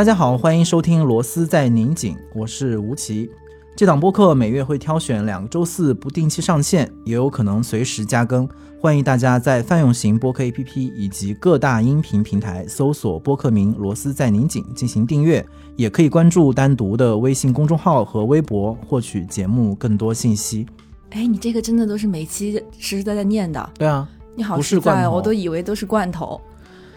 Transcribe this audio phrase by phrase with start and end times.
[0.00, 3.30] 大家好，欢迎收听《螺丝在拧紧》，我是吴奇。
[3.76, 8.48] 这档播客每月会挑选两个周四不定期上线，也有可能随时加更。
[8.80, 15.44] 欢迎大家在泛用型播客 APP 以及各大音频平台搜索播客名“螺丝在拧紧”进行订阅，
[15.76, 20.66] 也可以关注单独的微信公众号和微博获取节目更多信息。
[21.10, 26.40] 哎，你这个真的都是每期实实在在念的，对啊，你好不是实在哦，我都以为都是罐头，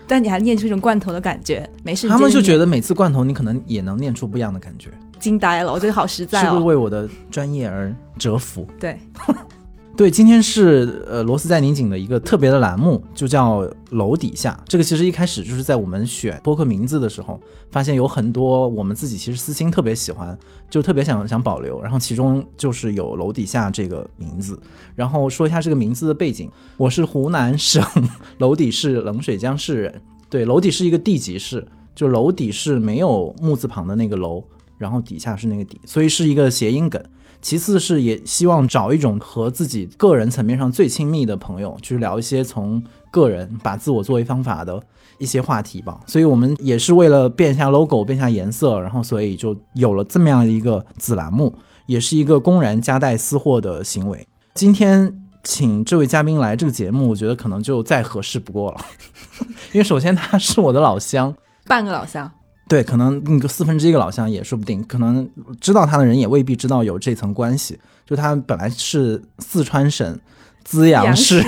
[0.08, 4.90] 但你还念出一种罐头的感觉，没事，他们就觉得得每次罐头你可能也能念出不一样的感觉，
[5.20, 6.66] 惊呆了，我觉得好实在是不是哦。
[6.66, 8.68] 为我的专业而折服？
[8.80, 8.98] 对，
[9.96, 14.60] 对，今天是呃螺丝在拧紧的一个特别的栏目，就叫楼底下。
[14.68, 20.36] 这个其实一开始就是在我们选播客名字的时候，发现有很多我们自己其实私心特别喜欢，
[20.68, 21.80] 就特别想想保留。
[21.80, 24.60] 然后其中就是有楼底下这个名字。
[24.96, 27.84] 然后说一下这个名字的背景，我是湖南省
[28.40, 30.02] 娄底市冷水江市人。
[30.28, 34.44] 对，娄底是一个地级市，就娄底是没有木字旁的那个楼，
[34.80, 37.00] 然后底下是那个底，所以是一个谐音梗。
[37.44, 44.82] 其次是也希望找一种和自己个人层面上最亲密的朋友，去聊一些从个人把自我作为方法的
[45.18, 46.00] 一些话题吧。
[46.08, 51.54] 所以我们也是为了变一下 logo、变下颜色，然后所以就有了这么样一个子栏目，
[51.86, 54.26] 也是一个公然夹带私货的行为。
[54.54, 58.86] 今天请这位嘉宾来这个节目，我觉得可能就再合适不过了，
[59.74, 61.36] 因为首先他是我的老乡，
[61.68, 62.32] 半个老乡，
[62.74, 65.30] 对，可能那个四分之一个老乡也说不定，可能
[65.62, 67.80] 知道他的人也未必知道有这层关系。
[68.04, 70.20] 就他本来是四川省
[70.64, 71.44] 资阳市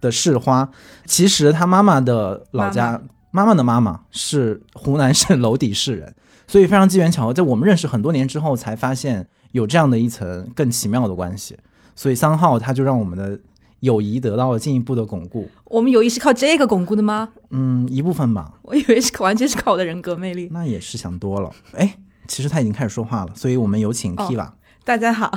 [0.00, 0.70] 的市花，
[1.06, 6.14] 其实他妈妈的老家，妈妈的妈妈是湖南省娄底市人，
[6.46, 11.58] 所以非常机缘巧合，在我们认识很多年之后，才发现有这样的一层更奇妙的关系。
[11.96, 13.36] 所以三号他就让我们的
[13.80, 17.30] 友谊得到了进一步的巩固，我们友谊是靠这个巩固的吗？
[17.50, 18.52] 嗯，一部分吧。
[18.62, 20.48] 我以为是完全是靠我的人格魅力。
[20.52, 21.50] 那也是想多了。
[21.72, 21.96] 哎，
[22.28, 24.50] 其实他已经开始说话了，所以我们有请哦 Kiva。
[24.84, 25.32] 大家好，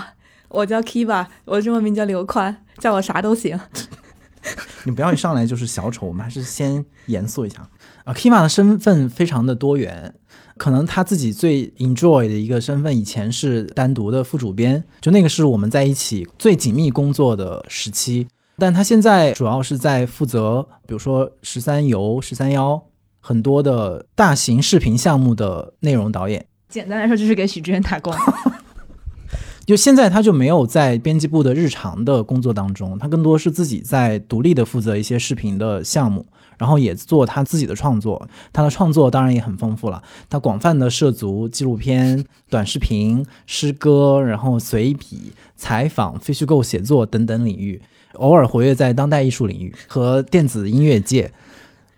[0.49, 3.59] 我叫 Kiva，我的中文名叫刘宽，叫我啥都行。
[4.83, 7.69] 你不要一上来就是小丑，我们还是先严肃一下
[8.03, 8.13] 啊。
[8.13, 10.15] Kiva 的身份非常的多元，
[10.57, 18.27] 可能他自己最 enjoy 的一个身份，以前是单独的副主编，就那个是我们在一起最紧密工作的时期。
[18.57, 22.81] 但他现在主要是在负责，比如说十三游、十三幺
[23.19, 26.45] 很多的大型视频项目的内容导演。
[26.69, 28.13] 简单来说，就是给许志远打工。
[29.65, 36.25] 就现在他就没有在编辑部的日常的工作当中，他更多是自己在独立的负责一些视频的项目，
[36.57, 38.27] 然后也做他自己的创作。
[38.51, 47.81] 他的创作当然也很丰富了，他广泛的涉足纪录片、短视频、诗歌，然后随笔、采访、非虚构写作等等领域，
[48.15, 51.31] 偶尔活跃在当代艺术领域和电子音乐界。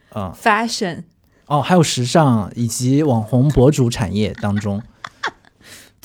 [0.10, 1.04] 啊、Fashion，
[1.48, 4.82] 哦，还有时尚以及网红博主产业当中，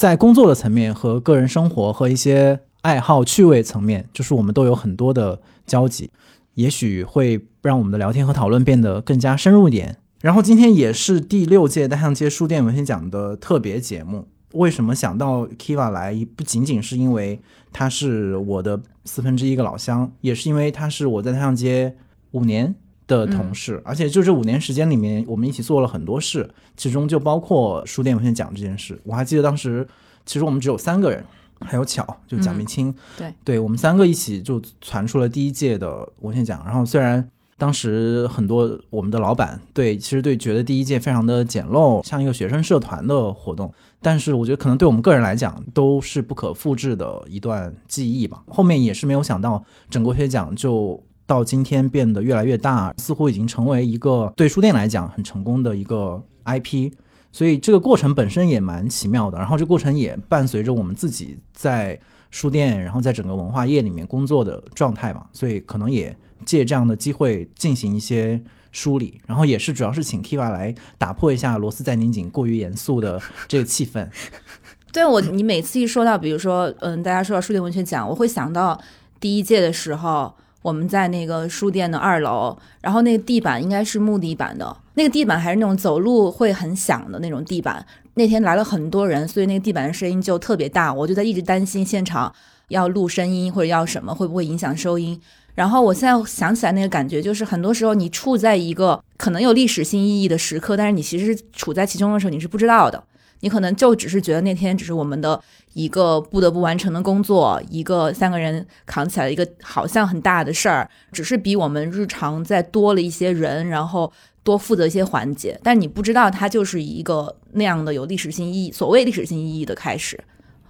[0.00, 6.11] 在工作的层面和个人生活和一些爱好趣味层面，就是我们都有很多的交集，
[6.55, 9.99] 也许会让我们的聊天和讨论变得更加深入一点。
[10.22, 14.27] 然后今天也是第六届单向街书店文学奖的特别节目。
[14.55, 16.27] 为什么想到 Kiva 来？
[16.34, 17.38] 不仅仅是因为
[17.71, 21.94] 他是我的四分之一个老乡，也是因为他是我在单向街
[22.31, 22.75] 五年
[23.16, 28.98] 的同事，而且就这五年时间里面，我们一起做了很多事，其中就包括书店文学奖这件事。
[29.04, 29.87] 我还记得当时，
[30.25, 31.25] 其实我们只有三个人，
[31.60, 36.62] 还有巧，就蒋明清，对对我们三个一起就传出了第一届的文学奖。
[36.65, 37.28] 然后虽然
[37.59, 48.43] 当时很多我们的老板对其实对觉得第一届非常的简陋，像一个学生社团的活动，但是我觉得可能对我们个人来讲都是不可复制的一段记忆吧。
[48.49, 56.91] 后面也是没有想到，整个文学奖就到今天变得越来越大，似乎已经成为一个对书店来讲很成功的一个 IP。
[57.31, 61.97] 所以这个过程本身也蛮奇妙的，然后这过程也伴随着我们自己在
[62.32, 68.43] 书店，然后在整个文化业里面工作的状态嘛，所以可能也借这样的机会进行一些
[68.73, 74.09] 梳理，然后也是主要是请 Kiva 来打破一下螺丝在拧紧过于严肃的这个气氛。
[74.93, 78.81] 对我，你每次一说到，比如说，嗯，大家说到书店文学奖，我会想到
[79.21, 87.85] 第一届的时候，我们在那个书店的二楼，然后那个地板应该是木地板的，那个地板还是那种走路会很响的那种地板。
[88.15, 92.31] 那天来了很多人，所以那个地板的声音就特别大，我就在一直担心现场
[92.69, 95.19] 要录声音或者要什么，会不会影响收音。
[95.55, 103.03] 然后我现在想起来那个感觉，就是很多时候你处在一个可能有历史性意义的时刻，但是你其实处在其中的时候，你是不知道的。
[103.40, 105.40] 你可能就只是觉得那天只是我们的
[105.75, 115.58] 一个不得不完成的工作，一个三个人扛起来一个好像很大的事儿，只是比我们日常再多了一些人，然后多负责一些环节。
[115.62, 120.22] 但你不知道它就是一个那样的有历史性意义，所谓历史性意义的开始，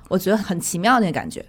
[0.09, 1.45] 我觉得很奇妙那感觉。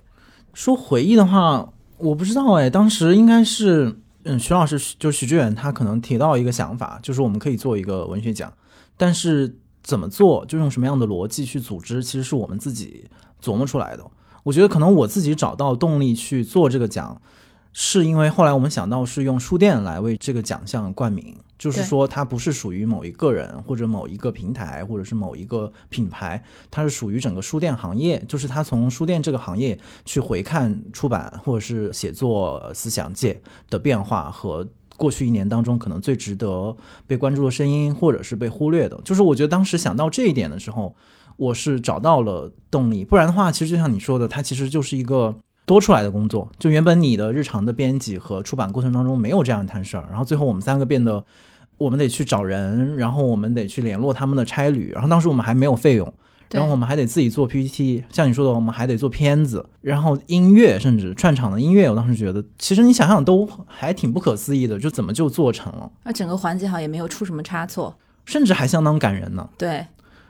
[0.53, 8.51] 说回忆的话，我不知道哎，当时应该是，嗯，徐老师就是许知远，他可能提到一个想法，就是我们可以做一个文学奖，
[8.97, 9.55] 但是
[9.91, 13.09] 怎么做，就用什么样的逻辑去组织，其实是我们自己
[13.43, 14.03] 琢磨出来的。
[14.43, 17.21] 我觉得可能我自己找到动力去做这个奖。
[17.73, 34.67] 是因为后来我们想到是用书店来为这个奖项冠名，就是说它不是属于某一个人或者某一个平台或者是某一个品牌，它是属于整个书店行业，就是它从书店这个行业去回看出版或者是写作思想界的变化和
[35.01, 36.75] 过去一年当中可能最值得
[37.07, 40.95] 被关注的声音或者是被忽略的，就是我觉得当时想到这一点的时候，
[41.37, 45.35] 我是找到了动力，不然的话，其实就像你说的，它其实就是一个。
[45.63, 51.23] 多出来的工作，就原本你的日常的编辑和出版过程当中没有这样一摊事儿，然后最后我们三个变得，
[51.77, 56.13] 我们得去找人，然后我们得去联络他们的差旅，然后当时我们还没有费用，
[56.51, 65.91] 然后我们还得自己做 PPT，像你说的，我们还得做片子，然后音乐，甚至串场的音乐，我当时觉得，其实你想想都还挺不可思议的，就怎么就做成了？
[66.03, 67.95] 那整个环节好像也没有出什么差错，
[68.25, 69.49] 甚至还相当感人呢。
[69.57, 69.85] 对，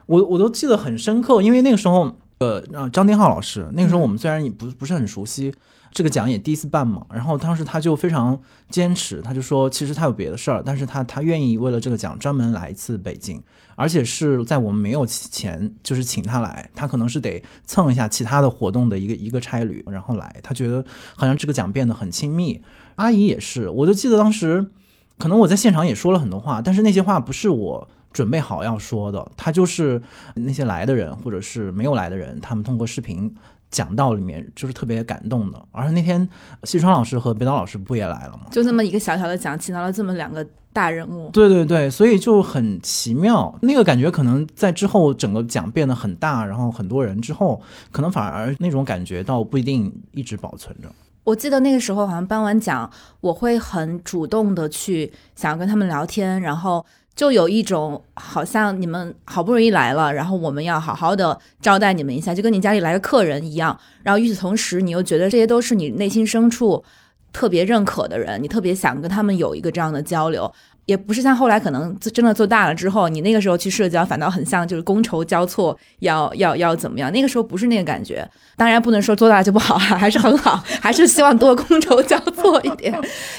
[0.05, 2.15] 我我都记得很深刻，因为那个时候。
[2.41, 2.59] 呃，
[2.91, 5.53] 张天浩老师，那个时候我们虽然也不不是很熟悉，
[5.91, 8.39] 这个奖也第一次办嘛，然后当时他就非常
[8.69, 13.41] 坚持，他就说其实他有别的事儿，但是他他愿意为了这个奖专门来一次北京，
[13.75, 20.83] 而且是在我们没有钱，就是请他来，他可能是得蹭一下其他的活动的一个一个差旅，然后来，他觉得
[21.15, 22.61] 好像这个奖变得很亲密。
[22.95, 24.71] 阿姨也是，我就记得当时，
[25.17, 27.87] 可能我在现场也说了很多话，但是那些话不是我。
[28.13, 30.01] 准备好要说的，他就是
[30.35, 33.33] 那些来的人，或者是没有来的人，他们通过视频
[33.71, 35.65] 讲到里面，就是特别感动的。
[35.71, 36.27] 而且那天，
[36.63, 38.41] 西川老师和北岛老师不也来了吗？
[38.51, 41.29] 就这么一个小小的奖，请到了这么两个大人物。
[41.31, 43.57] 对对对，所以就很奇妙。
[43.61, 50.89] 那个感觉可能在之后整个奖变得很大，然后很多人之后，可能反而那种感觉倒不一定一直保存着。
[51.23, 52.89] 我记得那个时候好像颁完奖，
[53.21, 56.85] 我会很主动的去想要跟他们聊天，然后。
[57.21, 63.79] 就有一种好像你们好不容易来了，然后我们要好好的招待你们一下，就跟你家里来个客人一样。
[64.01, 66.83] 然后与此同时，你又觉得这些都是你内心深处
[67.31, 70.51] 特别认可的人，你特别想跟他们有一个这样的交流。
[70.91, 77.09] 也不是像后来可能真的做大了之后，你那个时候去社交反倒很像就是觥筹交错，要要要怎么样？
[77.13, 78.29] 那个时候不是那个感觉。
[78.57, 82.93] 当然不能说做大就不好，还是很好， 还是希望多觥筹交错一点。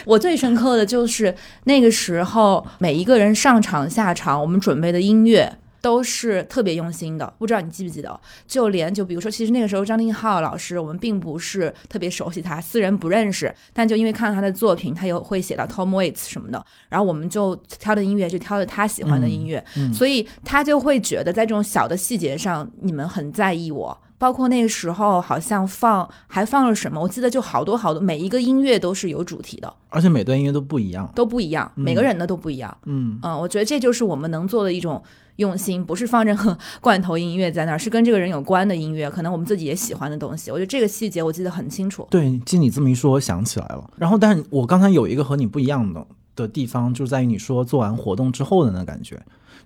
[0.07, 1.35] 我最深刻的就是
[1.65, 5.53] 那个时候每一个人上场下场，我们准备的音乐。
[5.83, 8.19] 都是特别用心的，不知道你记不记得？
[8.47, 19.63] 就连就比如说，其实那个时候张定浩老师，我们并不是特别熟悉他，私人不认识，但就因为看了他的作品，他有会写到 Tom Waits 什么的，然后我们就挑的音乐就挑的他喜欢的音乐，
[19.93, 24.01] 所以他就会觉得在这种小的细节上，你们很在意我。
[24.23, 32.79] 包括那个时候好像放还放了什么，我记得就好多好多，每一个音乐都是有主题的，而且每段音乐都不一样，都不一样，每个人的都不一样。
[32.85, 35.03] 嗯嗯，我觉得这就是我们能做的一种。
[35.37, 40.51] 用心不是放任何罐头音乐在那儿，是跟这个人有关的音乐，可能我们自己也喜欢的东西。
[40.51, 42.07] 我觉得这个细节我记得很清楚。
[42.11, 43.91] 对，经你这么一说，我想起来了。
[43.97, 49.21] 然后，但是我刚才有一个和你不一样的的地方，就在于你说做完活动之后的那感觉，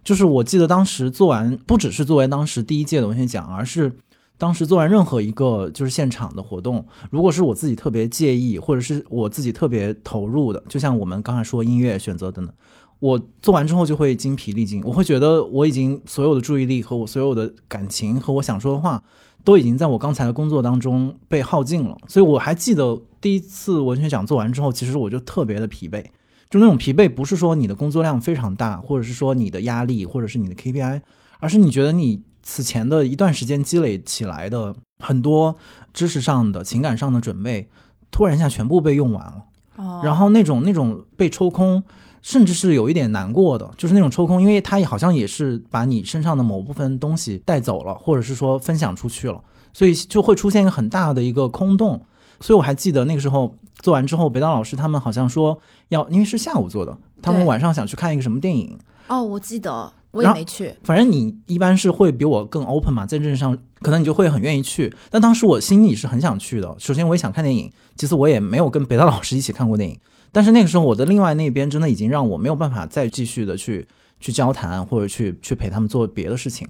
[0.04, 3.92] 就是我记得当时做完，不只是作为当时第一届的文学奖，而是
[4.38, 12.54] 当时做完任何一个就是现场的活动，如果是我自己特别介意，或者是我自己特别投入的，就像我们刚才说音乐选择等等。
[12.98, 19.02] 我做完之后就会精疲力尽，我会觉得我已经所有的注意力和我所有的感情和我想说的话，
[19.44, 21.96] 都已经在我刚才的工作当中被耗尽了。
[22.08, 26.02] 所以我还记得第一次文学奖做完之后，其实我就特别的疲惫，
[26.48, 31.02] 就那种疲惫不是说你的工作量非常大，或者是说你的压力，或者是你的 KPI，
[31.38, 34.72] 而是你觉得你此前的一段时间积累起来的
[35.02, 35.56] 很多
[35.92, 37.68] 知识上的、情感上的准备，
[38.12, 39.42] 突然一下全部被用完了。
[39.74, 41.82] 哦，然后那种那种被抽空。
[42.22, 49.40] 甚至是有一点难过的，就是那种抽空，因为他也好像也是把你身上的某部分东西带走了，或者是说分享出去了，
[49.72, 52.04] 所以就会出现一个很大的一个空洞。
[52.40, 55.56] 所以我还记得那个时候做完之后，北岛老师他们好像说
[55.90, 58.76] 要，因为是下午做的，他们晚上想去看一个什么电影。
[59.06, 59.92] 哦，我记得。
[60.16, 64.92] 我也没去，反正你一般是会比我更 open 嘛，在这上可能你就会很愿意去。
[65.10, 69.98] 但当时我心里是很想去的，首先我也想看电影，其次我也没有跟北大老师一起看过电影。
[70.32, 73.86] 但是那个时候我的另外那边真的已经让我没有办法再继续的去
[74.18, 76.66] 去交谈或者去去陪他们做别的事情。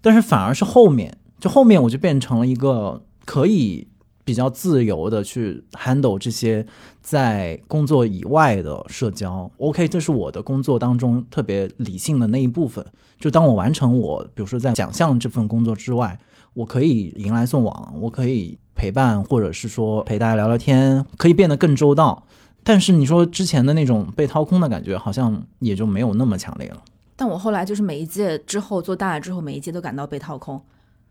[0.00, 3.86] 但是反而是后面，就后面我就变成了一个可以
[4.28, 6.66] 比较自由的去 handle 这些
[7.00, 9.50] 在工作以外的社交。
[9.56, 12.84] OK，这是我的工作当中特别理性的那一部分。
[13.18, 16.18] 就当我完成我，比如说在奖项这份工作之外，
[16.52, 22.24] 我可以迎来送往，我可以陪伴，或者是说陪大家聊聊天，可以变得更周到。
[22.62, 26.82] 但是你说之前的那种被掏空的感觉，好像也就没有那么强烈了。
[27.16, 30.60] 但我后来就是每一届之后做大了之后，每一届都感到被掏空。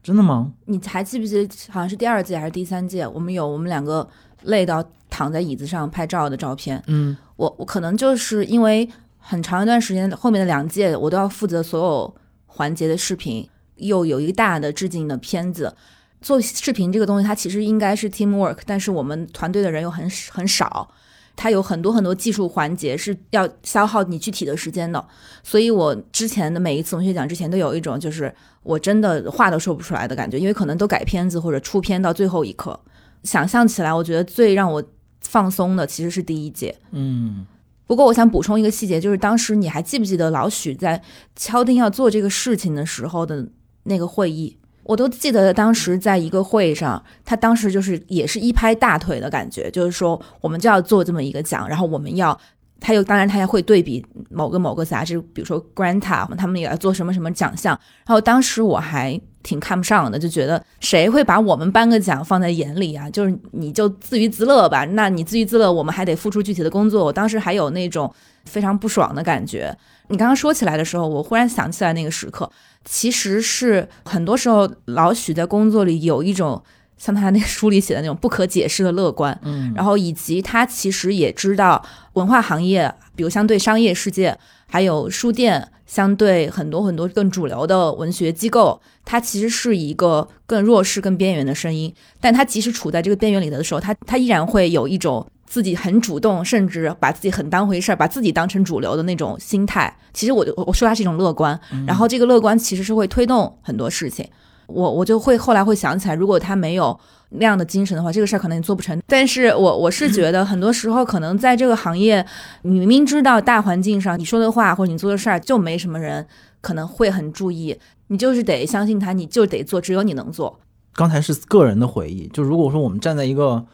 [0.04, 0.51] 真的吗？
[0.66, 4.08] 你还记不记得，好像是第二届还是第三届，我们有我们两个
[4.44, 6.82] 累到躺在椅子上拍照的照片。
[6.88, 8.88] 嗯，我我可能就是因为
[9.18, 15.75] 很长一段时间，后面的两届我都要负责所有环节的视频，又有一个大的致敬的片子。
[16.22, 20.89] 做视频这个东西，它其实应该是 team work，但是我们团队的人又很很少。
[21.38, 25.08] 它有很多很多技术环节是要消耗你具体的时间的，
[25.44, 32.77] 所以我之前的每一次文学奖之前都有一种就是我真的话都说不出来的感觉，因为可能都改片子或者出片到最后一刻。
[33.24, 34.84] 想象起来，我觉得最让我
[35.22, 36.75] 放松的其实是第一届。
[36.91, 37.46] 嗯，
[37.86, 41.01] 不过我想补充一个细节，就是当时你还记不记得老许在
[41.36, 43.48] 敲定要做这个事情的时候的
[43.84, 44.58] 那个会议？
[44.88, 52.39] 我都记得当时在一个会上，他当时就是也是一拍大腿的感觉，就是说我们就要做这么一个奖，然后我们要，
[52.79, 57.77] 他又当然他也会对比某个某个杂志，比如说 Granta，他们也要做什么什么奖项。
[58.06, 63.10] 然后当时我还挺看不上的，就觉得谁会把我们颁个奖放在眼里啊？
[63.10, 67.06] 就是你就自娱自乐吧，那你自娱自乐，我们还得付出具体的工作。
[67.06, 68.13] 我当时还有那种
[68.44, 69.74] 非常不爽的感觉。
[70.10, 72.51] 你刚刚说起来的时候，我忽然想起来那个时刻。
[72.84, 76.62] 其实是很多时候，老许在工作里有一种
[76.98, 81.82] 像他那个书里写的那种不可解释的乐观，嗯，然后以及他其实也知道
[82.13, 84.38] 文化行业，比如相对商业世界，
[84.68, 91.94] 还有书店，相对很多很多更主流的文学机构，它其实是一个更弱势、更边缘的声音。
[92.22, 95.26] 但它即使处在这个边缘里的时候，它它依然会有一种。
[95.50, 99.98] 自己很主动，甚至把自己很当回事儿，把自己当成主流的那种心态。
[100.14, 101.58] 其实我我说它是一种乐观，
[101.88, 104.28] 然后这个乐观其实是会推动很多事情。
[104.66, 109.02] 我我就会后来会想起来，如果他没有那样的精神的话，这个事儿可能也做不成。
[109.08, 112.26] 但是我我是觉得，很多时候可能在这个行业，
[112.64, 116.26] 你明明知道大环境上你说的话或者你做的事儿就没什么人
[116.62, 120.60] 可能会很注意，你就是得相信他，你就得做，只有你能做。
[120.94, 123.66] 刚才是个人的回忆，就如果说我们站在一个。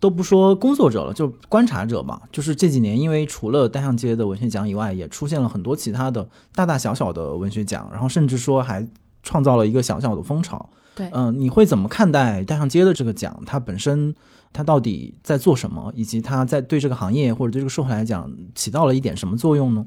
[0.00, 2.20] 都不说工作者了，就观察者吧。
[2.30, 8.86] 就是这几年，因为除了单向街的文学奖以外，也出现了很多其他的大大小小的文学奖，然后甚至说还
[9.22, 10.68] 创造了一个小小的风潮。
[10.94, 13.42] 对，嗯，你会怎么看待大上街的这个奖？
[13.44, 14.14] 它本身
[14.52, 19.84] 它到底在做什么，以及它在对这个行业或者对这个社会来讲起到了一点什么作用呢？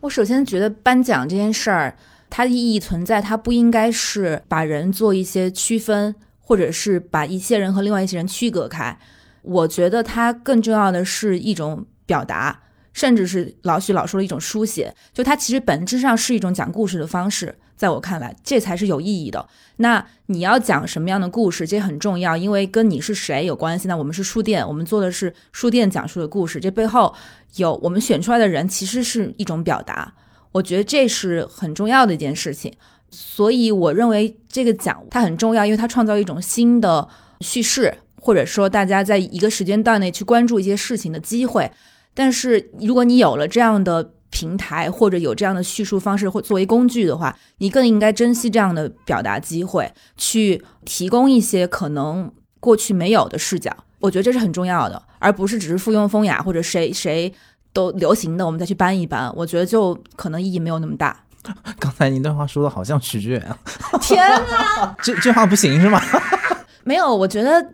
[0.00, 1.96] 我首先觉得颁奖这件事儿，
[2.30, 8.98] 它的意义存在，它不应该是把人做一些区分，或者是把一些人和另外一些人区隔开。
[9.42, 12.60] 我觉得它更重要的是一种表达，
[12.92, 14.94] 甚至是老许老说的一种书写。
[15.12, 19.48] 就它其实本质上是一种讲故事的方式，在我看来，这才是有意义的。
[19.76, 23.88] 那你要讲什么样的故事，这很重要，因为跟你是谁有关系。
[23.88, 27.14] 那我们是书店，我们做的是书店讲述的故事，这背后
[27.56, 30.12] 有我们选出来的人，其实是一种表达。
[30.52, 32.72] 我觉得这是很重要的一件事情。
[33.10, 37.08] 所以我认为这个奖它很重要，因为它创造一种新的
[37.40, 37.94] 叙事。
[38.20, 41.70] 或者说，大家在一个时间段内去关注一些事情的机会，
[42.18, 53.72] 但是如果你有了这样的平台，或者有这样的叙述方式或作为工具的话，你更应该珍惜这样的表达机会，去提供一些可能过去没有的视角。
[54.00, 57.32] 我觉得这是很重要的，而不是只是附庸风雅或者谁谁
[57.72, 59.32] 都流行的，我们再去搬一搬。
[59.36, 61.24] 我觉得就可能意义没有那么大。
[61.78, 63.56] 刚才您这话说的好像许志远啊！
[64.02, 66.02] 天哪，这这话不行是吗？
[66.82, 67.64] 没有，我觉得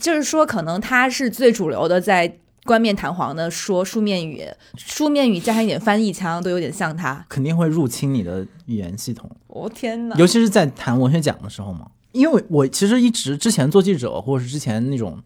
[0.00, 4.46] 就是说，可能他是最主流的，在冠冕堂皇的说书面语，
[4.76, 9.30] 书面语加上一点翻译腔，都有点像他，肯定会入侵你的语言系统。
[9.46, 10.16] 我天哪！
[10.16, 15.18] 尤其是在谈文学奖的时候嘛，因为我其实一直之前做记者，或者是之前那种，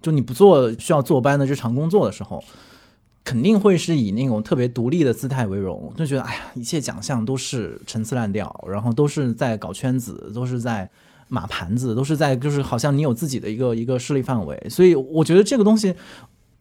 [0.00, 2.40] 就你不做需要坐班的日常工作的时候，
[3.24, 10.88] 肯定会是以那种特别独立的姿态为荣，就觉得哎呀，一切奖项都是陈词滥调，然后都是在搞圈子，都是在。
[11.26, 15.92] 码盘子都是在，就是好像你有自己的一个一个势力范围，所以我觉得这个东西，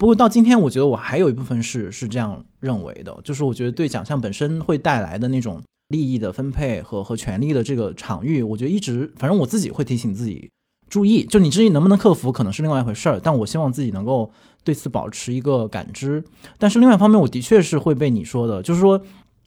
[0.03, 10.49] 不过到今天，我觉得我还有一部分是是这样认为的，就是我觉得对奖项本身会带来的那种利益的分配和和权利的这个场域，我觉得一直，反正我自己会提醒自己
[10.89, 14.29] 注意，就你至于能不能克服，可能是另外一回事儿，但我希望自己能够
[14.65, 16.21] 对此保持一个感知。
[16.57, 19.01] 但是另外一方面，我的确是会被你说的，就是说。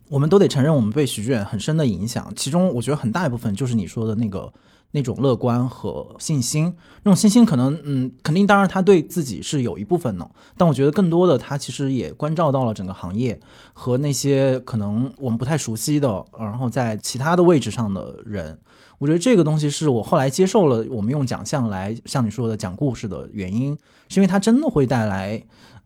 [0.08, 2.32] 我们都得承认，我们被许志远很深的影响。
[2.36, 4.52] 其中，我觉得很大一部分就是你说的那个
[4.92, 6.74] 那种乐观和信心。
[7.02, 10.30] 那种信心，可能，嗯，肯定，当然，他对自己是有一部分的。
[10.56, 13.38] 但我觉得，更多的，他其实也关照到了整个行业
[13.72, 18.58] 和那些可能我们不太熟悉的，然后在其他的位置上的人。
[18.98, 23.76] 我觉得这个东西是我后来接受了我们用奖项来像你说的讲故事的原因，
[24.08, 25.42] 是因为它真的会带来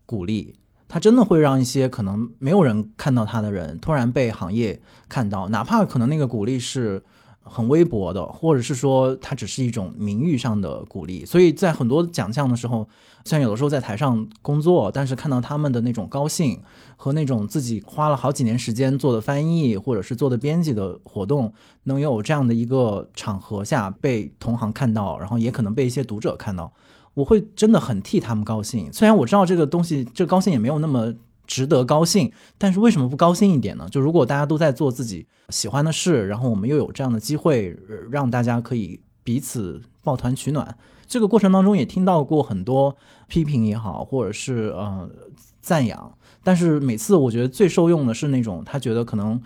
[0.06, 0.54] 鼓励。
[0.92, 7.00] 他真的会让一些可能没有人看到他的人突然被行业看到，哪怕可能那个鼓励是
[7.50, 11.24] 很微薄的，或者是说它只是一种名誉上的鼓励。
[11.24, 12.88] 所以在很多奖项的时候，
[13.24, 16.60] 虽然有的时候在台上工作，但是看到他们的那种高兴
[16.96, 21.52] 和那种自己花了好几年时间做的翻译或者是做的编辑的活动，
[21.82, 26.72] 能有这样的一个场合下被同行看到，然后也可能被一些读者看到。
[27.14, 31.12] 我会真的很替他们高兴，虽然我知道这个东西，这高兴也没有那么
[31.50, 33.88] 值得高兴，但是为什么不高兴一点呢？
[33.90, 37.76] 就如果大家都在做自己喜欢的事，然后我们又有这样的机会，
[38.08, 40.78] 让大家可以彼此抱团取暖，
[41.08, 45.10] 这个过程当中也听到过很多批评也好，或者是呃
[45.60, 49.42] 赞扬，但是每次我觉得最受用的是那种他觉得可能。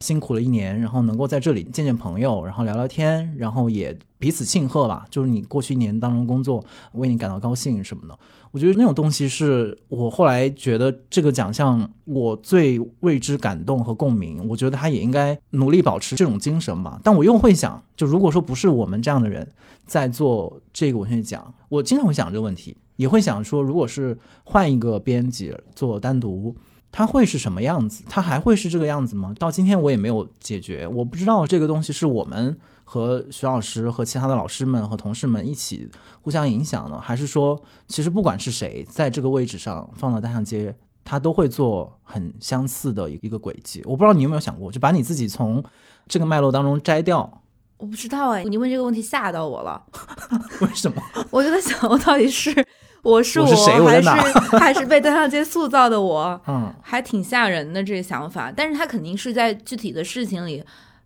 [0.00, 5.06] 辛苦了一年，然后能够在这里见见朋友，然后聊聊天，然后也彼此庆贺吧。
[5.08, 8.18] 就是你过去一年当中工作，为你感到高兴什么的。
[8.54, 14.46] 我觉得那种东西是我后来觉得这个奖项我最为之感动和共鸣。
[14.48, 17.00] 我觉得他也应该努力保持这种精神吧。
[17.02, 19.44] 但我又会想，就如果说不是我们这样的人
[19.86, 26.54] 在做这个文学奖，我经常会想这个问题，也会想说，如果是换一个编辑做单独。
[26.96, 28.04] 它会是什么样子？
[28.08, 29.34] 它还会是这个样子吗？
[29.36, 32.56] 到今天我也没有解决，我不知道这个东西是我们
[32.94, 35.90] 和徐老师和其他的老师们和同事们一起
[36.22, 40.72] 互相影响呢，还是说，其实不管是谁在这个位置上放到大象街，
[41.04, 43.82] 他都会做很相似的一个轨迹？
[43.84, 45.60] 我不知道你有没有想过，就把你自己从
[46.06, 47.42] 这个脉络当中摘掉？
[47.78, 49.82] 我不知道哎，你问这个问题吓到我了。
[50.62, 51.02] 为什么？
[51.30, 52.64] 我就在想，我到底是。
[53.02, 53.44] 我是我
[53.84, 54.08] 还是
[54.56, 58.50] 还是被大象街塑造的我，嗯，还挺吓人的这个想法。
[58.50, 60.64] 但是他肯定是在具体的事情里，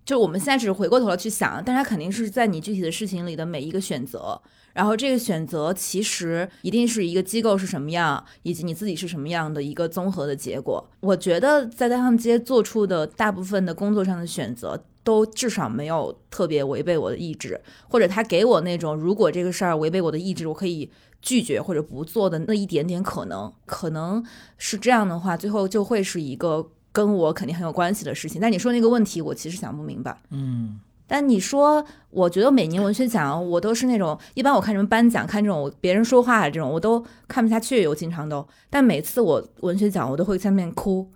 [0.08, 4.40] 就我们现在只是回过头来去想，但是他肯定是在你具体的事情里的每一个选择。
[4.72, 10.82] 然后这个选择其实一定是一个机构是什么样，以及你自己是什么样的一个综合的结果。
[11.00, 20.90] 我觉得在单向街做出的大部分的工作上的选择，都至少没有特别违背我的意志，或者他给我那种如果这个事儿违背我的意志，我可以。
[21.20, 24.24] 拒绝或者不做的那一点点可能，可能
[24.56, 28.40] 是这样的话，最后就会是一个跟我肯定很有关系的事情。
[28.40, 30.16] 但你说那个问题，我其实想不明白。
[30.30, 38.44] 嗯，但你说，我觉得每年文学奖，我都是那种一般我看什么颁奖，看这种别人说话这种，我都看不下去，我经常都。
[38.68, 41.08] 但每次我文学奖，我都会在面哭，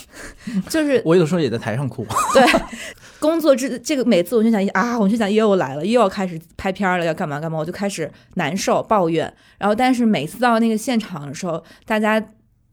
[0.70, 2.06] 就是我有的时候也在台上哭。
[2.32, 2.44] 对。
[3.20, 9.30] 工作之这个每次文学奖一啊，文学奖又来了，又要开始拍片了，要干嘛干嘛，我就开始难受抱怨。
[9.58, 12.24] 然后，但是每次到那个现场的时候，大家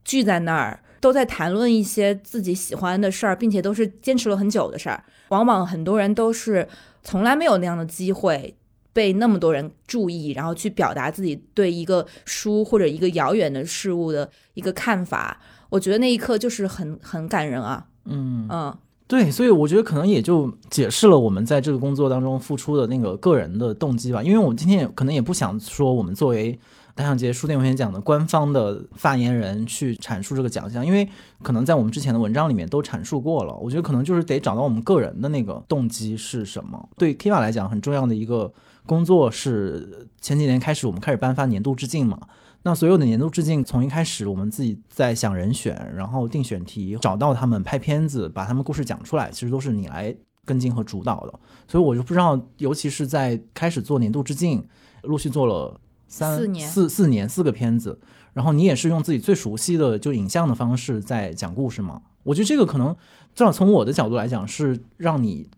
[0.04, 5.04] 聚在那儿，都在谈论一些自己喜欢的事儿，并且都是坚持了很久的事儿。
[5.28, 6.68] 往往很多人都是
[7.04, 8.56] 从来没有那样的机会
[8.92, 15.40] 被那么多人注意，然后去表达自己对一个书或者一个遥远的事物的一个看法。
[15.70, 17.86] 我觉得那一刻就是很很感人啊。
[18.06, 18.76] 嗯嗯。
[19.06, 24.24] 对，所以我觉得可能也就解释了我们在这个工作当中付出的那个个人的动机吧。
[24.24, 26.60] 因为我们今天也可能也不想说我们作为
[26.96, 31.08] 大象节书店文学奖的官方的发言人去阐述这个奖项，因为
[31.44, 33.54] 可能在我们之前的文章里面都阐述过了。
[33.58, 36.88] 我觉得可能就是得找到我们个人的那个动机是什么。
[36.98, 38.54] 对 Kiva 来讲，很重要的一个
[38.86, 42.18] 工作是前几年开始我们开始颁发年度致敬嘛。
[42.64, 51.40] 那所有的年度致敬，从一开始我们自己在想人选，然后定选题，找到他们拍片子，把他们故事讲出来，其实都是你来跟进和主导的。
[51.68, 54.66] 所以我就不知道，尤其是在开始做年度致敬，
[55.04, 58.00] 陆续做了三四年四四年四个片子，
[58.34, 62.02] 然后你也是用自己最熟悉的就影像的方式在讲故事嘛？
[62.24, 62.96] 我觉得这个可能
[63.34, 65.50] 至少从我的角度来讲，是让你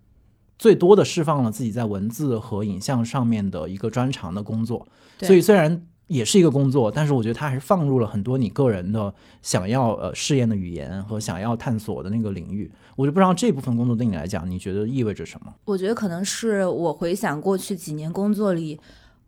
[0.58, 4.88] 最多的释放了自己在文字和影像上面的一个专长的工作。
[5.22, 5.86] 所以虽然。
[6.08, 12.72] 也是一个工作，但是我觉得它还是放入了很多你个人的想要呃试验的语言和想要探索的那个领域。
[12.96, 15.54] 我就不知道这部分工作对你来讲，你觉得意味着什么？
[15.66, 18.80] 我觉得可能是我回想过去几年工作里，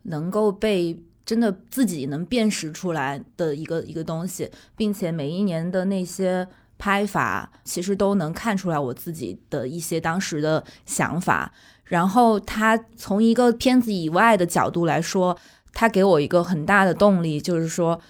[0.04, 0.98] 能够被
[1.30, 6.44] 真的自己能辨识出来的一个一个东西，并且每一年的那些
[6.76, 11.52] 拍法，其实都能看出来我自己的一些当时的想法。
[11.84, 15.38] 然后他从一个片子以外的角度来说。
[15.72, 18.00] 他给我一个很大的动力，就是说，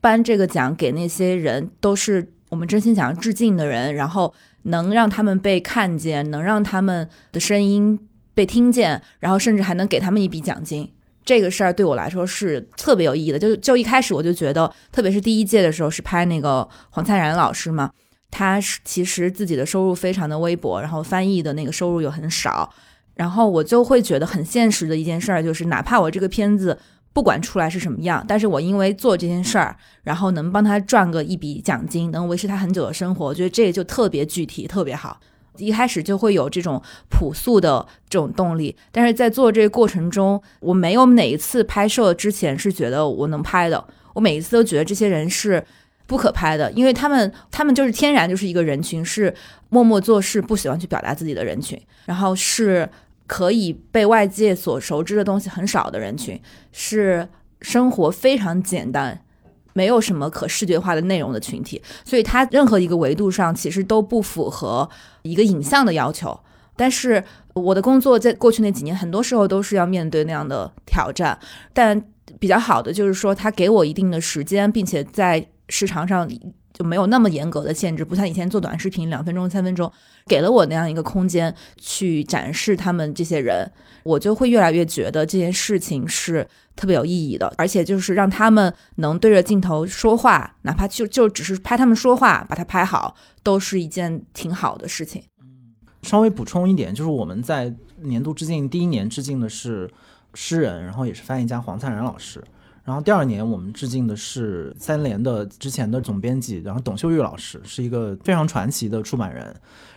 [0.00, 7.98] 颁这个奖给那些人都是我们真心想要致敬的人，然后能让他们被看见，能让他们的声音
[8.32, 10.92] 被听见，然后甚至还能给他们一笔奖金。
[11.24, 13.38] 这个事儿对我来说是特别有意义的。
[13.38, 17.90] 就就一开始我就觉得，特别是第一届的时候是拍那个黄灿然老师嘛，
[18.30, 22.72] 他是其实自己的收入非常的微薄，然后翻译的那个收入又很少，
[23.14, 26.78] 然后我就会觉得很现实的一件事儿，就是哪怕我这个片子
[27.12, 35.20] 不管出来是什么样，但是我因为做这件事儿，然后能帮他赚个一笔奖金，能维持他很久的生活，我觉得这个就特别具体，特别好。
[35.60, 45.64] 一开始就会有这种朴素的这种动力，但是在做这个过程中，我没有哪一次拍摄之前是觉得我能拍的，我每一次都觉得这些人是
[46.06, 49.32] 不可拍的，因为他们他们就是天然就是一个人群，是
[49.68, 52.88] 默默做事、不喜欢去表达自己的人群，然后是
[53.26, 56.40] 可以被外界所熟知的东西很少的人群，
[56.72, 57.28] 是
[57.60, 59.22] 生活非常简单。
[59.72, 64.88] 没有什么可视觉化的内容的群体，所以它任何一个维度上其实都不符合
[65.22, 66.38] 一个影像的要求。
[66.76, 67.22] 但是
[67.54, 71.38] 我的工作在过去那几年，很多时候都是要面对那样的挑战。
[71.72, 72.02] 但
[72.38, 76.26] 比较好的就是说，它给我一定的时间，并且在时长上
[76.72, 79.92] 就没有那么严格的限制，不像以前做短视频两分钟、三分钟，
[80.26, 83.70] 给了我那样一个空间去展示他们这些人，
[84.02, 86.46] 我就会越来越觉得这件事情是。
[86.80, 95.22] 特别有意义的，而且就是让他们能对着镜头说话，哪怕就就只是拍他们说话，把它拍好，都是一件挺好的事情。
[95.42, 99.90] 嗯，稍微补充一点，就是我们在年度致敬第一年致敬的是
[100.32, 102.42] 诗人，然后也是翻译家黄灿然老师，
[102.82, 109.54] 然后第二年我们致敬的是三联的之前的总编辑，然后董秀玉老师是一个非常传奇的出版人。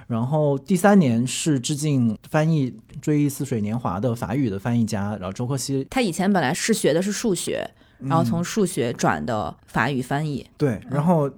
[0.07, 5.85] 然后第三年是致敬翻译《追忆似水年华》的法语的翻译家，然后周克希。
[5.89, 10.45] 他以前本来是学的是数学，然后从数学转的法语翻译。
[10.57, 11.29] 对，然后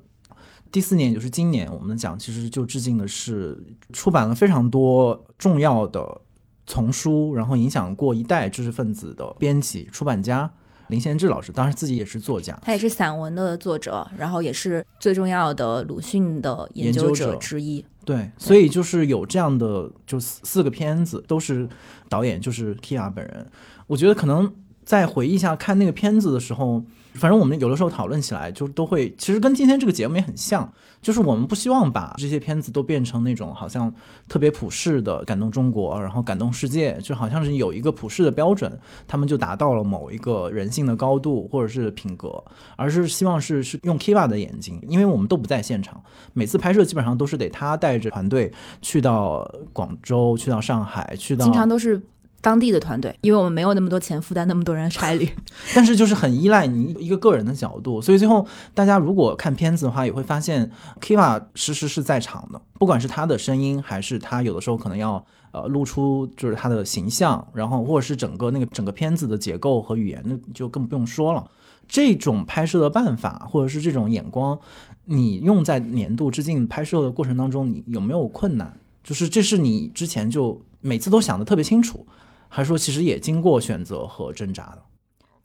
[0.71, 3.61] 第四年也就是今年，我们讲其实就致敬的是
[3.93, 6.21] 出版了非常多重要的
[6.65, 10.51] 丛书，然后影响过一代知识分子的编辑、出版家。
[10.89, 17.83] 林贤志老师当时自己也是作家，他也是散文的作者，然后也是最重要的鲁迅的研究者之一。
[18.05, 21.67] 对，所以就是有这样的，就四四个片子都是
[22.07, 23.45] 导演，就是 Kia 本人。
[23.87, 24.53] 我觉得可能
[24.85, 26.83] 在回忆一下看那个片子的时候。
[27.15, 30.69] 反正我们有的时候讨论起来，就都会其实跟今天这个节目也很像，
[31.05, 33.93] 就是我们不希望把这些片子都变成那种好像
[34.27, 38.75] 特别普世的感动中国，然后感动世界，就好像是有一个普世的标准，
[39.07, 42.43] 他们就达到了某一个人性的高度或者是品格，
[42.75, 52.01] 而是希望是是用 Kiva 的眼睛，因为我们都不在现场，每次拍摄基本上都是得他带着团队去到广州，去到上海，去到经常都是。
[52.45, 55.27] 当地的团队，因为我们没有那么多钱负担那么多人差旅，
[55.73, 60.69] 但是就是很依赖你一个个人的角度，所以最后大家如果看片子的话，也会发现
[61.01, 71.43] Kiva 时时是在场的，不管是他的声音，还是他有的时候可能要呃露出就是他的形象，然后或者是整个那个整个片子的结构和语言，那就更不用说了。
[71.87, 74.59] 这种拍摄的办法或者是这种眼光，
[75.05, 78.71] 你用在年度致敬拍摄的过程当中，你有没有困难？
[79.03, 82.05] 就是这是你之前就每次都想的特别清楚。
[82.47, 84.83] 还说，其实也经过选择和挣扎的。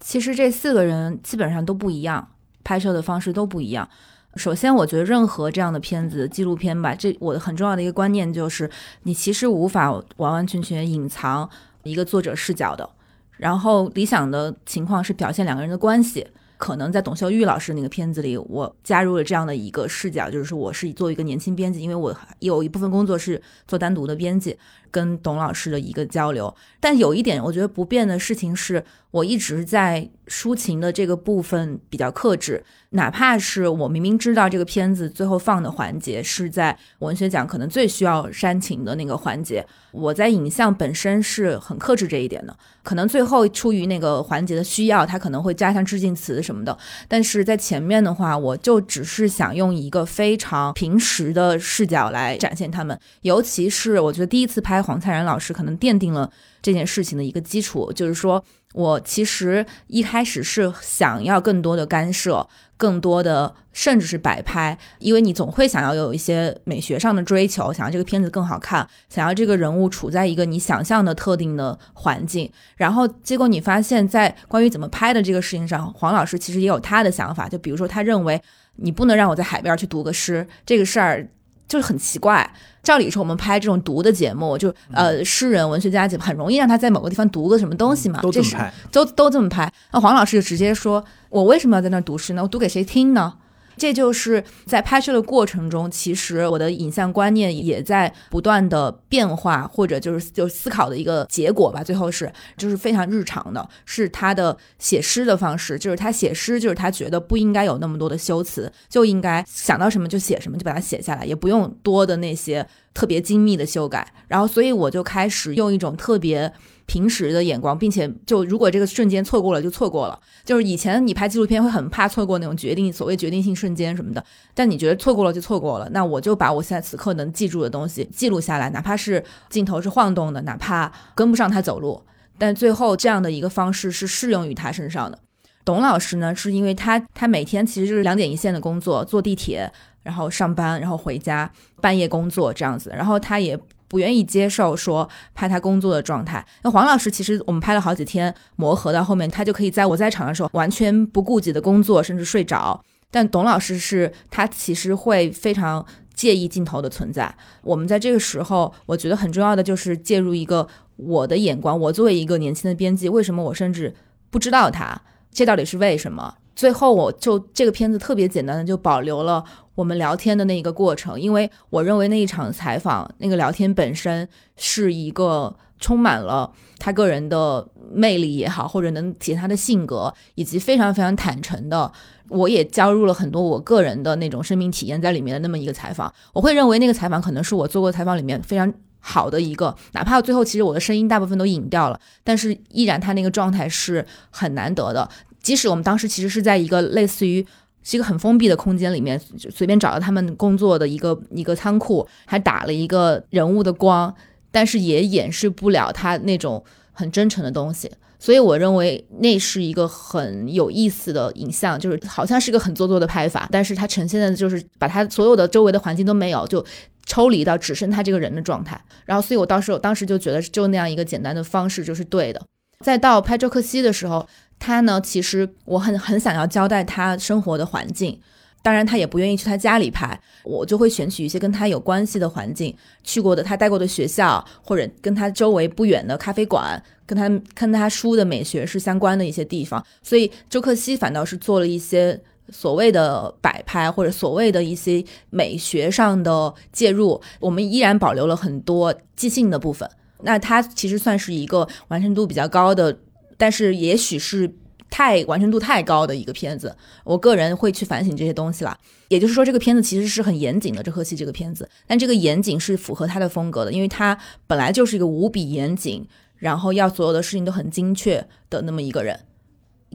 [0.01, 2.29] 其实这四个人基本上都不一样，
[2.65, 3.89] 拍摄的方式都不一样。
[4.37, 8.71] 首先，我觉得任何这样的片子，纪录片吧，这我很重要的一个观念就是，
[9.03, 11.51] 你其实无法完完全全隐藏
[11.83, 12.89] 一个作者视角的。
[13.37, 16.27] 然后，理想的情况是表现两个人的关系。
[16.57, 24.55] 可能在董秀玉老师那个片子里，我加入了这样的一个视角，就是说我是作为一个年轻编辑，因为我有一部分工作是做单独的编辑，
[24.91, 26.55] 跟董老师的一个交流。
[26.79, 32.65] 但有一点我觉得不变的事情是，我一直在抒情的这个部分比较克制。
[32.93, 42.57] 哪怕是我明明知道这个片子最后放的环节是在文学奖可能最需要煽情的那个环节，我在影像本身是很克制这一点的。
[42.83, 46.77] 可能最后出于那个环节的需要，他可能会加上致敬词什么的。
[47.07, 52.99] 但是在前面的话，我就只是想用一个非常平时的视角来展现他们。
[53.21, 56.31] 尤其是我觉得第一次拍黄灿然老师，可能奠定了
[56.63, 62.49] 这件事情的一个基础，就是说我其实一开始是想要更多的干涉。
[62.81, 78.41] 更多的甚至是摆拍，因为你总会想要有一些美学上的追求，想要这个片子更好看，想要这个人物处在一个你想象的特定的环境，然后结果你发现，在关于怎么拍的这个事情上，黄老师其实也有他的想法，就比如说他认为
[78.77, 81.29] 你不能让我在海边去读个诗，这个事儿。
[81.71, 82.53] 就是很奇怪，
[82.83, 88.57] 照理说我们拍这种读的节目，就呃诗人、文学家节目很容易让他在某个地方读个什么东西嘛，这是
[88.91, 89.73] 都都这么拍。
[89.93, 92.43] 那黄老师就直接说：“我为什么要在那读诗呢？
[92.43, 93.35] 我读给谁听呢？”
[93.77, 101.83] 这就是在拍摄的过程中，其实我的影像观念也在不断的变化，或者就是就思考的一个结果吧。
[101.83, 114.13] 最后是就是非常日常的，是他的写诗的方式，就是他写诗，就是他觉得不应该有那么多的修辞，就应该想到什么就写什么，就把它写下来，也不用多的那些特别精密的修改。
[114.29, 116.53] 然后，所以我就开始用一种特别。
[116.91, 120.21] 平时的眼光，并且就如果这个瞬间错过了，就错过了。
[120.45, 124.25] 就是以前你拍纪录片会很怕错过那种决定，所谓决定性瞬间什么的。
[124.55, 132.03] 但你觉得错过了就错过了，那我就把我现在此刻能记住的东西记录下来，哪怕是镜头是晃动的，哪怕跟不上他走路，
[132.37, 135.17] 但最后这样的一个方式是适用于他身上的。
[135.65, 139.71] 董老师呢，是因为他他每天其实就是两点一线的工作，坐地铁，
[140.03, 141.49] 然后上班，然后回家，
[141.81, 143.57] 半夜工作这样子，然后他也。
[143.91, 146.47] 不愿意接受说拍他工作的状态。
[146.63, 152.81] 那黄老师其实我们拍了好几天，磨合到后面，他就可以在我在场的时候完全不顾及的工作，甚至睡着。
[153.11, 157.35] 但董老师是他其实会非常介意镜头的存在。
[157.63, 161.79] 我们在这个时候，我觉得很重要的就是介入一个我的眼光。
[161.81, 163.93] 我作为一个年轻的编辑，为什么我甚至
[164.31, 165.03] 不知道他？
[165.33, 166.37] 这到底是为什么？
[166.55, 169.43] 最后，我就这个片子特别简单的就保留了
[169.75, 181.91] 我们聊天的那一个过程，因为我认为那一场采访那个聊天本身是一个充满了他个人的魅力也好，或者能体现他的性格，以及非常非常坦诚的，
[182.29, 186.13] 我也加入了很多我个人的那种生命体验在里面的那么一个采访。
[186.35, 195.09] 我会认为那个采访可能是我做过采访里面非常好的一个，哪怕最后其实我的声音大部分都隐掉了，但是依然他那个状态是很难得的。
[195.43, 197.45] 即使我们当时其实是在一个类似于
[197.83, 199.19] 是一个很封闭的空间里面，
[199.51, 204.15] 随便找到他们工作的一个一个仓库，还打了一个人物的光，
[204.51, 207.91] 但是也掩饰不了他那种很真诚的东西。
[208.19, 216.63] 所以我认为那是一个很有意思的影像，就是好像是个很做作的拍法，但是它呈现的就是把他所有的周围的环境都没有，就
[217.07, 218.79] 抽离到只剩他这个人的状态。
[219.07, 222.43] 然后，所以我当时当时就觉得，就那样一个简单的方式就是对的。
[222.85, 224.29] 再到拍周克西的时候。
[224.61, 228.21] 他呢，其实我很很想要交代他生活的环境，
[228.63, 239.83] 当然他也不愿意去他家里拍，我就会选取一些跟他有关系的环境，去过的他待过的学校，或者跟他周围不远的咖啡馆，跟他跟他书的美学是相关的一些地方。
[240.03, 242.21] 所以周克西反倒是做了一些
[242.51, 249.89] 所谓的摆拍，或者所谓的一些美学上的介入，我们依然保留了很多即兴的部分。
[250.23, 252.99] 那他其实算是一个完成度比较高的。
[253.41, 254.55] 但是也许是
[254.91, 258.77] 太完成度太高的一个片子，我个人会去反省这些东西了。
[259.09, 260.83] 也就是说，这个片子其实是很严谨的。
[260.83, 269.19] 这颗戏这个片子，但这个严谨是符合他的风格的，因为他本来就是一个无比严谨，然后要所有的事情都很精确的那么一个人，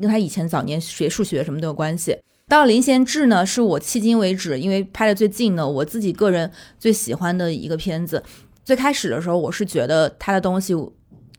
[0.01, 2.17] 跟他以前早年学数学什么都有关系。
[2.47, 8.23] 到林贤志呢，是我迄今为止因为拍的最近的，我自己个人最喜欢的一个片子。
[8.63, 10.73] 最开始的时候，我是觉得他的东西。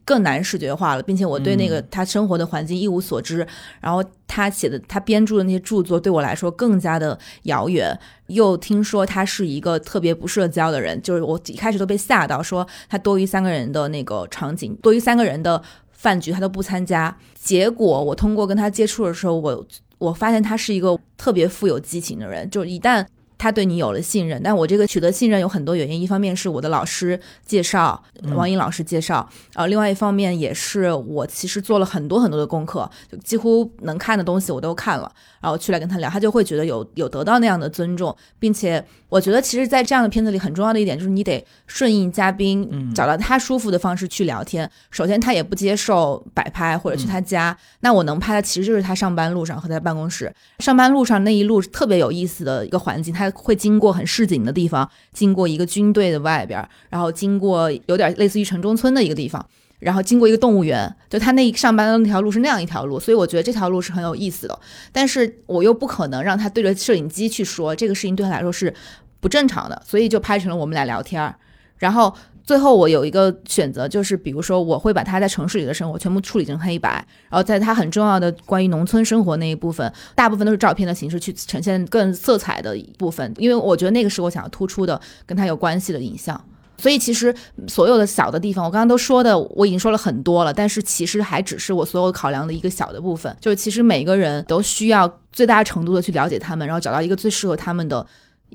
[0.07, 3.47] 更难视觉化了，并且我对那个他生活的环境一无所知，
[3.81, 7.99] 然后他写的、他编著的那些著作对我来说更加的遥远。
[8.29, 17.15] 又听说他是一个特别不社交的人，就是我一开始都被吓到，说他多于三个人的那个场景，多于三个人的饭局他都不参加。
[17.35, 19.67] 结果我通过跟他接触的时候，我
[19.99, 23.05] 我发现他是一个特别富有激情的人，就是一旦。
[23.39, 28.03] 他对你有了信任，但我这个取得信任有很多原因，一方面是我的老师介绍，
[28.35, 44.69] 王颖老师介绍，呃，另外一方面也是我其实做了很多很多的功课，就几乎能看的东西我都看了，然后去来跟他聊，他就会觉得有有得到那样的尊重，并且我觉得其实，在这样的片子里很重要的一点就是你得顺应嘉宾，找到他舒服的方式去聊天。
[44.91, 53.26] 首先他也不接受摆拍或者去他家，那我能拍的其实就是他上班路上和在办公室，上班路上那一路特别有意思的一个环境，他。
[53.31, 59.45] 会经过很市井的地方，经过一个军队的外边，然后经过有点类似于城中村的一个地方，
[59.79, 60.95] 然后经过一个动物园。
[61.09, 64.59] 就他那上班的那条路是那样一条路，所以我觉得这条路是很有意思的。
[64.93, 68.73] 但是我又不可能让他对着摄影机去说这个事情对他来说是
[69.21, 71.37] 不正常的，所以就拍成了我们俩聊天儿，
[71.79, 72.15] 然后。
[72.47, 76.91] 最后我有一个选择，就是比如说我会把他在城市里的生活全部处理成黑白，
[77.29, 86.41] 然后在他很重要的关于农村生活那一部分，大部分都是照片的形式去呈现更色彩的一部分，因为我觉得那个是我想要突出的跟他有关系的影像。
[86.79, 87.35] 所以其实
[87.67, 98.07] 所有的小的地方，我刚刚都说的我已经说了很多了，但是其实还只是我所有考量的一个小的部分，就是其实每个人都需要最大程度的去了解他们，然后找到一个最适合他们的。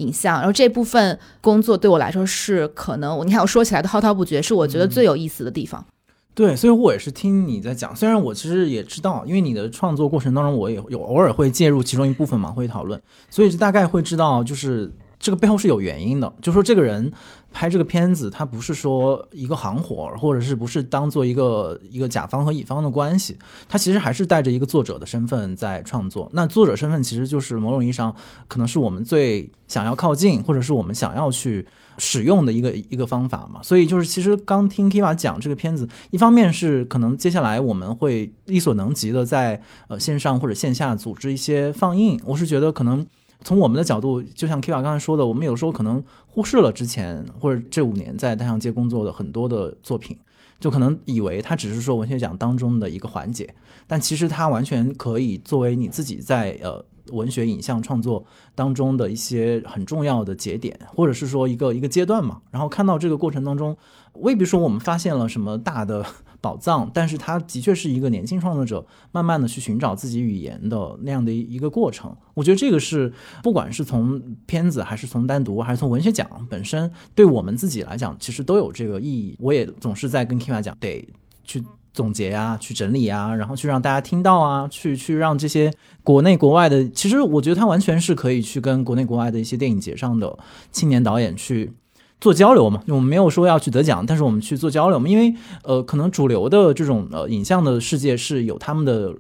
[0.02, 5.86] 影像，然后这部分工作对我来说是可能，你看我说起来都滔滔不绝，是我觉得最有意思的地方。
[6.34, 14.90] 对，所以我也是听你在讲，虽然我其实也知道，因为你的创作过程当中，我也有偶尔会介入其中一部分嘛，会讨论，所以大概会知道，就是
[15.22, 17.14] 这个背后是有原因的，就是说这个人。
[17.54, 26.30] 拍这个片子，他不是说一个行活，或者是不是当做一个一个甲方和乙方的关系，他其实还是带着一个作者的身份在创作。
[26.32, 28.16] 那作者身份其实就是某种意义上，
[28.48, 33.60] 可能是我们最想要靠近，或者是我们想要去使用的一个一个方法嘛。
[33.62, 43.06] 所以就是，其实刚听 Kiva 讲这个片子，一方面是可能接下来我们会力所能及的在呃线上或者线下组织一些放映，我是觉得可能。
[43.44, 50.18] 从我们的角度，就像 Kiva 刚才说的，我们有时候可能忽视了之前或者这五年在太阳街工作的很多的作品，
[50.60, 53.54] 就可能以为它只是说文学奖当中的一个环节，
[53.88, 58.24] 但其实它完全可以作为你自己在呃文学影像创作
[58.54, 62.42] 当中的一些很重要的节点，或者是说一个一个阶段嘛。
[62.52, 63.76] 然后看到这个过程当中，
[64.14, 66.06] 未必说我们发现了什么大的。
[66.42, 72.14] 宝藏，但是他的确是一个年轻创作者，慢慢的去寻找自己语言的那样的一个过程。
[72.34, 79.38] 我觉得这个是，不管是从片子，还是从单独，还是从文学奖本身，对我们自己来讲，其实都有这个意义。
[79.40, 81.08] 我也总是在跟 Kima 讲，得
[81.44, 85.72] 去总结啊，去整理啊，然后去让大家听到啊，去去让这些
[86.04, 90.40] 国内国外的，其实我觉得他完全是可以去跟国内国外的一些电影节上的
[90.72, 91.74] 青年导演去。
[92.22, 99.14] 做交流嘛，我们没有说要去得奖，但是我们去做交流嘛，因为呃，可能主流的这种呃影像的世界是有他们的。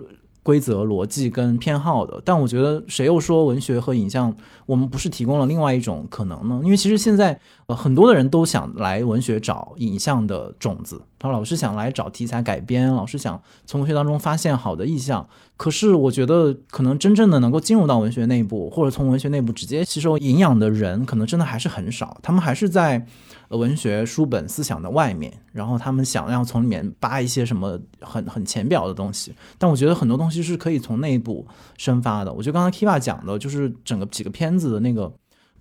[0.44, 4.36] 规则、逻辑跟偏好的，但我觉得谁又说文学和影像
[4.66, 6.60] 我们不是提供了另外一种可能呢？
[6.64, 15.28] 因为其实现在呃很多的人都想来文学找影像的种子，他老是想来找题材改编，老是想从文学当中发现好的意象。
[15.62, 22.18] 可是我觉得可能真正的能够进入到文学内部，或者从文学内部直接吸收营养的人，可能真的还是很少。
[22.24, 23.06] 他们还是在。
[23.52, 31.46] 文学书本思想的外面，然后他们想要从里面扒一些什么很很浅表的东西，但我觉得很多东西是可以从内部
[31.78, 32.32] 生发的。
[32.32, 35.12] 我觉得刚才 Kiva 讲的就是整个几个片子的那个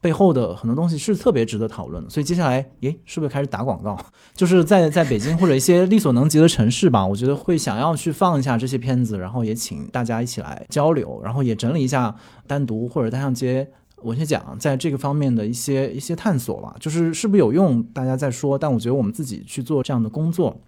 [0.01, 2.09] 背后的很多东西是特别值得讨论的。
[2.09, 3.99] 所以接下来，诶，是不是开始打广告？
[4.35, 12.15] 就是在在北京或者一些力所能及的城市吧，我觉得会想要去放一下这些片子，然后也请大家一起来交流，然后也整理一下
[12.47, 13.71] 单独或者单向街。
[14.03, 20.59] 文学奖在这个方面的一些一些探索吧，就是是不是有用，大家在说，但我觉得我们自己去做这样的工作，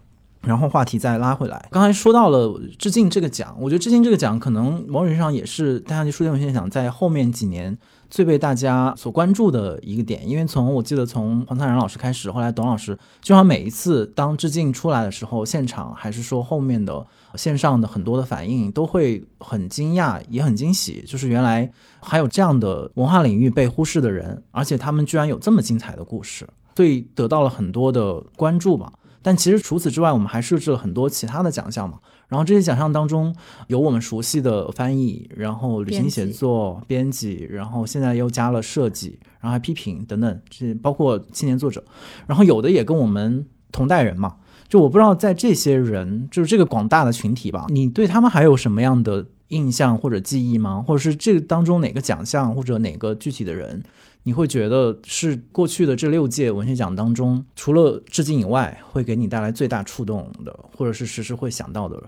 [0.42, 1.66] 然后话题再拉回来。
[1.70, 7.78] 刚才说到了致敬这个奖，我觉得致敬这个奖可能某种意义上也是大家书店文学奖在后面几年
[8.12, 17.04] 最被大家所关注的一个点，因为从我记得从黄灿然老师开始，后来董老师，就像每一次当致敬出来的时候，现场还是说后面的。
[17.34, 21.72] 线上的很多的反应都会很惊讶，也很惊喜，就是原来
[22.02, 26.46] 还有这样的文化领域被忽视的人，而且他们居然有这么精彩的故事，
[26.76, 28.92] 所以得到了很多的关注吧。
[29.22, 32.00] 但其实除此之外，我们还设置了很多其他的奖项嘛。
[32.32, 41.84] 然后这些奖项当中有我们熟悉的翻译，然后旅行写作、编辑，然后现在又加了设计，然后还批评等等，这包括青年作者，
[42.26, 44.36] 然后有的也跟我们同代人嘛。
[44.66, 50.82] 就我不知道，在这些人，就是这个广大的群体吧，你对他们还有什么样的印象或者记忆吗？
[50.88, 53.82] 或者是这个当中哪个奖项或者哪个具体的人，
[54.22, 62.02] 你会觉得是过去的这六届文学奖当中，除了致敬以外，会给你带来最大触动的，或者是时时会想到的？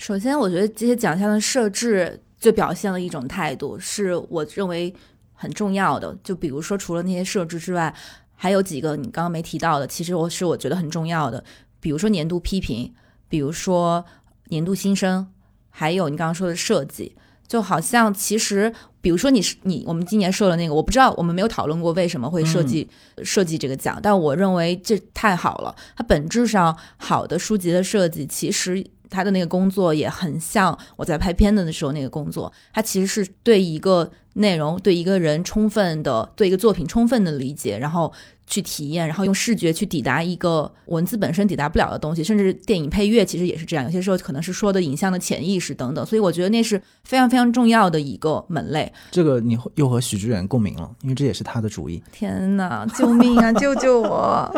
[0.00, 4.92] 首先，我觉得这些奖项的设置就表现了一种态度，是我认为
[5.34, 6.16] 很重要的。
[6.24, 7.94] 就比如说，除了那些设置之外，
[8.34, 11.44] 还有几个你刚刚没提到的，其实我是我觉得很重要的。
[11.80, 12.90] 比如说年度批评，
[13.28, 14.02] 比如说
[14.46, 15.30] 年度新生，
[15.68, 17.14] 还有你刚刚说的设计，
[17.46, 22.88] 就好像其实，比如说你是你，我们今年设了那个，我不知道我们没有讨论过为什么会设计
[23.22, 25.76] 设计这个奖，但我认为这太好了。
[25.94, 38.12] 它本质上好的书籍的设计，其实它的那个工作也很像我在拍片子的时候那个工作，他其实是对一个内容、对一个人充分的、对一个作品充分的理解，然后。
[38.50, 43.84] 去体验，然后用视觉去抵达一个文字本身抵达不了的东西，甚至电影配乐其实也是这样。
[43.84, 48.92] 有些时候可能是说的影像的潜意识等等，所以我觉得那是非常非常重要的一个门类。
[49.12, 52.02] 这个你又和许知远共鸣了，因为这也是他的主意。
[52.10, 53.52] 天哪，救命啊！
[53.52, 54.50] 救救我啊！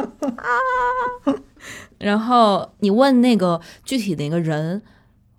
[1.98, 4.82] 然后你问那个具体的一个人，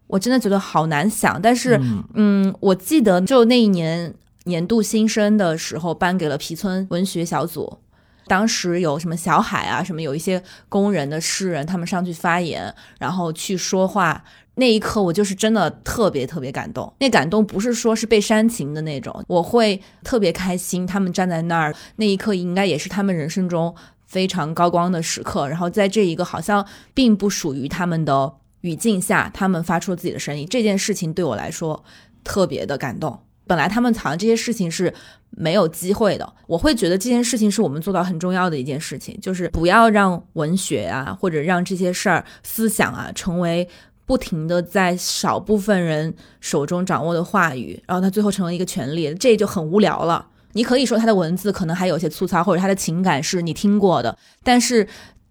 [0.08, 1.42] 我真的觉得好难想。
[1.42, 1.80] 但是，
[2.14, 4.14] 嗯，我记得就那一年
[4.46, 7.80] 年度新生的时候，颁给了皮村文学小组。
[8.28, 14.24] 当时有什么小海啊，什么有一些工人的诗人，他们上去发言，然后去说话。
[14.56, 16.94] 那一刻，我就是真的特别特别感动。
[17.00, 20.86] 那感动不是说是被煽情的那种，我会特别开心。
[20.86, 23.76] 他们站在那儿，那一刻应该也是他们人生中
[24.14, 31.84] 非常高光的时刻，然后在这一个好像并不属于他们的语境下，他们发出自己的声音，这件事情对我来说
[32.24, 33.20] 特别的感动。
[33.48, 34.94] 本来他们好像这些事情是
[35.32, 43.68] 没有机会的，我会觉得这件事情是我们做到很重要的一件事情，就是不要让文学啊，或者让这些事儿、思想啊，成为
[44.06, 50.28] 不停的在少部分人手中掌握的话语，然后它最后成为一个权利，这就很无聊了。
[50.54, 54.88] 你可以说他的文字可能还有些粗糙，或者他的情感是你听过的，但是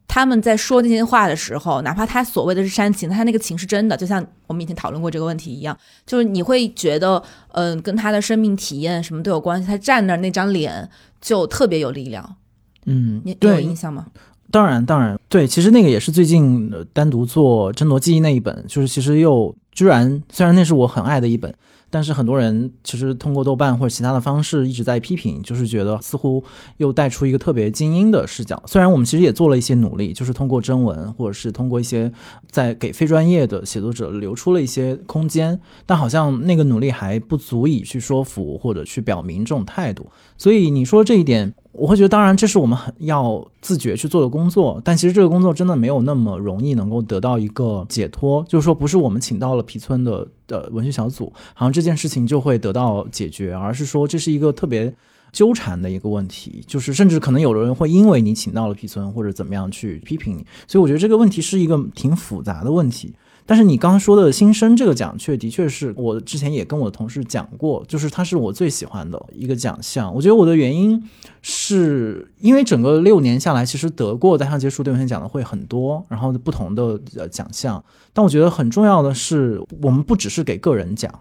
[0.07, 9.67] 他们在说那些话的时候，哪怕他所谓的是煽情，他那个情是真的，就像我们以前讨论过这个问题一样，就是你会觉得，嗯，跟他的生命体验什么都有关系。
[9.67, 10.89] 他站那儿那张脸
[11.21, 12.37] 就特别有力量。
[12.85, 14.07] 嗯，你有印象吗？
[14.51, 21.55] 当然，当然，对，其实那个也是最近单独做争夺记忆那一本，就是其实又居然，虽然那是我很爱的一本。
[21.93, 26.43] 但是很多人其实通过豆瓣或者其他的方式一直在批评，就是觉得似乎
[26.79, 28.61] 又带出一个特别精英的视角。
[28.67, 32.11] 虽然我们其实也做了一些努力，就是通过征文或者是通过一些
[32.51, 40.11] 在给非专业的写作者留出了一些空间，但好像那个努力还不足以去说服或者去表明这种态度。
[40.39, 41.55] 所以你说这一点。
[41.73, 48.45] 我会觉得，当然这是我们很要自觉去做的工作，但其实这个工作真的没有那么容易能够得到一个解脱。
[48.47, 54.93] 就是说，不是我们请到了皮村的的文学小组，好像这件事情就会得到解决，而是说这是一个特别
[55.33, 56.63] 纠缠的一个问题。
[56.67, 63.15] 就是甚至可能有的人会因为你请到了皮村或者怎么样去批评你，所以我觉得这个问题是一个挺复杂的问题。
[63.45, 70.15] 但是你刚刚说的新生这个奖，却的确是我之前也跟我的同事讲过，就是它是我最喜欢的一个奖项。
[70.15, 71.03] 我觉得我的原因
[71.43, 77.83] 是因为整个六年下来，其实得过单向街书对文奖的会很多，然后不同的奖项。
[78.13, 81.13] 但我觉得很重要的是，我们不只是给个人奖，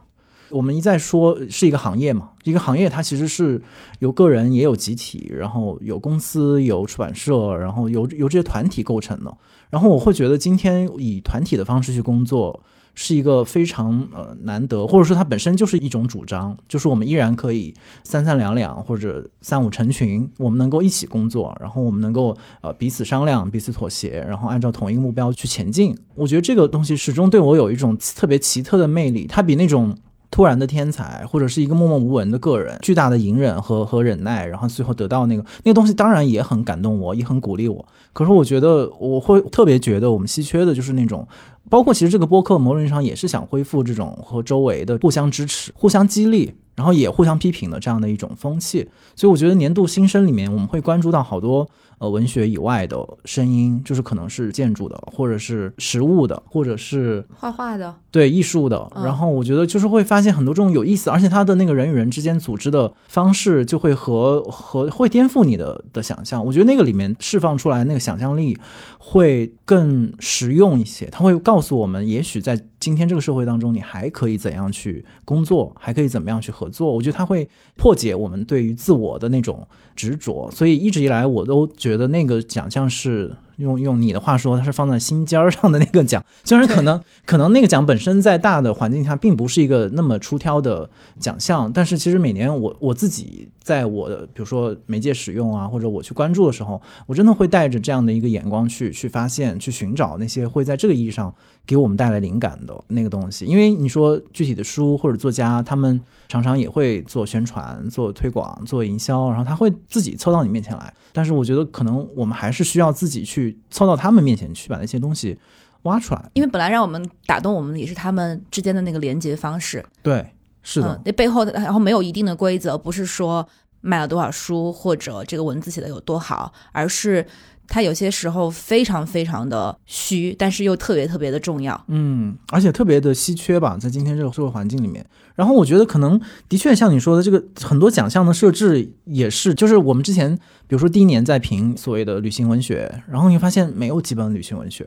[0.52, 3.62] 我们一再说是一个行业嘛，一个行业它其实是
[4.00, 9.38] 有个人也有集体，然后有公司有出版社，然后由由这些团体构成的。
[9.70, 12.62] 然后我会觉得，今天以团体的方式去工作
[12.94, 17.74] 是一个非常呃难得，或者说它本身就是一种主张，就是我们依然可以
[18.04, 25.98] 三三两两或者三五成群，我们能够一起工作，然后我们能够呃彼此商量、彼此妥协，然后按照同一个目标去前进。
[26.16, 29.96] 我觉得这个东西始终对我有一种特别奇特的魅力，它比那种。
[30.32, 37.86] 突然的天才，或者是一个默默无闻的个人，巨大的隐忍和和忍耐，然后最后得到那个那个东西，当然也很感动我，也很鼓励我。
[38.14, 41.28] 可是我觉得我会特别觉得我们稀缺的就是那种，
[41.72, 48.90] 包括其实这个播客某种意义上也是想恢复这种和周围的互相支持、互相激励，然后也互相批评的这样的一种风气。
[49.16, 51.70] 所以我觉得年度新生里面，我们会关注到好多。
[52.02, 58.92] 呃，文学以外的声音，就是可能是建筑的，或者是实物的，或者是画画的，对艺术的。
[58.96, 66.44] 然后我觉得就是会发现很多这种有意思，而且他的那个人与人之间组织的方式，就会和和会颠覆你的的想象。
[66.44, 68.58] 我觉得那个里面释放出来那个想象力
[68.98, 76.92] 会更实用一些，他会告告诉我们，也许在今天这个社会当中，你还可以怎样去工作，还可以怎么样去合作。
[76.92, 79.68] 我觉得它会破解我们对于自我的那种。
[79.96, 83.36] 执着，所以一直以来我都觉得那个奖项是。
[83.62, 90.90] 用用你的话说，它是放在心尖儿上的那个奖，虽然可能可能那个奖本身在大的环境下并不是一个那么出挑的
[91.20, 101.34] 奖项，但是其实每年我我自己在我的比如说媒介使用啊，或者我去关注的时候，我真的会带着这样的一个眼光去去发现、去寻找那些会在这个意义上
[101.66, 103.46] 给我们带来灵感的那个东西。
[103.46, 113.58] 因为你说具体的书或者作家，他们常常也会做宣传、做推广、做营销，然后他会自己凑到你面前来，但是我觉得可能我们还是需要自己去。
[113.70, 115.38] 凑到他们面前去，把那些东西
[115.84, 116.30] 挖出来。
[116.34, 119.84] 因为本来让我们打动我们，也是他们之间的那个连接方式。
[120.04, 120.26] 对，
[120.62, 121.02] 是的。
[121.06, 123.48] 那背后的，然后没有一定的规则，不是说
[123.80, 127.26] 卖了多少书或者这个文字写的有多好，而是
[127.72, 131.82] 它有些时候非常非常的虚，但是又特别特别的重要。
[131.88, 135.06] 嗯，而且特别的稀缺吧，在今天这个社会环境里面。
[135.36, 136.20] 然后我觉得可能
[136.50, 140.36] 的确像你说的，这个很多奖项的设置也是，就是我们之前
[140.68, 144.86] 比如说第一年在评所谓的旅行文学，然后你发现没有几本旅行文学，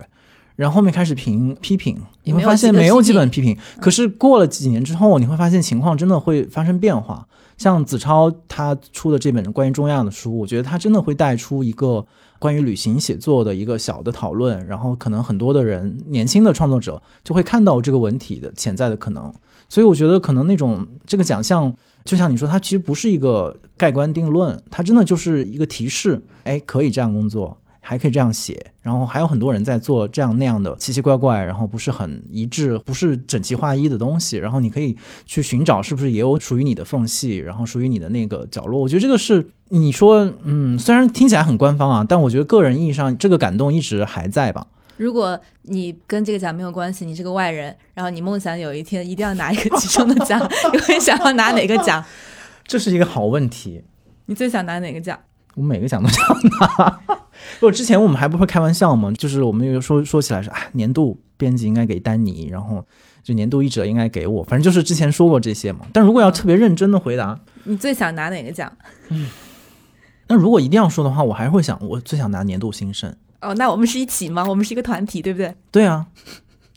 [0.56, 3.56] 然后后面开始评批评，你会发现没有几本批评。
[3.80, 7.26] 可是过了几年之后，你会发现情况真的会发生变化。
[7.56, 12.04] 像子超他出的这本关于中亚的书，我觉得他真的会带出一个
[12.44, 19.32] 关于旅行写作的一个小的讨论，然后可能很多的人年轻的创作者就会看到这个文体的潜在的可能。
[19.70, 21.74] 所以我觉得可能那种这个奖项，
[22.04, 27.56] 就像你说，它其实不是一个盖棺定论，它真的就是一个提示，哎，可以这样工作，
[27.86, 38.80] 还可以这样写，然后还有很多人在做这样那样的奇奇怪怪，然后不是很一致、不是整齐划一的东西，然后你可以去寻找是不是也有属于你的缝隙，然后属于你的那个角落。
[38.80, 44.66] 我觉得这个是你说，嗯，虽然听起来很官方啊，但我觉得个人意义上这个感动一直还在吧。
[44.96, 50.40] 如果你跟这个奖没有关系，你是个外人，然后你梦想有一天一定要拿一个其中的奖，
[50.72, 52.02] 你会想要拿哪个奖？
[52.66, 53.82] 这是一个好问题。
[54.26, 55.18] 你最想拿哪个奖？
[55.56, 56.26] 我每个奖都想
[56.58, 57.00] 拿。
[57.60, 59.12] 不，之前我们还不会开玩笑嘛？
[59.12, 62.84] 就是我们又说说起来是啊，年度编辑应该给丹尼，然后
[63.22, 65.80] 就年度译者应该给我，反正就是之前说过这些嘛。
[65.92, 68.72] 但如果要特别认真的回答，你最想拿哪个奖？
[69.10, 69.28] 嗯，
[70.28, 73.14] 那如果一定要说的话，我还会想，我最想拿年度新生。
[73.40, 74.44] 哦，那我们是一起吗？
[74.48, 75.54] 我们是一个团体，对不对？
[75.70, 76.06] 对啊。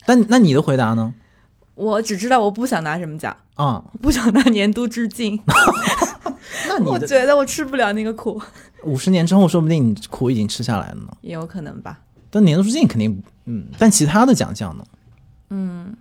[0.06, 1.14] 但那你的回答呢？
[1.76, 5.40] 我只知道我不想拿什么奖啊，不想拿年度致敬。
[6.68, 8.42] 那你我觉得我吃不了那个苦。
[8.84, 11.08] 五十年之后，说不定你苦已经吃下来了呢。
[11.22, 12.00] 也有可能吧。
[12.30, 13.68] 但年度书进肯定，嗯。
[13.78, 14.86] 但其他的奖项呢？
[15.50, 15.96] 嗯，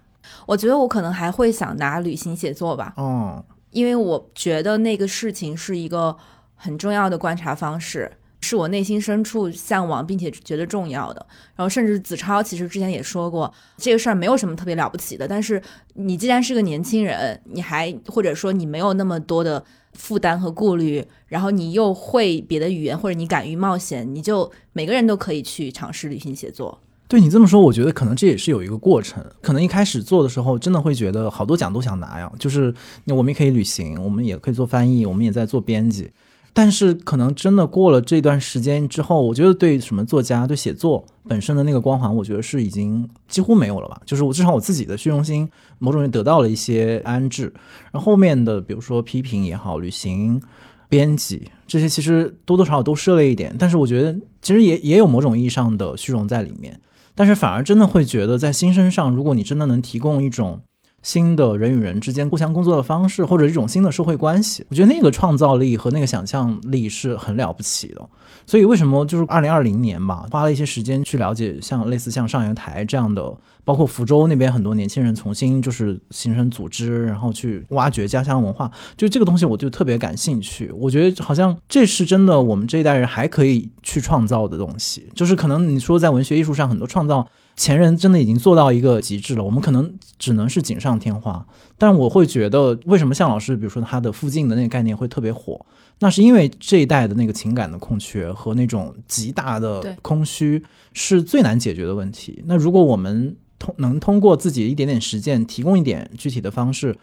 [0.46, 2.92] 我觉得我可能还会想拿旅行写作吧。
[2.96, 6.16] 哦，因为我觉得那个事情是一个
[6.54, 8.10] 很重要的观察方式。
[8.46, 11.26] 是我内心深处向往并且觉得重要的，
[11.56, 15.26] 然后甚至子超其实之前也说过，这个事儿没有什么特别了不起的。
[15.26, 15.60] 但是
[15.94, 26.80] 你既然是个年轻人，你还或者说你没有那么多的负担和顾虑，然后你又会别的语言或者你敢于冒险，你就每个人都可以去尝试旅行写作。
[27.08, 29.24] 对你这么说，我觉得可能这也是有一个过程。
[29.40, 32.74] 可能一开始做的时候，真的会觉得好多奖都想拿呀，就是
[33.06, 36.10] 我们也可以旅行，我们也可以做翻译，我们也在做编辑。
[36.56, 44.00] 但是可能真的过了这段时间之后，我觉得对什么作家、对写作本身的那个光环，我觉得是已经几乎没有了吧。
[44.06, 45.46] 就是我至少我自己的虚荣心，
[45.78, 47.52] 某种人得到了一些安置。
[47.92, 50.40] 然后后面的，比如说批评也好、旅行、
[50.88, 53.54] 编辑这些，其实多多少少都涉猎一点。
[53.58, 56.80] 但是我觉得其实也也有某种意义上的虚荣在里面。
[57.14, 60.62] 但是反而真的会觉得，在新生上，如果你真的能提供一种。
[61.06, 68.04] 新的人与人之间互相工作的方式，或者一种新的社会关系，我觉得那个创造力和那个想象力是很了不起的。
[68.44, 73.32] 所以为什么就是二零二零年吧，花了一些时间去了解像类似像上元台这样的，
[73.64, 80.72] 包括福州那边很多年轻人重新就是形成组织，然后去挖掘家乡文化，就这个东西我就特别感兴趣。
[80.74, 87.28] 我觉得好像这是真的，我们这一代人还可以去创造的东西，就是可能你说在文学艺术上很多创造。
[87.56, 91.44] 前人真的已经做到一个极致了，我们可能只能是锦上添花。
[91.78, 95.64] 但我会觉得，为什么向老师，比如说他的附近的那个概念会特别火，
[96.00, 102.42] 那是因为这一代的那个情感的空缺和那种极大的空虚是最难解决的问题。
[102.46, 106.96] 那如果我们通能通过自己一点点实践，提供一点具体的方式。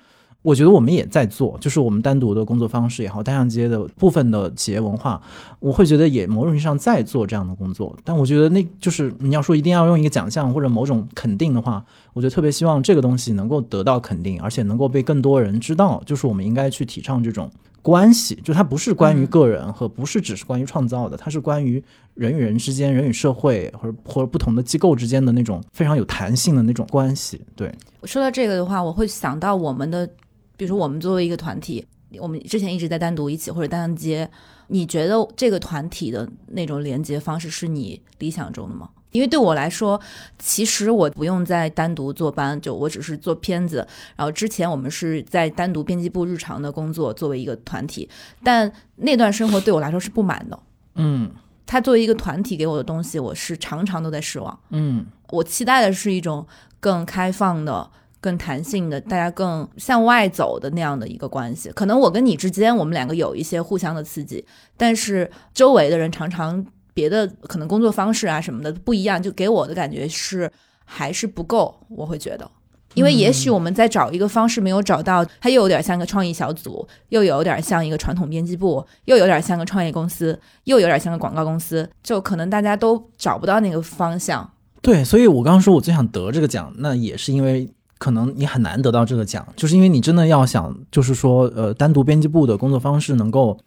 [0.44, 5.22] 我觉得我们也在做，就是我们单独的工作方式也好，单向街的部分的企业文化，
[5.60, 7.96] 我会觉得也某种意义上在做这样的工作。
[8.04, 16.04] 但我觉得那就是你要说一定要用一个奖项或者某种肯定的话，我觉得特别希望这个东西能够得到肯定，而且能够被更多人知道。
[16.06, 17.50] 就是我们应该去提倡这种
[17.82, 21.82] 关系，就它不是关于个人和不是只是关于创造的，它是关于
[22.16, 27.40] 人与人之间、人与社会或者或者不同的机构之间的那种非常有弹性的那种关系。
[27.56, 27.74] 对，
[28.04, 30.10] 说到这个的话，我会想到我们的。
[30.56, 31.86] 比如说，我们作为一个团体，
[32.20, 34.30] 我们之前一直在单独一起或者单向接，
[34.68, 38.90] 你觉得这个团体的那种连接方式是你理想中的吗？
[39.12, 40.00] 因为对我来说，
[40.40, 43.88] 其实我不用再单独坐班，就我只是做片子。
[44.16, 48.10] 然后之前我们是在单独编辑部日常的工作，作为一个团体，
[48.44, 50.60] 但那段生活对我来说是不满的。
[50.96, 51.30] 嗯，
[51.68, 54.60] 他作为一个团体给我的东西，我是常常都在失望。
[54.72, 56.48] 嗯，我期待的是一种
[56.80, 57.92] 更开放的。
[58.24, 64.46] 更弹性的，大家更向外走的那样的一个关系，可能我跟你之间，我们两个有一些互相的刺激，
[64.78, 70.50] 但是周围的人常常别的可能工作方式啊什么的不一样，就给我的感觉是
[70.86, 71.76] 还是不够。
[71.90, 72.50] 我会觉得，
[72.94, 84.50] 因为也许我们在找一个方式没有找到，它又有点像个创意小组，又有点像一个传统编辑部，又有点像个创业公司，又有点像个广告公司，就可能大家都找不到那个方向。
[84.82, 87.70] 对，所以我刚刚说我最想得这个奖，那也是因为。
[88.04, 93.58] 可能你很难得到这个奖，就是因为你真的要想，就是说，呃，单独编辑部的工作方式能够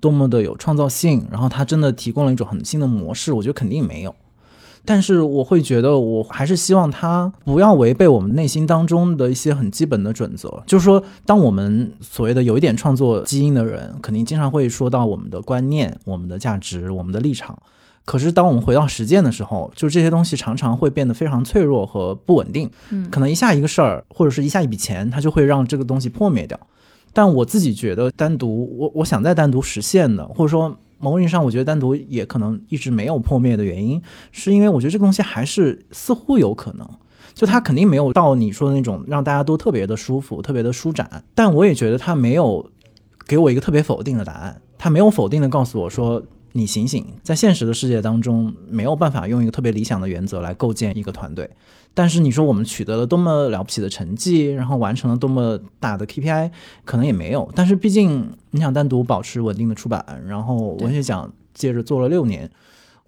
[0.00, 4.14] 多么的有创造性，然后它真的提供了一种很新的模式，我觉得肯定没有。
[4.86, 10.62] 但是我会觉得，我还是希望它不要违背我们内心当中的一些很基本的准则。
[10.66, 17.58] 就是说，当我们所谓的有一点创作基因的人，肯定经常会说到我们的观念、我们的价值、我们的立场。
[18.04, 22.68] 可是，当我们回到实践的时候，就这些东西常常会变得非常脆弱和不稳定。
[22.90, 26.58] 嗯，可能一下一个事儿，或者是一下一笔钱，它就会让这个东西破灭掉。
[27.12, 36.88] 但我自己觉得，单独我我想再单独实现的，或者说某种意义上，我觉得单独也可能一直没有破灭的原因，是因为我觉得这个东西还是似乎有可能，
[37.34, 42.68] 就它肯定没有到你说的那种让大家都特别的舒服、特别的舒展，但我也觉得它没有
[43.28, 46.20] 给我一个特别否定的答案，它没有否定的告诉我说。
[46.54, 51.48] 你醒醒，在现实的世界当中，没有办法用一个特别理想的原则来构建一个团队。
[51.94, 56.50] 但是你说我们取得了多么了不起的成绩，然后完成了多么大的 KPI，
[56.84, 57.50] 可能也没有。
[57.54, 62.50] 但是毕竟你想单独保持稳定的出版，然后文学奖接着做了六年，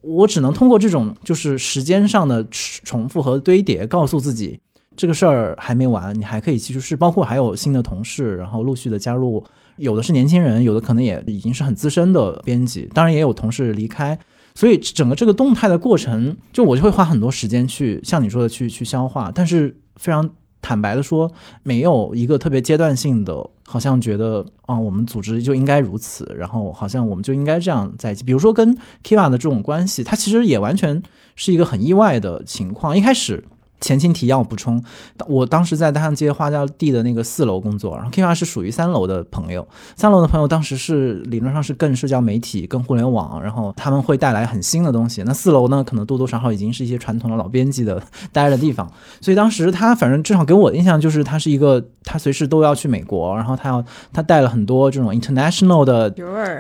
[0.01, 4.59] 我只能通过这种就是时间上的重复和堆叠，告诉自己
[4.97, 6.97] 这个事儿还没完，你还可以继续试。
[6.97, 9.45] 包括还有新的同事，然后陆续的加入。
[9.77, 14.19] 有的是年轻人，有的可能也已经是很资深的编辑，当然也有同事离开，
[14.55, 19.33] 所以整个这个动态的过程，就我就会花很多时间去像你说的去去消化。
[19.35, 20.31] 但是非常
[20.63, 21.31] 坦白的说，
[21.63, 23.35] 没有一个特别阶段性的，
[23.67, 28.25] 好像觉得啊，我们组织就应该如此，然后好像我们就应该这样在一起。
[28.25, 31.03] 比如说跟 Kiva 的这种关系，它其实也完全
[31.35, 32.97] 是一个很意外的情况。
[32.97, 33.45] 一开始。
[33.85, 34.83] 前情提要补充，
[35.29, 45.23] 我当时在大象街花家地的那个四楼工作，然后 Kira 是属于三楼的朋友，三楼的朋友当时是理论上是更社交媒体、更互联网，然后他们会带来很新的东西。
[45.27, 56.09] 那四楼呢，可能多多少少已经是一些传统的老编辑的待的地方，所以当时他反正至少给我的印象就是他是一个他随时都要去美国，然后他要他带了很多这种 international 的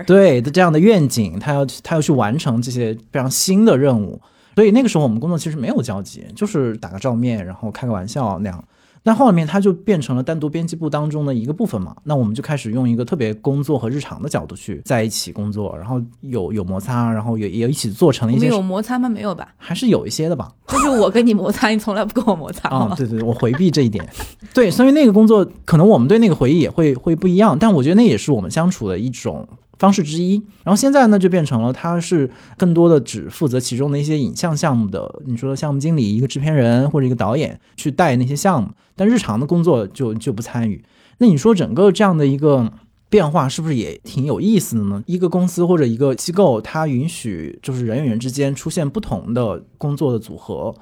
[0.07, 4.21] 对的这样的愿景，他要他要去完成这些非常新的任务。
[4.55, 8.65] 所以那个时候我们工作其实没有交集，就是打个照面，然后开个玩笑那样。
[9.07, 11.95] 但后面它就变成了单独编辑部当中的一个部分嘛。
[12.05, 18.49] 那我们就开始用一个特别工作和日常的角度去在一起工作，然后有有摩擦，然后也也一起做成了一些。
[18.49, 19.07] 有摩擦吗？
[19.07, 19.53] 没有吧？
[19.59, 20.51] 还是有一些的吧。
[20.69, 22.71] 就是我跟你摩擦，你从来不跟我摩擦。
[22.71, 24.09] 啊，对对，我回避这一点。
[24.55, 29.47] 对，所以那个工作可能我们对那个回忆也会会不一样，但我觉得那也是我们相处的一种。
[29.79, 40.85] 方式之一，然后现在呢，就变成了他是更多的只负责其中的一些影像项目的，你说项目经理、一个制片人或者一个导演去带那些项目，但日常的工作就就不参与。
[41.19, 42.73] 那你说整个这样的一个
[43.09, 45.03] 变化是不是也挺有意思的呢？
[45.07, 50.75] 一个公司或者一个机构，它允许就是人与人之间出现不同的工作的组合。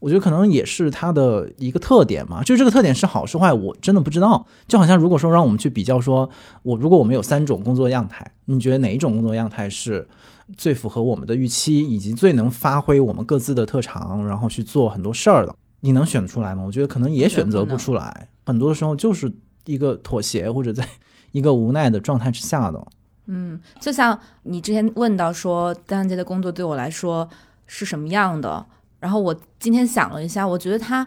[0.00, 4.46] 我觉得可能也是它的一个特点嘛，就是这个特点是好是坏，我真的不知道。
[4.68, 6.30] 就好像如果说让我们去比较，说
[6.62, 10.08] 我如果我们有三种工作样态，你觉得哪一种工作样态是
[10.56, 15.54] 最符合我们的预期，以及最能发挥我们各自的特长，然后去做很多事儿的？
[15.80, 16.62] 你能选出来吗？
[16.64, 19.30] 我觉得可能也选择不出来，很多时候就是
[19.66, 20.88] 一个妥协或者在
[21.32, 22.84] 一个无奈的状态之下的。
[23.26, 27.28] 嗯，就像你之前问到说，单向街的工作对我来说
[27.66, 28.64] 是什么样的？
[28.98, 31.06] 然后我今天想了一下，我觉得他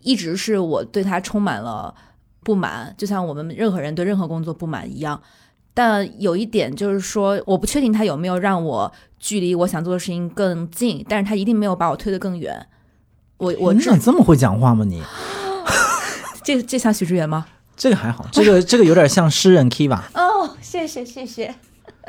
[0.00, 1.94] 一直是我对他充满了
[2.42, 5.22] 不满，就像我们任何人对任何工作不满一样。
[5.74, 12.66] 但有一点就是说，我不确定他有没有让我距离我想做的事情更近，但是他一定没有把我推得更远。
[13.38, 14.84] 我我你怎么这么会讲话吗？
[14.84, 15.02] 你
[16.44, 17.46] 这这像许志远吗？
[17.76, 19.98] 这个还好，这个这个有点像诗人 Kiva。
[20.14, 21.54] 哦，谢谢谢谢。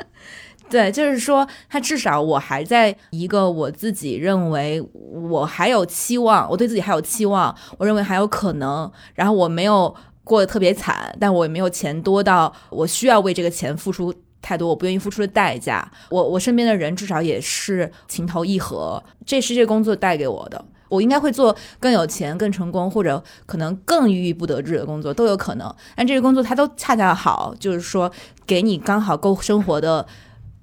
[0.70, 8.90] 对，就是说，他至少我还在一个我自己认为我还有期望，我对自己还有期望，我认为还有可能。
[9.14, 9.94] 然后我没有
[10.24, 14.12] 过得特别惨，但我也没有钱多到我需要为这个钱付出
[14.42, 15.88] 太多，我不愿意付出的代价。
[16.10, 20.64] 我我身边的人至少也是情投意合，这是这工作带给我的。
[20.88, 25.74] 我应该会做更有钱、更成功，或者可能更郁郁不得志的工作都有可能。
[25.94, 28.10] 但这个工作它都恰恰好，就是说
[28.46, 30.06] 给你刚好够生活的。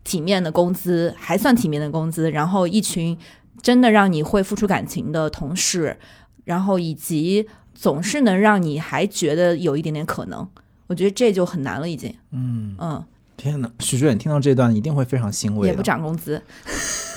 [0.03, 3.15] 体面的工资，还算体面的工资，然后一群
[3.61, 5.95] 真的让你会付出感情的同事，
[6.43, 7.47] 然后以及
[7.81, 10.47] 总是能让你还觉得有一点点可能，
[10.85, 12.13] 我觉得这就很难了，已经。
[12.29, 13.03] 嗯嗯，
[13.35, 15.67] 天哪，许志远听到这段一定会非常欣慰。
[15.67, 16.39] 也不涨工资。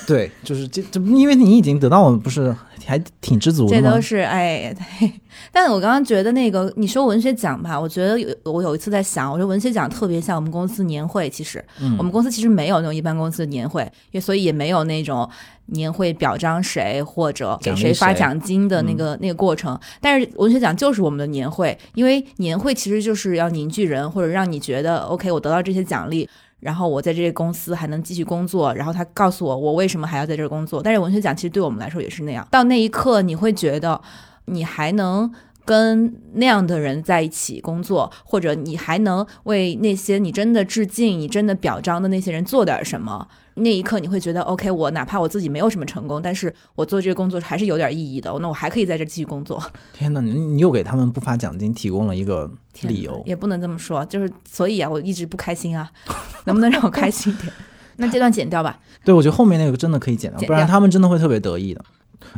[0.08, 2.54] 对，就是这这，因为你已经得到了，不是
[2.86, 3.68] 还挺知足？
[3.68, 5.10] 这都是哎，对。
[5.50, 11.64] 但我刚刚觉得那个你说文学奖吧，我觉得有我有一次在想，我说文学奖特别像我们公司年会，其实
[11.98, 15.28] 我们公司其实没有那种一般公司的年会，也所以也没有那种
[15.66, 19.78] 年会表彰谁或者给谁发奖金的那个那个过程。
[20.00, 26.28] 但是文学奖就是我们的年会，因为年会其实就是要凝聚人，或者让你觉得 OK，我得到这些奖励。
[26.64, 30.82] 然后我在这个公司还能继续工作，然后他告诉我我为什么还要在这儿工作。
[30.82, 34.00] 但是文学奖其实对我们来说也是那样，到那一刻你会觉得
[34.46, 35.30] 你还能
[35.64, 43.26] 跟那样的人在一起工作，或者你还能为那些你真的致敬、你真的表彰的那些人做点什么。
[43.56, 48.36] 那一刻你会觉得，OK，我哪怕我自己没有什么成功，但是我做这个工作还是有点意义的。
[48.40, 49.62] 那我还可以在这继续工作。
[49.92, 52.50] 天哪，你你又给他们不发奖金提供了一个
[52.82, 55.88] 理由， 也不能这么说，就是所以啊，我一直不开心啊，
[56.46, 57.52] 能不能让我开心一点？
[57.96, 58.76] 那这段剪掉吧。
[59.04, 61.84] 对，我觉得后面那个真的可以剪掉，剪不然他们真的会特别得意的。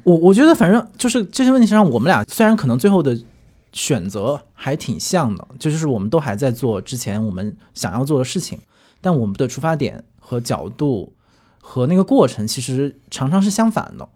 [0.05, 3.19] 我我觉得反正就是这些问题上，我们俩虽然可能最后的
[3.73, 8.59] 选择还挺像的，就就是我们都还在做之前我们想要做的事情，
[9.01, 11.13] 但我们的出发点和角度
[11.61, 14.09] 和那个过程其实常常是相反的。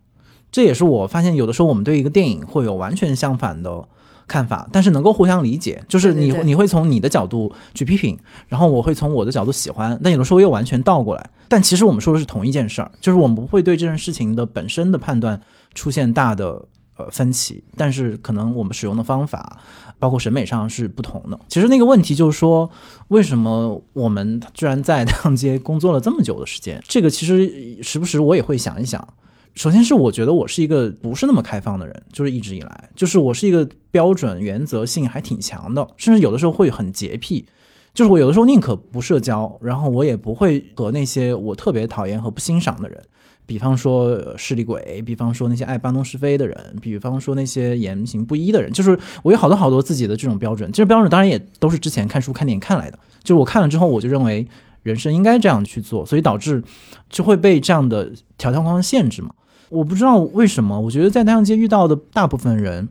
[0.53, 3.85] 这也是我发现有的时候我们对一个电影会有完全相反的
[4.27, 8.19] 看法，但是能够互相理解，就是你你会从你的角度去批评，
[8.49, 11.31] 然后我会从我的角度喜欢，但有的时候又完全倒过来。
[11.49, 15.41] 但其实我们说的是同一件事儿，就是我们不会对这件事情的本身的判断
[15.75, 16.65] 出现大的
[16.97, 19.59] 呃分歧，但是可能我们使用的方法，
[19.99, 21.39] 包括审美上是不同的。
[21.49, 22.71] 其实那个问题就是说，
[23.09, 26.83] 为什么我们居然在太阳街工作了这么久的时间？
[26.89, 29.07] 这个其实时不时我也会想一想。
[29.55, 37.45] 首先是我觉得我是一个不是那么开放的人，就是一直以来，就是我是一个标准原则性还挺强的，甚至有的时候会很洁癖。
[37.93, 43.03] 就是我有的时候宁可不社交，然后我也不会和那些我特别讨厌和不欣赏的人，
[43.47, 50.71] 比方说势利鬼，比方说那些爱搬弄是非的人，比方说那些言行不一的人，就是我有好多好多自己的这种标准。
[50.71, 54.47] 这标准当然也都是之前看书看电影看来的，就是我看了之后我就认为
[54.83, 56.63] 人生应该这样去做，所以导致
[57.09, 59.35] 就会被这样的条条框框限制嘛。
[59.69, 62.89] 我不知道为什么，我觉得在太阳街遇到的大部分人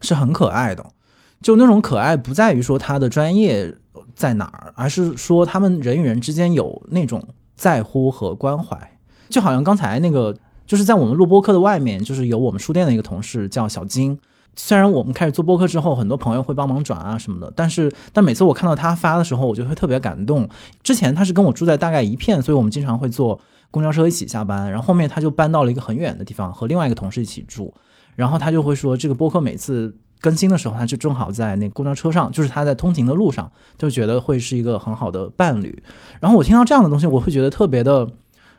[0.00, 0.84] 是很可爱的，
[1.40, 3.74] 就那种可爱不在于说他的专业
[4.14, 8.91] 在哪儿，而是说他们人与人之间有那种在乎和关怀。
[9.32, 14.16] 就好像刚才那个，就是在我们录播课的外面，就是有我们书店的一个同事叫小金。
[14.54, 20.46] 虽然我们开始做播客之后，很多朋友会帮忙转啊什么的，但是但每次我看到他发的时候，我就会特别感动。
[20.82, 24.70] 之前他是跟我住在大概一片，所以我们经常会坐公交车一起下班。
[24.70, 27.72] 然后后面他就搬到了一个很远的地方，和另外一个同事一起住。
[28.14, 35.82] 然后他就会说，这个播客每次更新的时候，他就正好在那公交车上，就是他在通勤的路上，就觉得会是一个很好的伴侣。
[36.20, 38.06] 然后我听到这样的东西，我会觉得特别的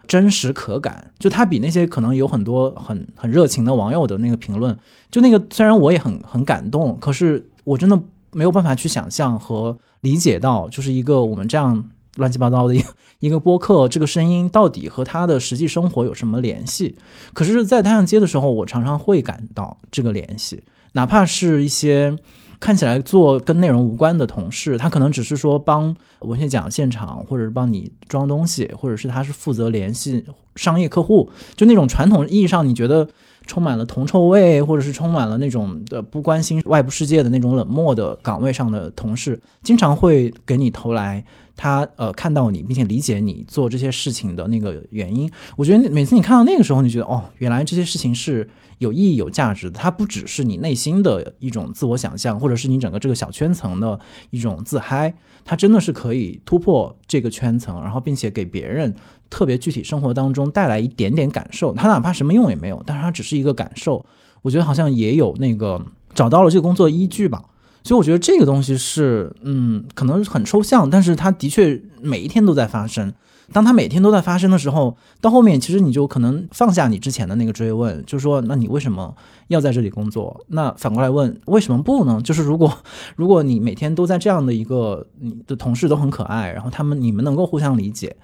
[0.08, 1.12] 真实可感。
[1.20, 4.78] 就他比那些可能有很多很很热情的网友的那个评论，
[5.10, 8.00] 就那个虽然我也很很感动，可是我真的
[8.32, 12.90] 没有办法去想象和理解到，就是一个我们这样乱七八糟的一个
[13.20, 16.98] 一个播客，这个声音到底和他的实际生活有什么联系？
[17.34, 22.18] 可是，在太阳街的时候，我常常会感到这个联系，哪怕是一些
[22.64, 33.06] 看起来做跟内容无关的同事，他可能只是说帮文学奖现场，或者是帮你装东西，或者是他是负责联系商业客户，就那种传统意义上你觉得
[33.46, 41.26] 充满了铜臭味，或者是充满了那种的不关心外部世界的那种冷漠的岗位上的同事，经常会给你投来
[41.56, 45.30] 他呃看到你并且理解你做这些事情的那个原因。
[45.56, 48.50] 我觉得每次你看到那个时候，你觉得哦，原来这些事情是
[48.80, 49.80] 有意义、有价值的。
[49.80, 54.00] 它不只是你内心的一种自我想象，或者是你整个这个小圈层的
[54.32, 55.14] 一种自嗨，
[55.46, 58.94] 它真的是可以突破这个圈层，然后并且给别人
[59.30, 61.74] 特别具体生活当中带来一点点感受。
[61.74, 64.06] 它哪怕什么用也没有，但是它只是一个感受。
[64.42, 67.42] 我觉得好像也有那个找到了这个工作依据吧。
[67.84, 73.14] 所以我觉得这个东西是，嗯，可能很抽象，但是它的确每一天都在发生。
[73.52, 79.14] 当它每天都在发生的时候，到后面其实你就可能放下你之前的那个追问，就是说，那你为什么
[79.50, 80.46] 要在这里工作？
[80.48, 82.22] 那反过来问，为什么不呢？
[82.24, 82.74] 就是如果
[83.18, 88.16] 如果你每天都在这样的一个你的同事都很可爱，然后他们你们能够互相理解，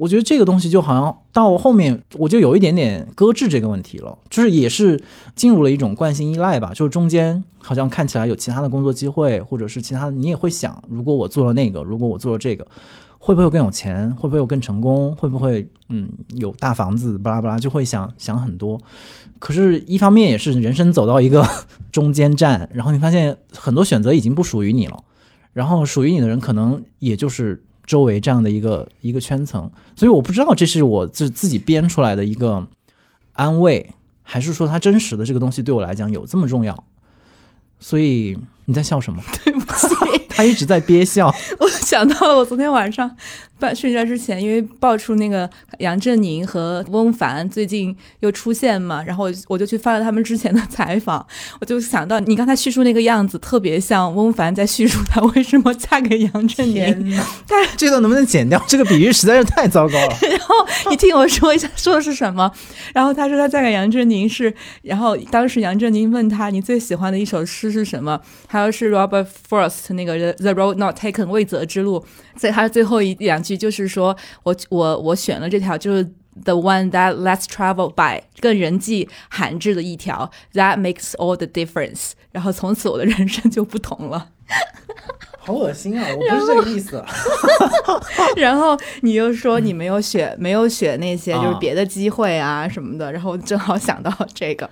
[0.00, 4.98] 我觉得这个东西就好像到后面我就有一点点搁置这个问题了，就是也是
[5.34, 12.66] 进入了一种惯性依赖吧，就是中间好像看起来有其他的工作机会，或者是其他的，你也会想，如果我做了那个，如果我做了这个。
[13.22, 14.10] 会不会更有钱？
[14.16, 15.14] 会不会更成功？
[15.14, 17.18] 会不会嗯有大房子？
[17.18, 18.80] 巴拉巴拉就会想想很多。
[19.38, 21.46] 可是，一方面也是人生走到一个
[21.92, 25.04] 中间站，然后你发现很多选择已经不属于你了，
[25.52, 29.68] 然后属于你的人可能也就是周围这样的一个一个圈层。
[29.96, 32.64] 所以我不知道这是我自自己编出来的一个
[33.32, 33.90] 安慰，
[34.22, 36.84] 还是说它真实的这个东西对我来讲有这么重要。
[37.80, 39.20] 所以你在笑什么？
[39.44, 39.88] 对不起，
[40.30, 41.34] 他一直在憋笑。
[41.58, 43.16] 我想到了我昨天晚上
[43.60, 45.48] 半睡觉之前，因为爆出那个
[45.78, 51.24] 杨振宁和翁帆最近又出现嘛，然后我我就去翻了他们之前的采访，
[51.60, 57.20] 我就想到你刚才叙述那个样子，特别像翁帆在叙述他为什么嫁给杨振宁。
[57.46, 58.60] 但这段能不能剪掉？
[58.66, 60.16] 这个比喻实在是太糟糕了。
[60.22, 60.54] 然后
[60.90, 62.50] 你听我说一下说的是什么？
[62.94, 64.52] 然后他说他嫁给杨振宁是，
[64.82, 68.18] 然后当时杨振宁问他你最喜欢的一首诗是什么？
[68.48, 72.04] 他说是 Robert Frost 那个 The Road Not Taken 未择之路，
[72.40, 76.02] 在他最后一两句就是说我我我选了这条就是
[76.42, 82.12] The one that lets traveled by 更人迹罕至的一条，That makes all the difference。
[82.32, 84.28] 然后从此我的人生就不同了。
[85.38, 86.06] 好恶心啊！
[86.08, 87.04] 我不是这个意思。
[88.36, 94.64] 然后 你又说你没有选，没有选那些就是啊别的机会啊什么的，然后正好想到这个，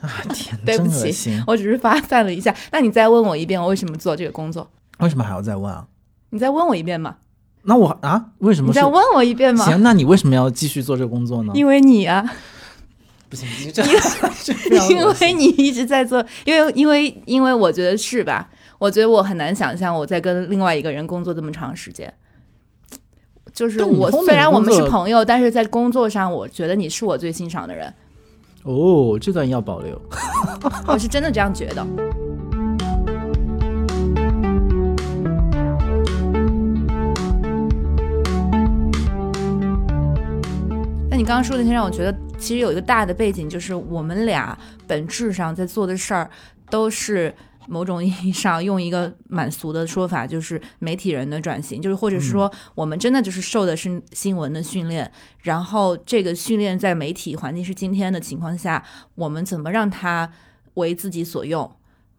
[0.00, 1.40] 啊天， 对不起！
[1.46, 2.52] 我只是发散了一下。
[2.72, 4.68] 那你再问我一遍，我为什么做这个工作？
[4.98, 5.86] 为什么还要再问啊？
[6.34, 7.14] 你再问我一遍嘛？
[7.62, 8.84] 那我啊，为什么你再？
[8.84, 9.64] 问我一遍嘛？
[9.64, 11.52] 行，那你为什么要继续做这个工作呢？
[11.54, 12.28] 因为你啊，
[13.30, 13.84] 不行，你这
[14.90, 18.50] 因为你一直在做，因为因为因为我觉得是吧？
[18.80, 22.12] 我觉得我很难想象我在跟另外一个人工作这么长时间。
[23.52, 27.94] 就是我虽然我们是朋友，但是在工作上，我觉得你是我最欣赏的人，
[28.64, 29.96] 哦，这段要保留。
[30.88, 31.86] 我是真的这样觉得。
[41.24, 44.54] 你刚刚说的那些让我觉得，其实有一个大的背景，就是我们俩
[44.86, 46.28] 本质上在做的事儿
[46.68, 47.34] 都是
[47.66, 60.30] 某种意义上用一个蛮俗的说法，就是媒体人的转型，就是或者是说我们真的就是受的是新闻的训练，然后这个训练在媒体环境是今天的情况下，我们怎么让它
[60.74, 61.74] 为自己所用？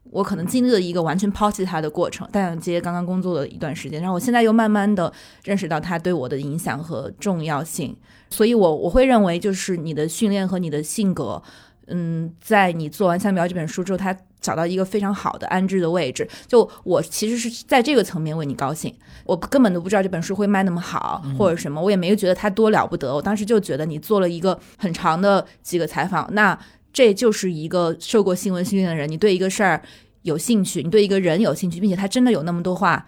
[0.10, 7.96] 我可能经历了一个完全抛弃它的过程，大洋街刚刚工作了一段时间，然后我现在又慢慢的认识到它对我的影响和重要性，
[8.30, 11.42] 所以我我会认为就是你的训练和你的性格，
[11.88, 16.28] 嗯，在你做完《相标》这本书之后，他找到一个非常好的安置的位置。
[16.48, 18.94] 就我其实是在这个层面为你高兴，
[19.26, 23.14] 我根本都不知道这本书会卖那么好、或者什么，我也没有觉得它多了不得。
[23.14, 26.58] 我当时就觉得你做了一个很长的几个采访，那
[26.92, 29.82] 这就是一个受过新闻训练的人，你对一个事儿
[30.24, 33.06] 有兴趣，你对一个人有兴趣，并且他真的有那么多话。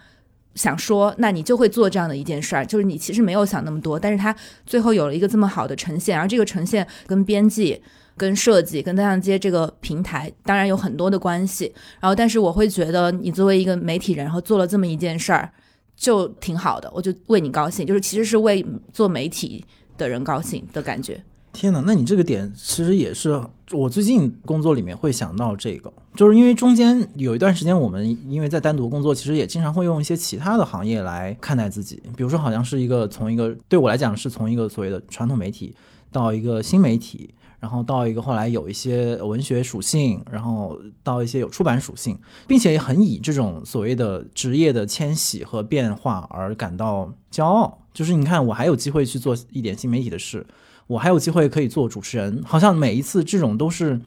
[0.57, 4.35] 想说，那你就会做这样的一件事儿，就是你其实没有想那么多，但是他
[4.65, 7.79] 最后有了一个这么好的呈现，而这个呈现跟编辑、
[8.17, 11.71] 跟设计、跟大象街这个平台当然有很多的关系。
[11.99, 15.49] 然后，但是我会觉得你作为一个媒体人，然后做了这么一件事儿，
[15.95, 19.63] 就挺好的，我就为你高兴，就是其实是为做媒体
[19.95, 21.23] 的人高兴的感觉。
[21.53, 23.41] 天哪，那你这个点其实也是
[23.71, 35.75] 我最近工作里面会想到这个，就是因为中间有一段时间我们因为在单独工作，其实也经常会用一些其他的行业来看待自己，比如说好像是一个从一个对我来讲是从一个所谓的传统媒体
[36.11, 47.79] 到一个新媒体，然后到一个后来有一些文学属性，然后到一些有出版属性，并且也很以这种所谓的职业的迁徙和变化而感到骄傲。
[47.93, 50.45] 就是你看，我还有机会去做一点新媒体的事，
[50.87, 54.01] 我还有机会可以做主持人，好像每一次这种都是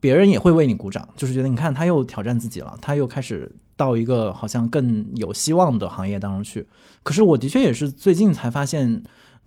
[0.00, 6.66] 别人也会为你鼓掌，就是觉得你看他又挑战自己了，他又开始到一个好像更有希望的行业当中去。
[7.02, 9.02] 可是我的确也是最近才发现，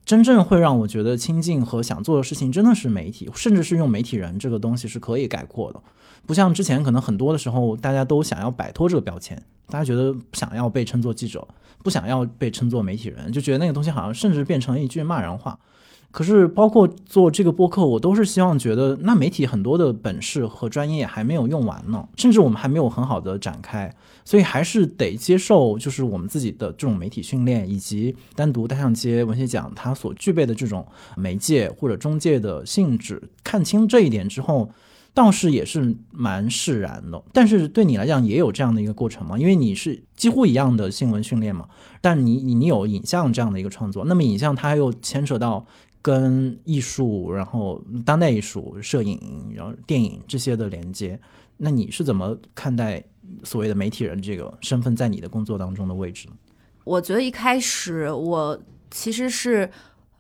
[0.06, 5.82] 真正会让我觉得亲近和想做的事情真的是媒体，甚至是用媒体人这个东西是可以概括的。
[6.26, 11.46] 不像之前可能很多的时候，大家都想要摆脱这个标签，大家觉得不想要被称作记者，
[11.84, 15.60] 不想要被称作媒体人，就觉得那个东西好像甚至变成了一句骂人话。
[16.12, 23.96] 可是，包括做这个播客，我都是希望觉得，那媒体很多的本事和专业还没有用完呢，甚至我们还没有很好的展开，
[24.26, 30.84] 所以还是得接受，就是我们自己的这种媒体训练，以及单独大象街文学奖它所具备的这种
[31.16, 33.22] 媒介或者中介的性质。
[33.44, 34.72] 看清这一点之后，
[35.14, 37.22] 倒是也是蛮释然的。
[37.32, 39.38] 但是对你来讲，也有这样的一个过程吗？
[39.38, 41.68] 因为你是几乎一样的新闻训练嘛，
[42.02, 45.64] 但你你你有影像这样的一个创作，那么影像它又牵扯到。
[46.02, 51.20] 跟艺术，然后当代艺术、摄影，然后电影这些的连接，
[51.58, 53.04] 那你是怎么看待
[53.44, 56.34] 所谓的媒体人这个身份在你的工作当中的位置呢？
[56.86, 59.70] 我觉得一开始我其实是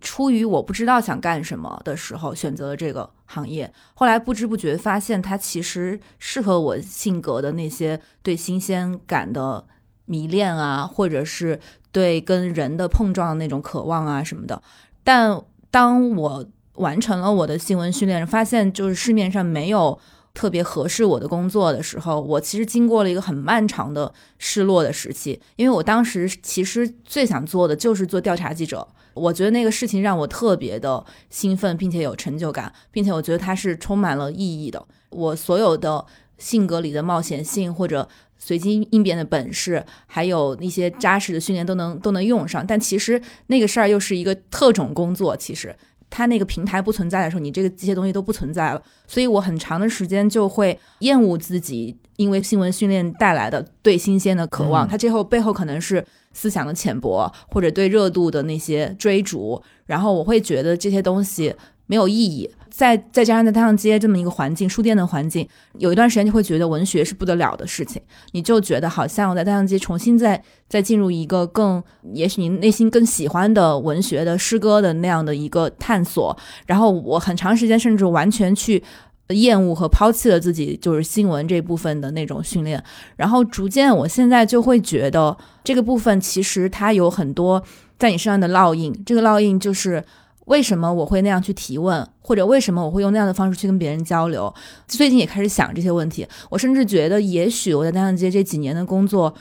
[0.02, 9.66] 出于我不知道想干什么的时候选择了这个行业，后来不知不觉发现它其实适合我性格的那些对新鲜感的
[10.06, 11.60] 迷恋啊，或者是
[11.92, 14.62] 对跟人的碰撞的那种渴望啊什么的。
[15.04, 16.46] 但当我
[16.76, 20.00] 完成了我的新闻训练，发现就是市面上没有
[20.34, 28.88] 特别合适我的工作的时候，我其实经过了一个很漫长的失落的时期，因为我当时其实最想做的就是做调查记者。
[29.16, 34.86] 我觉得那个事情让我特别的兴奋，并且有成就感，并且我觉得它是充满了意义的。
[35.10, 36.06] 我所有的
[36.38, 38.08] 性格里的冒险性或者
[38.40, 42.66] 随机应变的本事，还有那些扎实的训练都能都能用上。
[42.66, 45.76] 但其实那个事儿又是一个特种工作，其实
[46.10, 48.82] 它那个平台不存在的时候，你这个这些东西都不存在了。
[49.06, 59.62] 所以我很长的时间就会厌恶自己，因为新闻训练带来的对新鲜的渴望，嗯它最后背后可能是思想的浅薄，或者对热度的那些追逐。
[59.86, 61.54] 然后我会觉得这些东西
[61.88, 65.48] 没有意义，再再加上在太阳街这么一个环境，书店的环境，
[65.78, 68.02] 有一段时间就会觉得文学是不得了的事情，
[68.32, 76.38] 你就觉得好像我在太阳街重新再再进入一个更，也许你内心更喜欢的文学的诗歌的那样的一个探索。
[76.66, 78.84] 然后我很长时间甚至完全去
[79.30, 82.84] 厌恶和抛弃了自己就是新闻这部分的那种训练，
[83.16, 87.64] 然后逐渐我现在就会觉得这个部分其实它有很多
[87.98, 90.04] 在你身上的烙印，这个烙印就是。
[90.50, 94.52] 为什么我会那样去提问，或者为什么我会用那样的方式去跟别人交流？
[94.88, 96.28] 最近也开始想这些问题。
[96.50, 99.36] 我甚至觉得，也许我在大象街这几年的工作，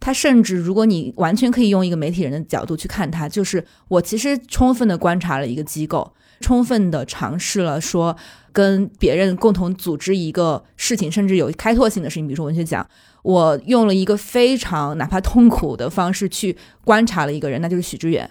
[0.00, 8.16] 它甚至如果你完全可以用一个媒体人的角度去看它，就是我其实充分的观察了一个机构，充分的尝试了说
[8.50, 12.86] 跟别人共同组织一个事情，甚至有开拓性的事情，比如说文学奖，
[13.22, 16.56] 我用了一个非常哪怕痛苦的方式去
[16.86, 18.30] 观察了一个人，那就是许知远。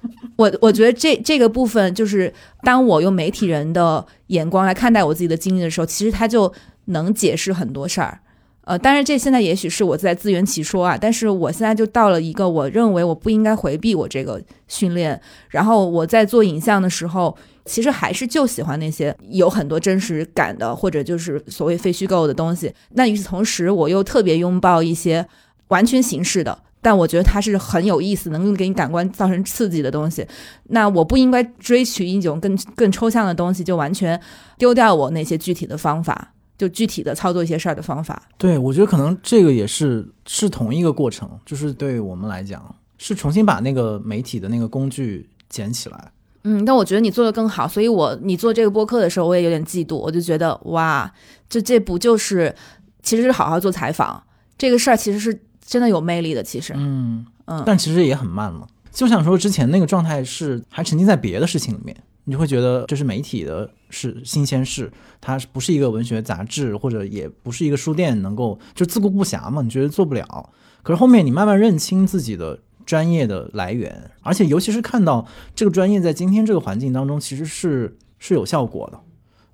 [0.36, 2.32] 我我觉得这这个部分就是，
[2.62, 6.52] 当我用媒体人的眼光来看待我自己的经历的时候，其实他就
[6.86, 8.20] 能解释很多事儿。
[8.62, 15.18] 呃，当然这现在也许是我在自圆其说啊，但是我现在就到了一个我认为我不应该回避我这个训练。
[15.48, 17.34] 然后我在做影像的时候，
[17.64, 22.70] 其实还是就喜欢那些有很多真实感的，或者就是所谓非虚构的东西。
[22.90, 25.26] 那与此同时，我又特别拥抱一些
[25.68, 26.58] 完全形式的。
[26.80, 30.26] 但我觉得它是很有意思，能够给你感官造成刺激的东西。
[30.64, 34.20] 那我不应该追求一种更更抽象的东西，就完全
[34.56, 38.22] 丢掉我那些具体的方法，就具体的操作一些事儿的方法。
[38.36, 46.12] 对，我觉得可能这个也是是同一个过程，就是对我们来讲，是重新把那个媒体的那个工具捡起来。
[46.44, 49.96] 嗯，但我觉得你做的更好，所以我你做这个播客的时候，我也有点嫉妒。
[49.96, 51.12] 我就觉得哇，
[51.48, 52.54] 这这不就是
[53.02, 54.22] 其实是好好做采访
[54.56, 55.40] 这个事儿，其实是。
[55.68, 58.66] 真的有魅力的，其实，嗯嗯，但其实也很慢嘛。
[58.90, 61.94] 就想说之前那个状态是还沉浸在别的事情里面，
[62.24, 64.90] 你就会觉得这是媒体的是新鲜事，
[65.20, 69.60] 它不是一个文学杂志，或者也不是一个书店能够就自顾不暇嘛？
[69.60, 70.50] 你觉得做不了。
[70.82, 78.98] 可是后面你慢慢认清自己的专业的来源，而且尤其是看到这个专业在今天这个环境当中其实是是有效果的。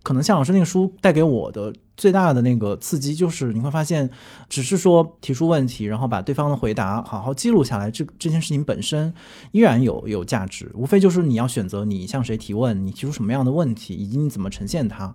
[0.05, 4.11] 可能夏老师那个书带给我的最大的那个刺激，就是你会发现，
[4.49, 9.15] 只是说提出问题，然后把对方的回答好好记录下来，这这件事情本身
[9.53, 10.71] 依然有有价值。
[10.75, 15.15] 无非就是你要选择你向谁提问，你提出什么样的问题，以及你怎么呈现它。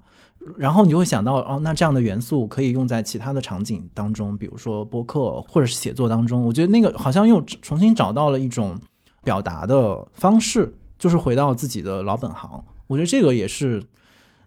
[0.56, 6.46] 然后你会想到，哦，那这样的元素可以用在其他的场景当中，比如说播客或者是写作当中。
[6.46, 8.80] 我觉得那个好像又重新找到了一种
[9.24, 12.64] 表达的方式，就是回到自己的老本行。
[12.88, 13.84] 我觉得这个也是。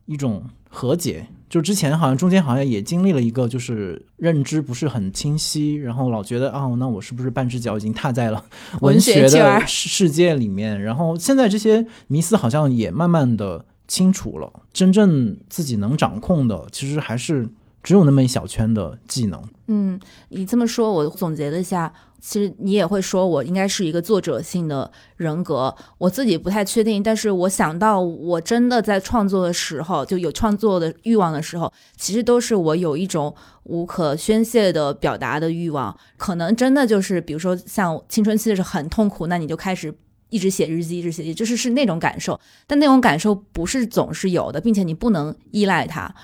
[0.07, 8.42] 一种和解，就之前好像中间好像也经历了一个，就是认知不是很清晰，然后老觉得啊，那我是不是半只脚已经踏在了
[8.80, 10.80] 文学的世界里面？
[10.80, 17.46] 然后现在这些迷思好像也慢慢的清楚了，真正自己能掌控的，其实还是
[17.83, 19.43] 只有那么一小圈的技能。
[19.66, 21.93] 嗯，你这么说，我总结了一下。
[22.24, 27.03] 其实你也会说，我应该是一个作者性的人格，我自己不太确定。
[27.03, 35.99] 但是我想到，我真的在创作的时候，就有创作的欲望的时候，其实都是我有一种无可宣泄的表达的欲望。
[36.16, 39.93] 可能真的就是，比如说像青春期的时候很痛苦，那你就开始
[40.30, 42.39] 一直写日记，一直写，就是是那种感受。
[42.68, 46.14] 但那种感受不是总是有的，并且你不能依赖它。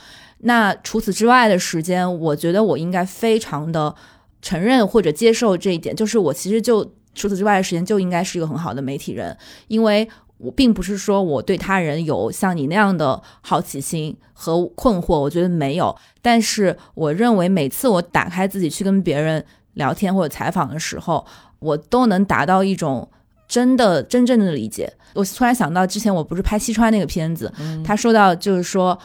[0.41, 3.95] 那除此之外的时间，我觉得我应该非常的。
[4.41, 9.36] 承认或者接受这一点，就是我其实就除此之外的时间就应该是一个很好的媒体人，
[9.66, 15.95] 因为我并不是说我对他人有像你那样的好奇心和困惑，我觉得没有。
[16.22, 21.26] 但是我认为每次我打开自己去跟别人聊天或者采访的时候，
[21.59, 23.11] 我都能达到一种
[23.49, 24.89] 真的真正的理解。
[25.14, 27.53] 我突然想到，之前我不是拍西川那个片子，
[27.84, 28.97] 他说到就是说，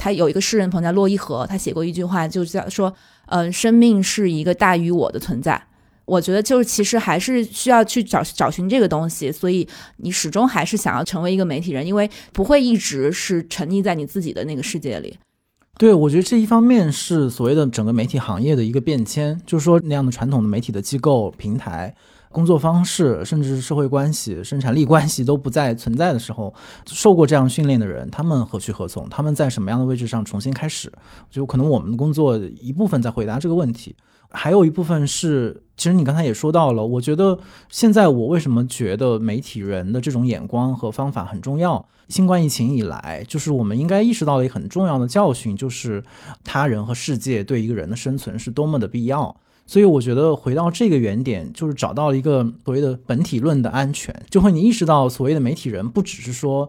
[0.00, 2.90] 他有一个诗人朋友叫洛伊河，他写过一句话，就是叫说。
[3.32, 5.62] 嗯，生命是一个大于我的存在。
[6.04, 15.16] 我觉得就是其实还是需要去找找寻这个东西，所以你始终还是想要成为一个媒体人，因为不会一直是沉溺在你自己的那个世界里。
[15.78, 21.94] 对，我觉得这一方面是所谓的整个媒体行业的一个变迁，就是说那样的传统的媒体的机构平台。
[22.32, 26.54] 工作方式，甚至是社会关系、生产力关系都不再存在的时候，
[26.86, 29.08] 受过这样训练的人，他们何去何从？
[29.08, 30.92] 他们在什么样的位置上重新开始？
[31.28, 33.96] 就可能我们的工作一部分在回答这个问题，
[34.30, 36.86] 还有一部分是，其实你刚才也说到了。
[36.86, 37.36] 我觉得
[37.68, 41.84] 现在我为什么觉得媒体人的这种眼光和方法很重要？
[42.08, 46.02] 新冠疫情以来，就是我们应该意识到了一个很重要的教训，就是
[46.44, 49.34] 他人和世界对一个人的生存是多么的必要。
[49.70, 56.68] 所以我觉得回到这个原点，就是找到了一个所谓的本体论的安全，就会你意识到所谓的媒体人不只是说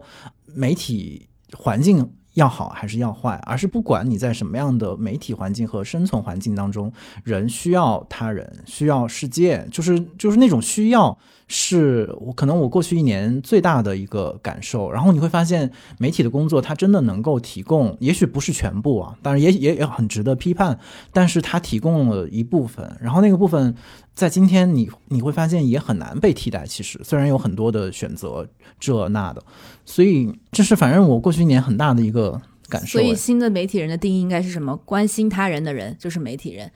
[0.54, 6.92] 媒体环境要好还是要坏，而是不管你在什么样的媒体环境和生存环境当中，
[7.24, 11.18] 人需要他人，需要世界，就是就是那种需要。
[11.54, 20.78] 是我可能我过去一年最大的一个感受，然后你会发现媒体的工作它真的能够提供，也许不是全部啊，当然也也也很值得批判，
[21.12, 23.74] 但是它提供了一部分，然后那个部分
[24.14, 26.64] 在今天你你会发现也很难被替代。
[26.64, 28.48] 其实虽然有很多的选择
[28.80, 29.44] 这那的，
[29.84, 32.98] 所以这是反正我过去一年很大的一个感受。
[32.98, 34.76] 所以新的媒体人的定义应该是什么？
[34.84, 36.70] 关心他人的人就是媒体人，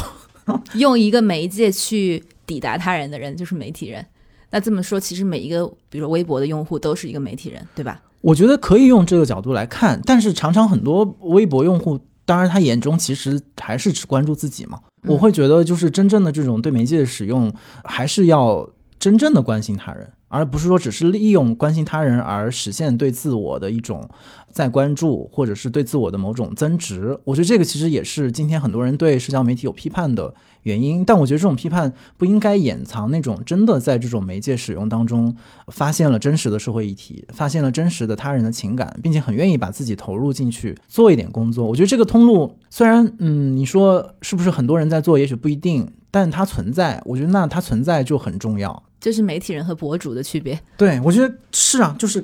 [0.74, 2.24] 用一个媒介去。
[2.46, 4.04] 抵达他人的人就是媒体人。
[4.50, 8.02] 那这么说，其实每一个，比如说微博的用户，都是一个媒体人，对吧？
[8.20, 14.78] 我觉得可以用这个角度来看，但是常常很多微博用户，当然他眼中其实还是只关注自己嘛。
[15.04, 17.50] 我会觉得，就是真正的这种对媒介的使用，
[17.82, 18.68] 还是要
[18.98, 24.08] 真正的关心他人，而不是说只是利用关心他人而实现对自我的一种
[24.50, 27.18] 再关注，或者是对自我的某种增值。
[27.24, 30.34] 我觉得这个其实也是今天很多人对社交媒体有批判的。
[30.64, 35.34] 原因，但我觉得这种批判不应该掩藏那种真的在这种媒介使用当中
[35.68, 41.66] 发现了真实的社会议题，发现了真实的他人的情感，并且很愿意把自己投入进去做一点工作。
[41.66, 48.82] 我觉得这个通路虽然，嗯，你说是不是很多人在做，也许不一定，但它存在，我觉得那它存在就很重要。
[48.98, 50.58] 这是媒体人和博主的区别。
[50.78, 52.20] 对，我觉得是啊，就是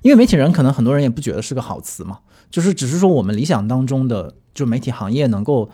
[0.00, 2.20] 因为媒体人可能很多人也不觉得是个好词嘛，
[2.50, 5.68] 就是只是说我们理想当中的就媒体行业能够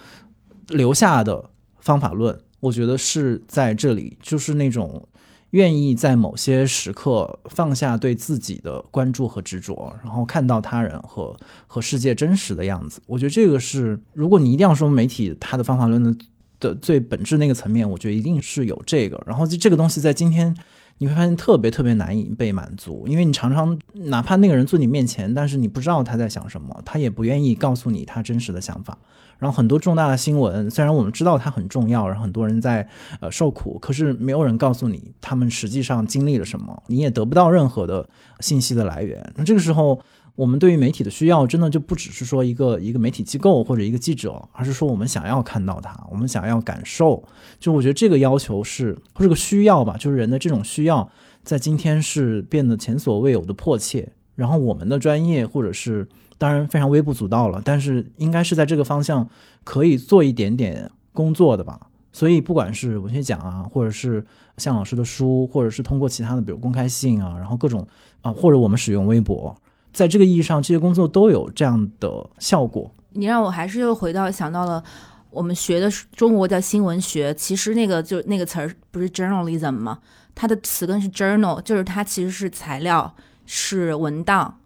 [0.67, 1.52] 留下的。
[1.83, 5.07] 方法论，我觉得是在这里，就是那种
[5.51, 13.03] 愿意在某些时刻放下对自己的关注和执着，然后看到他人和和世界真实的样子。
[13.07, 16.17] 我觉得这个是，如果你一定要说媒体它的方法论的
[16.59, 19.23] 的最本质那个层面，我觉得一定是有这个。
[19.27, 20.57] 然后这个东西在今天
[20.99, 28.97] 你会发现特别特别难以被满足，因为你常常哪怕那个人坐你面前，但是你不知道他在想什么，他也不愿意告诉你他真实的想法。
[29.39, 32.89] 然后很多重大的新闻，虽然我们知道它很重要，然后很多人在
[33.19, 39.33] 呃受苦，可是没有人告诉你他们实际上经历了什么，你也得不到任何的信息的来源。
[39.35, 40.01] 那这个时候，
[40.35, 47.23] 我们对于媒体的需要，真的就不只是说一个一个媒体机构或者一个记者，而是说我们想要看到它，我们想要感受。
[47.59, 51.11] 就我觉得这个要求是或者个需要吧，就是人的这种需要，
[51.43, 54.13] 在今天是变得前所未有的迫切。
[54.35, 56.09] 然后我们的专业或者是。
[56.39, 59.29] 当然非常微不足道了，但是应该是在这个方向
[59.63, 61.79] 可以做一点点工作的吧。
[62.13, 64.27] 所以不管是文学奖啊，或者是
[64.57, 67.87] 向老师的书，或者是通过其他的，比如公开信啊，然后各种
[68.23, 69.57] 啊，或者我们使用微博，
[69.93, 72.91] 在这个意义上，这些工作都有这样的效果。
[73.11, 74.83] 你让我还是又回到想到了
[75.31, 79.99] 我们学的中国叫新闻学，其实那个就那个词儿不是 journalism 吗？
[80.35, 83.15] 它的词根是 journal，就是它其实是材料，
[83.45, 84.59] 是文档。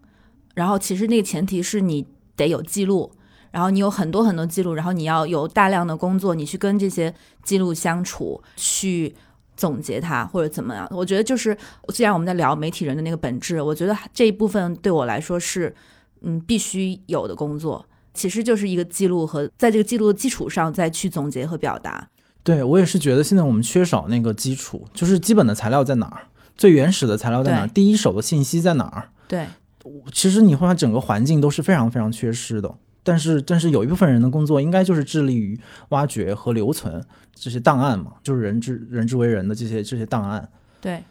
[0.55, 3.11] 然后其实那个前提是你得有记录，
[3.51, 7.13] 然后你有很多很多记录，然后你要有大量的工作，你去跟这些
[7.43, 9.13] 记录相处，去
[9.57, 10.87] 总结它或者怎么样。
[10.91, 11.57] 我觉得就是，
[11.89, 15.75] 既然我们在聊媒体人的那个本质，我觉得这一部分对我来说是，
[16.21, 22.07] 嗯，必须有的工作，其实就是一个记录和在这个记录的基础上再去总结和表达。
[22.43, 29.09] 对我也是觉得现在我们缺少那个基础，就是基本的材料在哪儿，最原始的材料在哪儿，第一手的信息在哪儿？
[29.27, 29.45] 对。
[30.11, 32.75] 其实你会发现整个环境都是非常非常缺失的，
[33.07, 35.57] 但是但是有一部分人的工作应该就是致力于
[35.89, 37.01] 挖掘和留存
[37.33, 40.51] 这些档案嘛，就是人之人之为人的这些这些档案。
[40.81, 41.01] 对，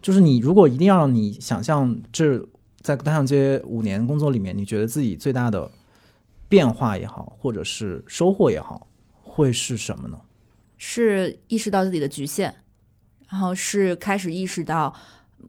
[0.00, 2.42] 就是你如果一定要让你想象这
[2.80, 5.70] 在单向街五年工作里面，你觉得自己最大的
[6.48, 8.86] 变化也好，或者是收获也好，
[9.22, 10.18] 会是什么呢？
[10.78, 12.54] 是意识到自己的局限，
[13.28, 14.94] 然后是开始意识到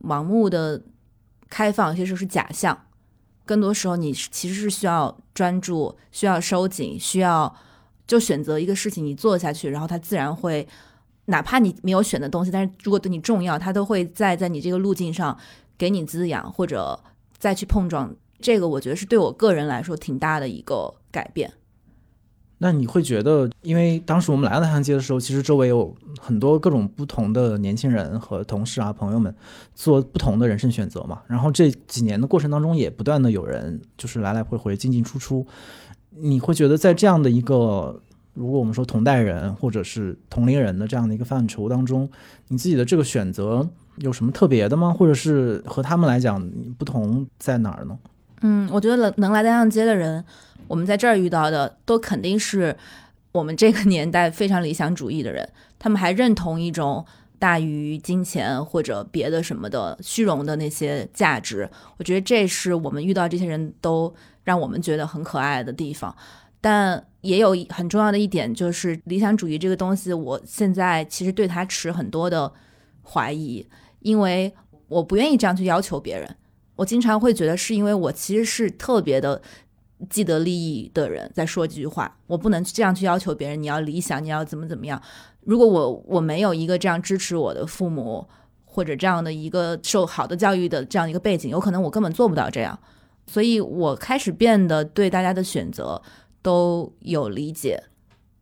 [0.03, 0.83] 盲目的。
[1.49, 2.75] 开放有些时候是假象，
[3.45, 7.53] 更多时候你其实是需要专注，需要收紧，需要
[8.05, 10.67] 就选择一个事情你做下去，然后它自然会，
[11.25, 15.37] 哪怕你没有选的东西，但是如果对你重要，它都会在在你这个路径上
[15.77, 16.99] 给你滋养，或者
[17.37, 18.15] 再去碰撞。
[18.39, 21.51] 这个我觉得是对我个人来说挺大的一个改变。
[22.63, 29.35] 那你会觉得，因为当时我们来到太阳街的时候，其实周围有很多各种不同的年轻人和同事啊、朋友们
[29.75, 31.21] 做不同的人生选择嘛。
[31.27, 35.45] 然后这几年的过程当中，也不断的有人就是来来回回进进出出。
[36.11, 37.99] 你会觉得，在这样的一个，
[38.33, 42.09] 如果我们说同代人或者是同龄人的这样的一个范畴当中，
[42.47, 43.67] 你自己的这个选择
[43.97, 44.95] 有什么特别的吗？
[44.97, 47.99] 或者是和他们来讲不同在哪儿呢？
[48.45, 50.23] 嗯，我觉得能能来太阳街的人。
[50.67, 52.75] 我们在这儿遇到的都肯定是
[53.31, 57.05] 我们这个 年代非常理想主义的人，他们还认同一种
[57.39, 61.69] 大于金钱或者别的什么的虚荣的那些价值。
[61.97, 64.13] 我觉得这是我们遇到这些人都
[64.43, 66.15] 让我们觉得很可爱的地方。
[66.61, 72.49] 但也有很重要的一点，就是理想主义这个东西，我现在其实对它持很多的
[73.03, 73.67] 怀疑，
[73.99, 74.53] 因为
[74.87, 76.37] 我不愿意这样去要求别人。
[76.77, 79.41] 我经常会觉得，是因为我其实是特别的
[80.09, 83.61] 既得利益的人，在说这句话，我不能这样去要求别人。
[83.61, 85.01] 你要理想，你要怎么怎么样？
[85.41, 88.27] 如果我我没有一个这样支持我的父母，
[88.65, 92.77] 或者这样的一个受好的教育的这样一个背景，有可能我根本做不到这样。
[93.27, 96.01] 所以我开始变得对大家的选择
[96.41, 97.83] 都有理解。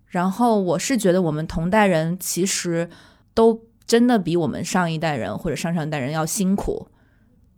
[0.08, 2.90] 然后我是觉得，我们同代人其实
[3.34, 6.88] 都真的比我们上一代人或者上上一代人要辛苦。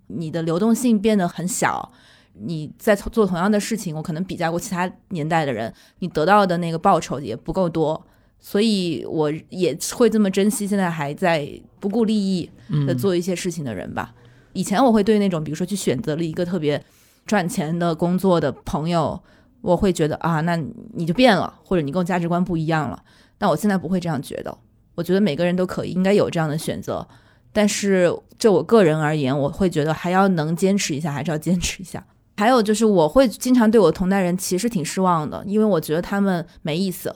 [0.08, 1.92] 你的流动性变得很小，
[2.34, 8.05] 你在做同样的事情，我可能比较过其他年代的人，你得到的那个报酬也不够多。
[8.39, 11.49] 所以我也会这么珍惜现在还在
[11.80, 12.49] 不顾利益
[12.85, 14.14] 的做一些事情的人吧。
[14.51, 16.84] 以前我会对那种比如说去选择了一个特别
[17.26, 19.18] 赚钱的工作的朋友，
[19.61, 20.61] 我会觉得啊，那
[20.93, 23.01] 你就变了，或者你跟我价值观不一样了。
[23.38, 24.57] 但我现在不会这样觉得，
[24.95, 27.07] 我觉得每个人都可以应该有这样的选择。
[27.53, 32.05] 但是就我个人而言，我会觉得还要能坚持一下，还是要坚持一下。
[32.35, 37.15] 还有就是我会经常对我同代人其实挺失望的，因为我觉得他们没意思。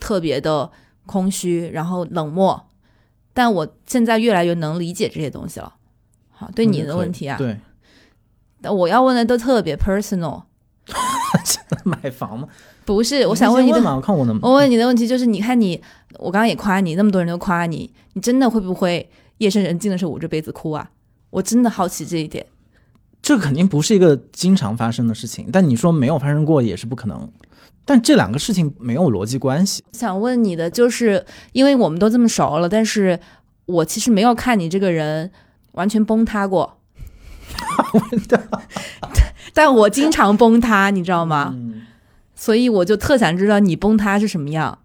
[0.00, 0.68] 特别的
[1.06, 2.68] 空虚，然后冷漠，
[3.32, 5.72] 但我现在越来越能理解这些东西了。
[6.28, 7.56] 好，对你的问题啊，对，
[8.68, 10.42] 我要问的都特别 personal。
[11.84, 12.48] 买房吗？
[12.84, 14.38] 不是，我想问你的，我看我能。
[14.42, 15.80] 我问你的问题就是，你看你，
[16.18, 20.90] 我刚刚也夸你，那么多人都夸你，你真的会不会夜深人静的时候捂着被子哭啊？
[21.30, 22.44] 我真的好奇这一点。
[23.26, 27.28] 这肯定不是一个经常发生的事情，但你说没有发生过也是不可能。
[27.84, 29.82] 但这两个事情没有逻辑关系。
[29.90, 33.18] 想问你的就是，因为我们都这么熟了，但是
[33.66, 35.32] 我其实没有看你这个人
[35.72, 36.78] 完全崩塌过。
[39.52, 41.52] 但我经常崩塌，你知道吗？
[42.36, 44.78] 所以我就特想知道你崩塌是什么样。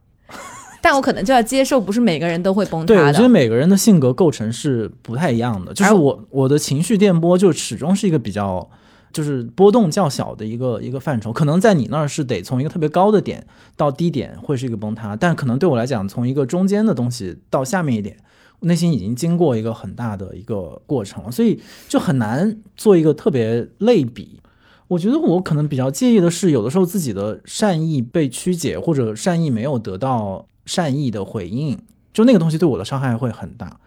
[0.81, 2.95] 但我可能就要接受，不是每个人都会崩塌的。
[2.95, 5.73] 对，我觉得每个人的性格构成是不太一样的。
[5.73, 8.69] 就是我我的情绪电波就始终是一个比较。
[9.13, 13.45] 就是波动较小的一个一个范畴，可能在你那儿是得从一个特别高的点
[13.75, 18.15] 到低点会是一个崩塌，但可能对我来讲，从一个中间的东西到下面一点，
[18.61, 21.59] 内心已经经过一个很大的一个过程了，所以
[21.89, 24.39] 就很难做一个特别类比。
[24.87, 31.77] 我觉得我可能比较介意的是，有的时候自己的善意被曲解，或者善意没有得到善意的回应，
[32.13, 33.79] 就那个东西对我的伤害会很大。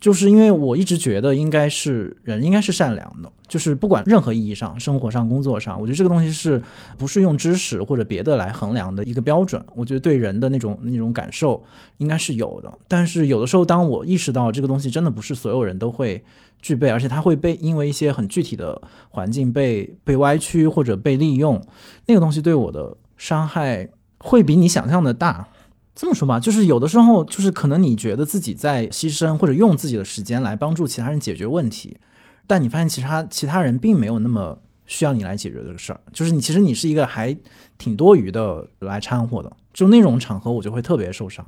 [0.00, 6.60] 就是因为我一直觉得应该是人应该是善良的，就是不管任何意义上，生活上、工作上，我觉得这个东西是
[6.98, 9.64] 不是用知识或者别的来衡量的一个标准？
[9.76, 11.62] 我觉得对人的那种那种感受
[11.98, 12.78] 应该是有的。
[12.88, 16.24] 但是有的时候，当我意识到这个东西真的不是所有人都会
[16.60, 21.64] 具备，而且它会被因为一些很具体的环境被被歪曲或者被利用，
[22.06, 25.46] 那个东西对我的伤害会比你想象的大。
[25.94, 31.98] 这么说吧，就是有的时候，就是可能你觉得自己在牺牲或者用自己的时间来帮助其他人解决问题，
[32.46, 37.36] 但你发现其他其他人并没有那么需要你来解决这个事儿，就是你其实你是一个还
[37.76, 41.46] 挺多余的来掺和的，就那种场合我就会特别受伤。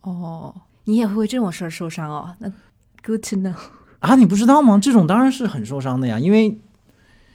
[0.00, 0.52] 哦，
[0.84, 2.34] 你也会为这种事儿受伤哦？
[2.40, 2.52] 那
[3.04, 3.54] good to know
[4.00, 4.78] 啊，你不知道吗？
[4.82, 6.58] 这种当然是很受伤的呀，因为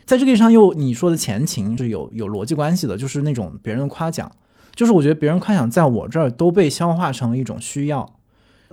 [0.04, 4.30] 在这个上又你说的前情是有有逻辑关系的，就是那种别人的夸奖。
[4.76, 8.16] 就是我觉得别人夸奖在我这儿都被消化成一种需要，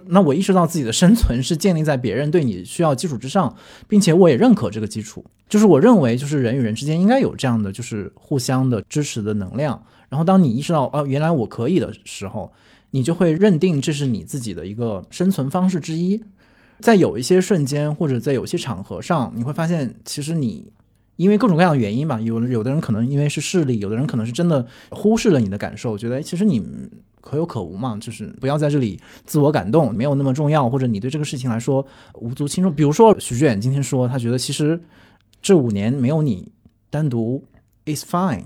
[0.07, 3.55] 那我意识到自己的生存是建立在别人对你需要基础之上，
[3.87, 5.25] 并且我也认可这个基础。
[5.49, 9.83] 就是我认为，就是人与人之间应该有这样的就是互相的支持的能量。
[10.09, 12.51] 然后当你意识到哦，原来我可以的时候，
[12.93, 16.23] 你就会认定这是你自己的一个生存方式之一。
[16.79, 20.73] 在有一些瞬间或者在有些场合上，你会发现其实你。
[21.21, 26.65] 因为各种各样的原因吧，有有的人可能因为是势力，有的人可能是真的忽视了你的感受，觉得其实你
[27.21, 32.73] 可有可无嘛，就是不要在这里自我感动，没有那么重要，或者你对这个事情来说无足轻重。
[32.73, 34.81] 比如说许志远今天说，他觉得其实
[35.43, 36.51] 这五年没有你
[36.89, 37.45] 单独
[37.85, 38.45] is fine。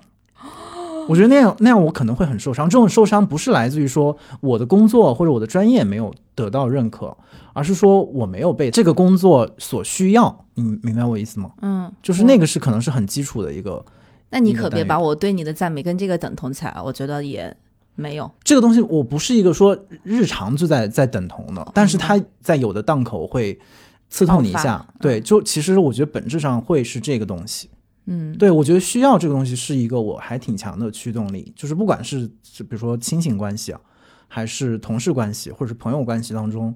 [1.07, 2.69] 我觉得那样那样我可能会很受伤。
[2.69, 7.17] 这种受伤不是来自于说我的工作或者我的专业没有得到认可，
[7.55, 10.45] 而是说我没有被这个工作所需要。
[10.53, 11.51] 你明白我意思吗？
[11.63, 13.83] 嗯，就是那个是可能是很基础的一个。
[14.29, 17.57] 那你可别把我对你的赞美跟这个等同起来，我觉得也
[17.95, 18.81] 没有这个东西。
[18.83, 23.59] 我不是一个说日常就在在等同的，但是它在有的档口会
[24.09, 24.85] 刺痛你一下。
[25.01, 27.71] 对，就其实我觉得本质上会是这个东西。
[28.07, 32.29] 嗯，对，我觉得需要这个东西是一个我还挺强的驱动力，就是不管是
[32.59, 33.81] 比如说亲情关系啊，
[34.29, 36.75] 还是同事关系，或者是朋友关系当中，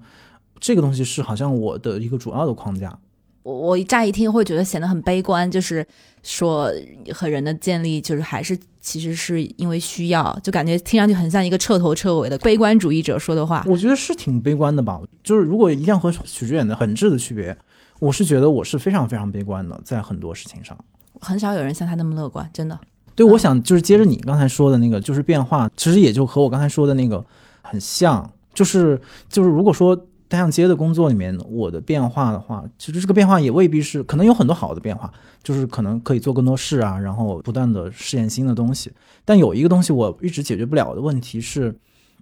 [0.60, 2.98] 这个东西是好像我的一个主要的框架。
[3.44, 5.86] 我我乍一听会觉得显得很悲观，就是
[6.22, 6.70] 说
[7.14, 13.64] 和人的建立就是还是其实是因为需要，就感觉听上去很像一个彻头彻尾的悲观主义者说的话。
[13.66, 17.56] 我觉得是挺悲观的吧，就是如果一定要和许知远的本质的区别，
[18.00, 20.76] 我是觉得我是非常非常悲观的，在很多事情上，
[21.20, 22.78] 很少有人像他那么乐观，真的。
[23.14, 27.24] 对，我想就是接着你刚才说的那个，就是变化，其实也就和我刚才说的那个
[27.62, 29.98] 很像，就是就是如果说。
[30.28, 35.10] 单向街的工作里面，我的变化的话，其实这个变化也未必是，可能有很多好的变化，
[35.42, 38.92] 就是可能可以做更多事啊，然后不断的试验新的东西。
[39.24, 41.74] 但有一个东西我一直解决不了的问题是，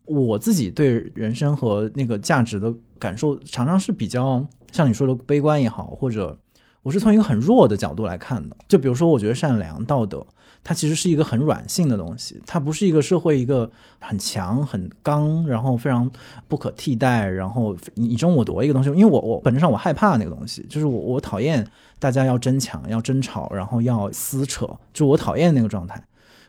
[0.05, 6.39] 我自己对人生和那个价值的感受，常常是比较像你说的悲观也好，或者
[6.87, 8.57] 我是从一个很弱的角度来看的。
[8.69, 10.25] 就比如说，我觉得善良、道德。
[10.63, 13.69] 它其实是一个很软性的东西，它不是一个社会一个
[14.01, 16.09] 很强很刚，然后非常
[16.47, 18.89] 不可替代，然后你争我夺一个东西。
[18.91, 21.67] 因为我我本质上我害怕那个东西，就是我我讨厌
[21.99, 26.01] 大家要争抢、要争吵，然后要撕扯，就我讨厌那个状态。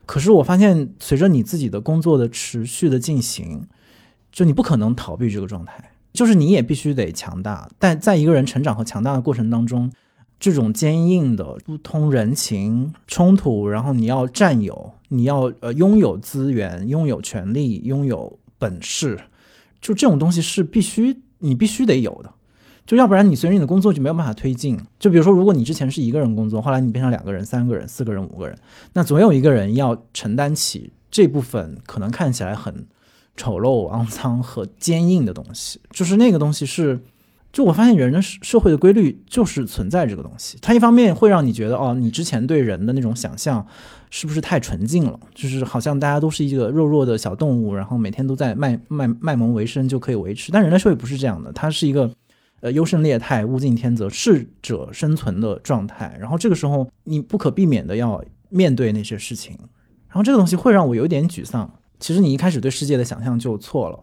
[0.06, 3.68] 可是我发现，随着你自己的工作的持续的进行，
[4.32, 7.70] 就你不可能逃避这个状态，就是你也必须得强大。
[7.80, 9.92] 但在一个人成长和强大的过程当中。
[10.40, 19.20] 这种坚硬的不通人情冲突，然后你要占有，你要呃拥有资源、拥有权利、拥有本事，
[19.82, 22.32] 就这种东西是必须你必须得有的，
[22.86, 24.80] 就要不然你随着你的工作就没有办法推进。
[25.00, 28.56] 就比如说，如果你之前是一个人工作，后来你变成两个人、三个人、四个人、五个人，
[28.94, 32.86] 那总有一个人要承担起这部分可能看起来很
[33.36, 37.00] 丑陋、肮脏和坚硬的东西，就是那个东西是。
[37.54, 40.60] 就我发现，人的社会的规律就是存在这个东西。
[40.62, 43.66] 它一方面会让你觉得，哦，你之前对人的那种想象
[44.12, 45.20] 是不是太纯净了？
[45.34, 50.52] 就是好像大家都是一个弱弱的小动物，然后每天都在卖卖卖萌为生就可以维持。
[50.52, 52.12] 但人类社会不是这样的，它是一个
[52.60, 56.16] 呃优胜劣汰、物竞天择、适者生存的状态。
[56.20, 59.58] 然后这个时候，你不可避免的要面对那些事情。
[60.10, 61.74] 然后这个东西会让我有点沮丧。
[62.00, 64.00] 其实你一开始对世界的想象就错了，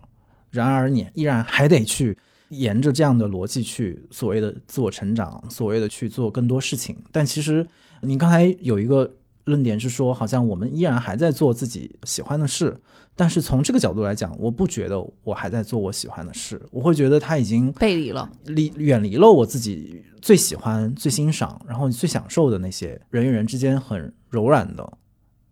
[0.51, 2.19] 然而你依然还得去。
[2.59, 7.67] 沿着这样的逻辑去所谓的自我成长，所谓的去做更多事情，但其实
[8.01, 9.15] 你刚才有一个
[9.45, 12.77] 论点是说，好像我们依然还在做自己喜欢的事，
[13.15, 24.99] 但是从这个角度来讲，我不觉得我还在做我喜欢的事，我会觉得他已经背离了，离远离了我自己最喜欢、最欣赏，然后最享受的那些人与人之间很柔软的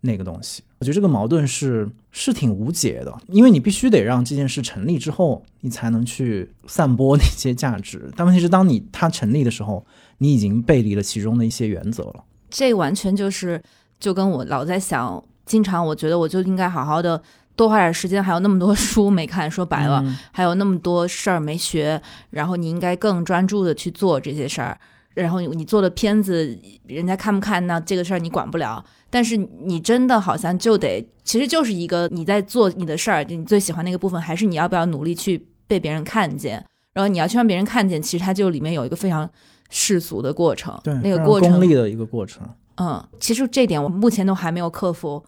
[0.01, 0.63] 那个东西。
[0.83, 8.11] 我觉得这个矛盾是是挺无解的，因为你必须得让这件事成立之后，你才能去散播那些价值。
[8.17, 9.85] 但问题是，当你它成立的时候，
[10.17, 12.25] 你已经背离了其中的一些原则了。
[12.49, 13.63] 这完全就是
[13.97, 17.23] 就跟我老在想，经常我觉得我就应该好好的
[17.55, 20.03] 多花点时间，还有那么多书没看，说白了，
[20.33, 22.01] 还有那么多事儿没学，
[22.31, 24.77] 然后你应该更专注的去做这些事儿。
[25.13, 26.57] 然后你你做的片子，
[26.87, 28.83] 人家看不看那这个事儿你管不了。
[29.09, 36.65] 但是你真的好像就得，其实就是一个你在做你的事儿，你最喜欢那个部分，还是你要不要努力去被别人看见？
[36.93, 39.29] 然后你要去让别人看见，其实它就里面有一个非常
[39.69, 42.47] 世俗的过程，对，那个过程，功利的一个过程。
[42.77, 45.23] 嗯，其实这点我目前都还没有克服，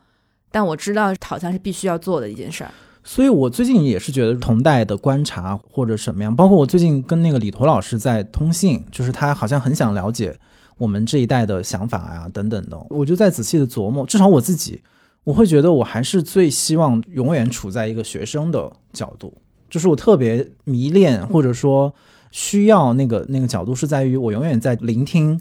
[0.51, 2.71] 但我知道好像是必须要做的一件事儿。
[3.07, 10.35] 所以我最近也是觉得同代的观察或者什么样，包括我最近跟那个李驼老师在通信，就是他好像很想了解
[10.79, 14.07] 我们这一代的想法啊等等的，我就在仔细的琢磨。
[14.07, 14.81] 至少我自己，
[15.23, 19.31] 我会觉得我还是最希望永远处在一个学生的角度，
[19.69, 21.93] 就是我特别迷恋或者说
[22.31, 25.39] 需要那个那个角度，是在于我永远在聆听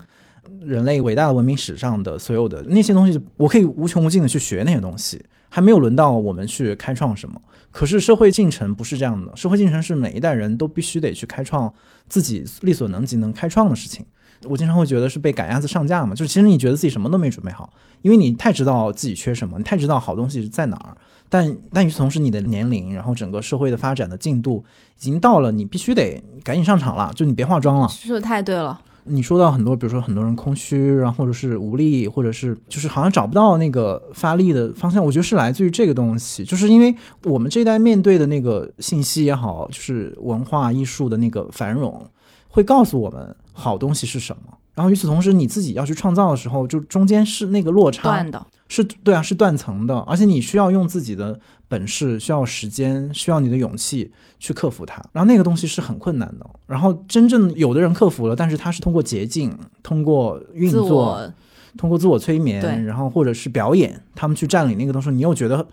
[0.60, 7.40] 人类伟大的文明史上的所有的那些东西，我可以无穷无尽的去学那些东西，还没有轮到我们去开创什么。
[7.74, 11.74] 可是社会进程不是这样的，社会进程是每一代人都必须得去开创
[12.08, 14.06] 自己力所能及能开创的事情。
[14.44, 17.72] 我经常会觉得是被赶鸭子上架嘛，就是其实你觉得自己什么都没准备好，
[18.02, 20.96] 因为你太知道自己缺什么，你太知道好东西在哪儿。
[21.28, 24.64] 但但与此同时，你的年龄，然后整个社会的发展的进度
[24.96, 27.88] 已经到了，你必须得赶紧上场了，就你别化妆了。
[27.88, 28.80] 说的太对了。
[29.06, 35.04] 你说到很多，比如说很多人空虚，然后或者是无力，或者是就是好像找不到那个发力的方向。
[35.04, 36.94] 我觉得是来自于这个东西，就是因为
[37.24, 42.04] 我们这一代面对的那个信息也好，就是文化艺术的那个繁荣，
[42.48, 44.58] 会告诉我们好东西是什么。
[44.74, 51.38] 然后与此同时，你自己要去创造的时候，就中间是那个落差，的，是对啊，是断层的，而且你需要用自己的
[51.68, 55.02] 本事，需要时间，需要你的勇气去克服它。
[55.12, 56.46] 然后那个东西是很困难的。
[56.66, 61.32] 然后真正有的人克服了，但是他是通过捷径，通过运作，
[61.76, 65.10] 通过自我催眠，然后或者是表演，他们去占领那个东西。
[65.10, 65.66] 你又觉得，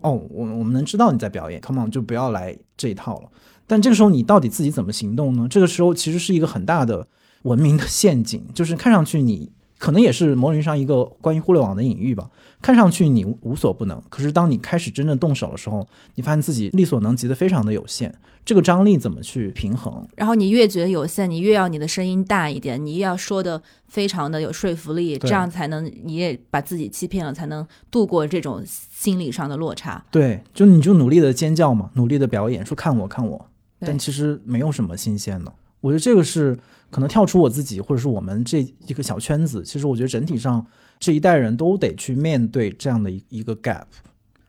[0.00, 3.28] 哦，我我们能知道你在表演，Come on，就不要来这一套了。
[3.66, 5.46] 但这个时候你到底自己怎么行动呢？
[5.50, 7.06] 这个时候其实是一个很大的。
[7.42, 12.28] 文明的陷阱，就是看上去你可能也是某种意义上一个关于互联网的隐喻吧。
[12.60, 15.86] 看上去你无所不能，可是当你开始真正动手的时候，
[16.16, 18.12] 你发现自己力所能及的非常的有限。
[18.44, 20.08] 这个张力怎么去平衡？
[20.16, 30.02] 然后你越觉得有限，你越要你的声音大一点，你越要说的非常的有说服力，这样才能你也把自己欺骗了，才能度过这种心理上的落差。
[30.10, 33.46] 对，就你就努力的尖叫嘛，努力的表演，说看我看我，
[33.80, 35.52] 但其实没有什么新鲜的。
[35.80, 36.58] 我觉得这个是
[36.90, 39.62] 可能跳出我自己，或者是我们这一个小圈子。
[39.62, 40.64] 其实我觉得整体上
[40.98, 43.84] 这一代人都得去面对这样的一个 gap。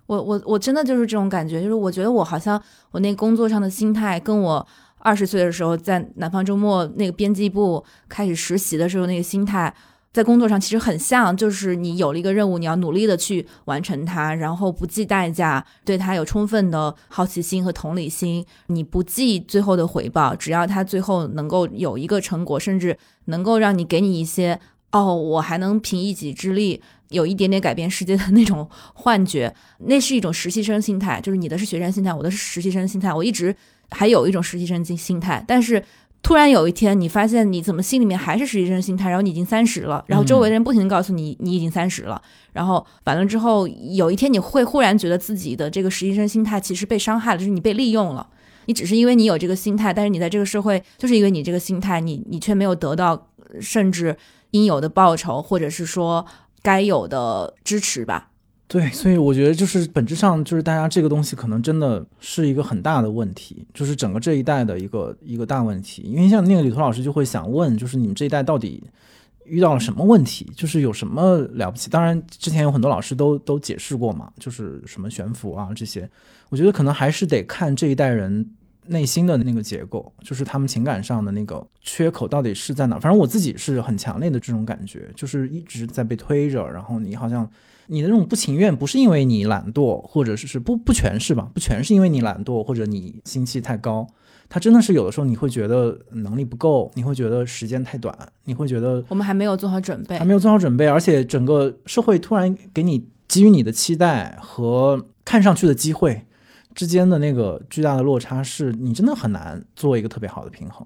[0.07, 2.61] 我我我真的就是这种感觉，就是我觉得我好像
[2.91, 4.65] 我那工作上的心态，跟我
[4.97, 9.73] 二十岁的时候在南方周末那个编辑部开始实习的时候那个心态。
[10.11, 18.44] 在工作上其实很像，就是你有了一个任务，你要努力的去完成它，然后不计代价，对它有充分的好奇心和同理心。
[18.68, 24.60] 你不计最后的回报，只要它最后能够有一个成果，甚至能够让你给你一些
[24.91, 29.53] 哦，我还能凭一己之力有一点点改变世界的那种幻觉，
[29.86, 31.22] 那是一种实习生心态。
[31.22, 33.14] 就是你的是学生心态，我的是实习生心态。
[33.14, 33.56] 我一直
[33.91, 35.84] 还有一种实习生心心态，但是。
[36.22, 42.22] 突然有一天，你发现你怎么心里面还是实习生心态，然后你已经三十了，然后周围的人不停的告诉你你已经三十了，
[42.54, 48.28] 然后完了之后，有一天你会忽然觉得自己的这个实习生心态其实被伤害了，就是你被利用了，
[48.66, 53.28] 你只是因为你有这个心态，但是你在这个社会就是因为你这个心态，你你却没有得到
[53.62, 54.16] 甚至
[54.52, 56.26] 应有的报酬，或者是说
[56.62, 58.28] 该有的支持吧。
[58.70, 66.04] 对，所以我觉得就是本质上就是大家这个东西可能真的是一个很大的问题，就是整个这一代的一个一个大问题。
[66.04, 68.84] 因为像那个李彤老师就会想问，就是你们这一代到底
[69.44, 70.46] 遇到了什么问题？
[70.56, 71.90] 就是有什么了不起？
[71.90, 76.08] 当然之前有很多老师都都解释过嘛，就是什么悬浮啊这些。
[76.50, 78.52] 我觉得可能还是得看这一代人
[78.86, 83.00] 内心的那个结构，就是他们情感上的那个缺口到底是在哪。
[83.00, 87.50] 反正我自己是很强烈的这种感觉，就是一直在被推着，然后你好像。
[87.91, 91.49] 你的那种不情愿，不是因为你懒惰，或者是是不不全是吧？
[91.53, 94.07] 不全是因为你懒惰，或者你心气太高。
[94.48, 106.26] 他真的是有的时候你会觉得能力不够，你会觉得时间太短，你会觉得我们还没有做好准备，还没有做好准备，而且整个社会突然给你给予你的期待和看上去的机会
[106.76, 110.86] 之间的那个巨大的落差，是你真的很难做一个特别好的平衡。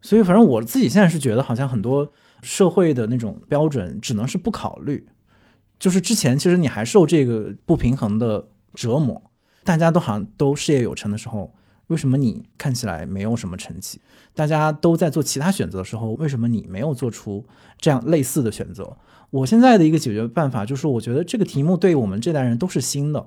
[0.00, 2.10] 所以，反正我自己现在是觉得，好像很多
[2.42, 5.06] 社会的那种标准只能是不考虑。
[5.78, 9.22] 就是之前，其实你还受这个不平衡的折磨，
[9.64, 11.54] 大家都好像都事业有成的时候，
[11.86, 14.00] 为什么你看起来没有什么成绩？
[14.34, 17.46] 大家都在做其他选择的时候，为什么你没有做出
[17.80, 18.96] 这样类似的选择？
[19.30, 23.26] 我现在的一个解决办法就是，我觉得这个题目对我们这代人都是新的。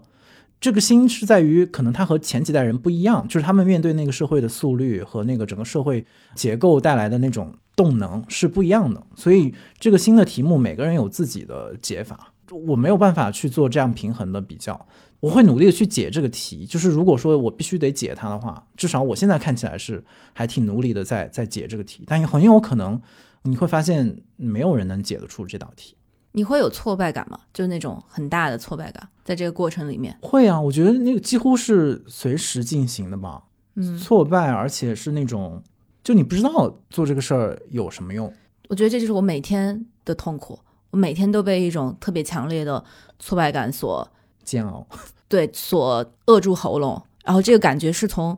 [0.59, 6.05] 这个新是在于，可能他和前几代人不一样，就是他们面对那个社会的速率和那个整个社会
[6.35, 9.01] 结构带来的那种动能是不一样的。
[9.15, 12.30] 所以，这个新的题目，每个人有自己的解法。
[12.51, 14.87] 我没有办法去做这样平衡的比较，
[15.19, 16.65] 我会努力的去解这个题。
[16.65, 20.03] 就是如果说我必须得解它的话，至少我现在看起来是
[20.33, 23.01] 还挺努力的在在解这个题，但也很有可能
[23.43, 25.95] 你会发现没有人能解得出这道题。
[26.33, 27.37] 你会有挫败感吗？
[27.53, 33.43] 就是那种很大的挫败感，在这个过程里面会啊，我觉得那个几乎是随时进行的吧。
[33.75, 35.61] 嗯，挫败，而且是那种
[36.03, 38.33] 就你不知道做这个事儿有什么用。
[38.69, 40.57] 我觉得这就是我每天的痛苦。
[40.91, 42.83] 我每天都被一种特别强烈的
[43.19, 44.07] 挫败感所
[44.43, 44.85] 煎熬，
[45.27, 47.01] 对，所扼住喉咙。
[47.23, 48.37] 然后这个感觉是从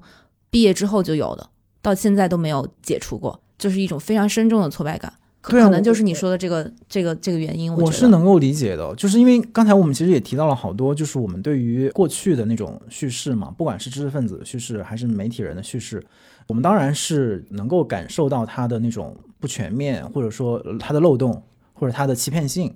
[0.49, 1.49] 毕业之后就有的，
[1.81, 5.11] 到现在都没有解除过，就是一种非常深重的挫败感。
[5.41, 7.73] 可能就是你说的这个这个这个原因。
[7.75, 16.01] 我是能够理解的，就是因为刚才我们其实也提到了好多，就是我们对于过去的那种叙事嘛，不管是知识分子的叙事还是媒体人的叙事，
[16.47, 21.43] 我们当然是能够感受到它的那种不全面，或者说它的漏洞。
[21.73, 22.75] 或者他的欺骗性，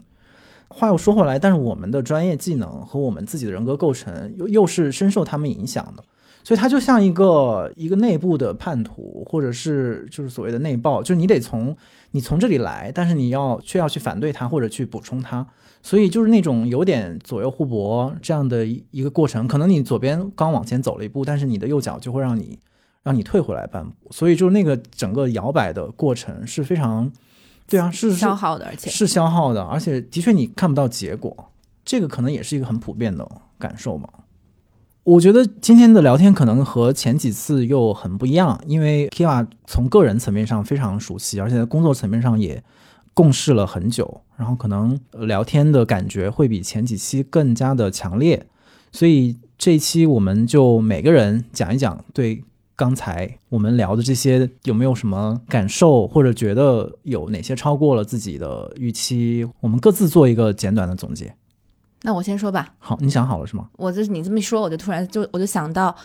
[0.67, 6.03] 话又说回来，但是我们的专业技能和我们自己的人格构成又又是深受他们影响的，
[6.43, 11.75] 所以它就像一个一个内部的叛徒，或者是就是所谓的内爆，就是你得从
[12.11, 15.47] 你从这里来，但是你要却要去反对它或者去补充它，
[15.81, 22.59] 所以就是那种有点左右互搏这样的一个过程，可能你左边刚往前走了一步，但是你的右脚就会让你
[23.03, 27.11] 让你退回来半步，所以就是那个整个摇摆的过程是非常。
[27.67, 28.89] 对啊，是消耗的，而且。
[28.89, 31.51] 是消耗的，而且的确你看不到结果，
[31.83, 33.29] 这个可能也是一个很普遍的
[33.59, 34.07] 感受嘛。
[35.03, 42.61] 我觉得今天的聊天可能和前几次又很不一样，因为 Kiva 从个人层面上非常熟悉，而且在工作层面上也
[43.13, 48.45] 共事了很久，然后可能聊天的感觉会比前几期更加的强烈，
[48.91, 52.43] 所以这一期我们就每个人讲一讲对
[52.77, 59.49] 刚才我们聊的这些，有没有什么感受，或者觉得有哪些超过了自己的预期？
[59.61, 61.35] 我们各自做一个简短的总结。
[62.03, 62.75] 那我先说吧。
[62.77, 63.67] 好，你想好了是吗？
[63.77, 65.95] 我就是你这么一说，我就突然就我就想到，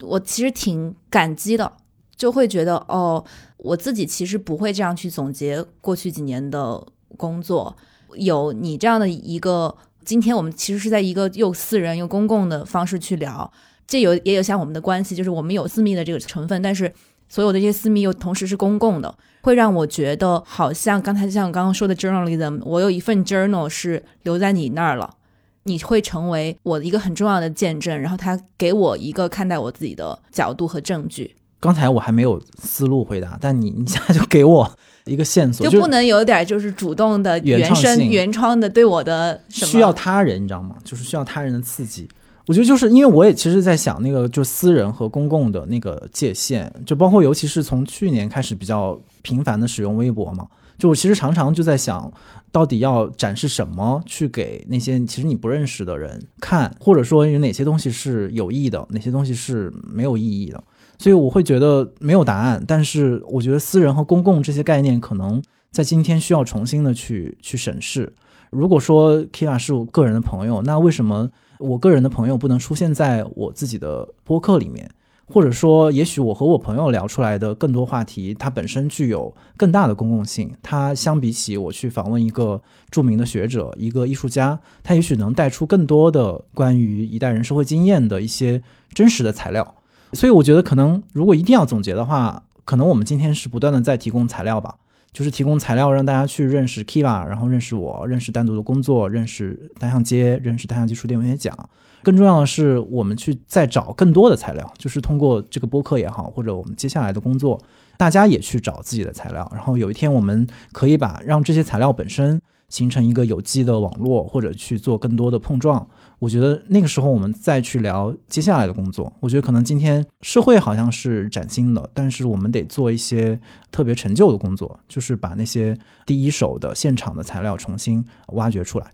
[0.00, 1.70] 我其实挺感激的，
[2.16, 3.22] 就会觉得哦，
[3.58, 6.82] 我自己其实不会这样去总结过去几年的
[7.18, 7.76] 工作。
[8.16, 9.76] 有你这样的一个，
[10.06, 13.52] 今天我们其实是在一个又私人又公共的方式去聊，
[13.86, 16.92] 这有也有像我们的关系，就是我们有私密的这个成分，但是
[17.28, 25.16] 所有的这些私密又同时是公共的，会让我觉得好像刚才像刚刚说的 journalism，我有一份 journal 是留在你那儿了，
[25.64, 31.36] 你会成为我的一个很重要的见证，然后他给我一个看待我自己的角度和证据。
[31.60, 34.78] 刚才我还没有思路回答，但你 你现在就给我。
[35.06, 40.76] 一个线索就不能有点就是主动的原生原创的对我的需要他人你知道吗？
[40.82, 42.08] 就是需要他人的刺激。
[42.46, 50.46] 我觉得就是因为我也其实在想那个就私人和公共的那个界限，就包括尤其是从去年开始比较频繁的使用微博嘛，
[50.76, 52.12] 就我其实常常就在想
[52.52, 60.62] 到底要展示什么去给那些其实你不认识的人看，或者说有哪些东西是有意义的，哪些东西是没有意义的。
[60.98, 65.42] 所以我会觉得没有答案，但是我觉得私人和公共这些概念可能
[65.72, 68.12] 在今天需要重新的去去审视。
[68.50, 71.28] 如果说 Kira 是我个人的朋友，那为什么
[71.64, 74.90] 我个人的朋友不能出现在我自己的播客里面？
[75.26, 80.54] 或者说，也许我和我朋友聊出来的更多话题，它本身具有更大的公共性。
[80.62, 82.60] 它相比起我去访问一个
[82.90, 88.62] 著名的学者、一个艺术家，它也许能带出更多的关于一代人社会经验的一些
[88.92, 89.76] 真实的材料。
[90.12, 94.76] 所以我觉得，可能如果一定要总结的话，可能我们今天是不断的在提供材料吧，
[95.14, 101.56] 就是提供材料让大家去认识 Kiva，然后认识我，认识单独的工作，认识单向街，认识单向街书店文学奖。
[102.02, 107.58] 更重要的是，我们去再找更多的材料，就是通过这个播客也好，或者我们接下来的工作，
[107.96, 109.48] 大家也去找自己的材料。
[109.54, 115.88] 然后有一天，我们可以把让这些材料本身形成一个有机的网络，或者去做更多的碰撞。
[116.24, 123.38] 我觉得那个时候我们再去聊接下来的工作，我觉得可能今天社会好像是崭新的，但是我们得做一些
[123.70, 125.76] 特别陈旧的工作，就是把那些
[126.06, 128.86] 第一手的现场的材料重新挖掘出来。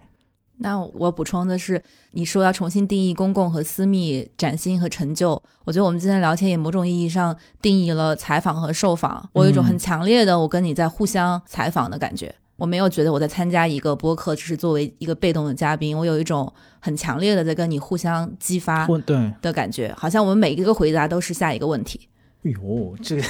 [0.57, 1.81] 那我补充的是，
[2.11, 9.31] 你说要重新定义公共和私密、崭新和陈旧，我觉得我们今天聊天也某种意义上定义了采访和受访。
[9.35, 12.35] 我有一种很强烈的我跟你在互相采访的感觉。
[12.61, 15.97] 我没有觉得我在参加一个播客，只是作为一个被动的嘉宾。
[15.97, 22.09] 我有一种很强烈的在跟你互相激发对的感觉，好像我们每一个回答都是下一个问题。
[22.45, 23.23] 哎呦，这个，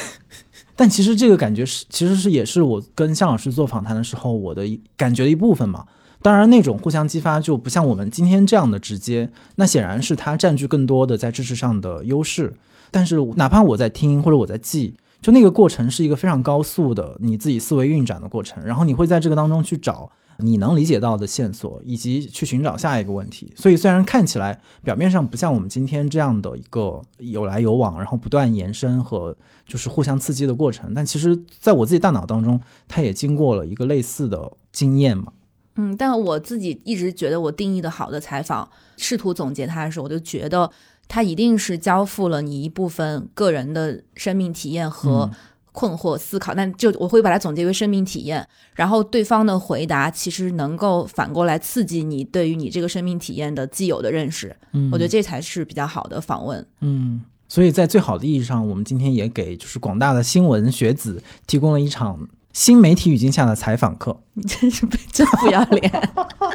[0.74, 4.64] 但其实这个感觉是，其实是也是我跟向老师做访谈的时候我的
[4.96, 5.86] 感觉的一部分嘛。
[6.22, 12.54] 当然，那种互相激发就不像我们今天这样的直接，那显然是他占据更多的在知识上的优势。
[12.90, 14.96] 但是哪怕我在听或者我在记。
[15.20, 23.52] 就那个过程是一个非常高速的你自己思维运转的过程，然后你会在这个当中去找你能理解到的线索，以及去寻找下一个问题。
[23.54, 29.36] 所以虽然看起来表面上不像我们今天这样的一个有来有往，然后不断延伸和
[29.66, 35.32] 就是互相刺激的过程，但其实在我自己大脑当中，它也经过了一个类似的经验嘛。
[35.76, 40.70] 嗯，但我自己一直觉得我定义的好的采访，试图总结它的时候，我就觉得。
[41.10, 45.28] 它一定是交付了你一部分个人的生命体验和
[45.72, 54.54] 困惑思考，但就我会把它总结为生命体验，然后对方的回答其实能够反过来刺激你对于你这个生命体验的既有的认识。
[54.72, 56.64] 嗯，我觉得这才是比较好的访问。
[56.80, 64.20] 嗯，所以在最好的意义上，我们今天也给就是广大的新闻学子提供了一场新媒体语境下的采访课。
[64.34, 66.10] 你真是真不要脸，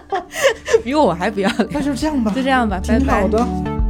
[0.84, 1.70] 比我还不要脸。
[1.72, 3.22] 那就这样吧，就这样吧，拜拜。
[3.22, 3.85] 好的。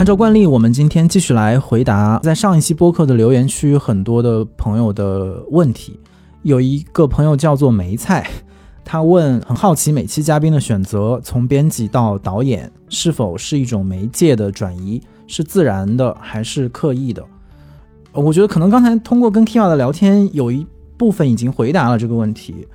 [0.00, 6.00] 按照惯例，我们今天继续来回答在上一期播客的留言区很多的朋友的问题。
[6.40, 8.26] 有一个朋友叫做梅菜，
[8.82, 17.22] 他问很好奇每期嘉宾的选择，从编辑到导演是否是一种媒介的转移，是自然的还是刻意的？
[18.12, 20.66] 我觉得可能刚才通过跟 Kia 的聊天，有一
[20.96, 22.66] 部分已经回答了这个问题。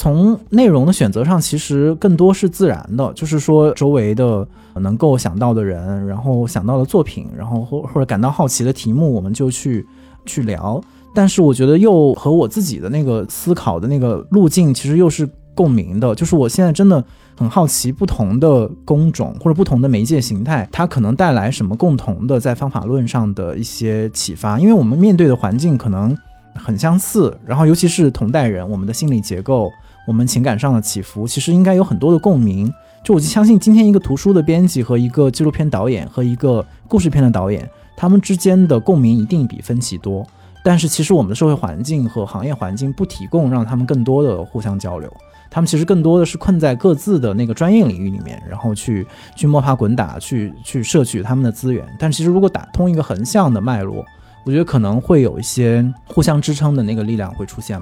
[0.00, 4.46] 从内容的选择上，其实更多是自然的，就是说周围的
[4.76, 9.84] 能够想到的人，然后想到的作品，然后或或者感到好奇的题目，我们就去
[10.24, 10.80] 去聊。
[11.12, 17.04] 但是我觉得又和我自己的那个思考的那个路径其实又是共鸣的，就是我现在真的
[17.36, 26.16] 很好奇不同的工种或者不同的媒介形态，它可能带来什么共同的在方法论上的一些启发，因为我们面对的环境可能
[26.54, 29.68] 很相似，然后尤其是同代人，我们的心理结构。
[30.08, 32.72] 我们情感上的起伏，其实应该有很多的共鸣。
[33.04, 40.26] 就我就相信，今天一个图书的编辑和一个纪录片导演和一个故事片的导演，他们之间的共鸣一定比分歧多。
[40.64, 45.14] 但是其实我们的社会环境和行业环境不提供让他们更多的互相交流，
[45.50, 49.06] 他们其实更多的是困在各自的那个专业领域里面，然后去
[49.36, 51.86] 去摸爬滚打，去去摄取他们的资源。
[51.98, 54.02] 但其实如果打通一个横向的脉络，
[54.46, 57.78] 我觉得可能会有一些互相支撑的那个力量会出现。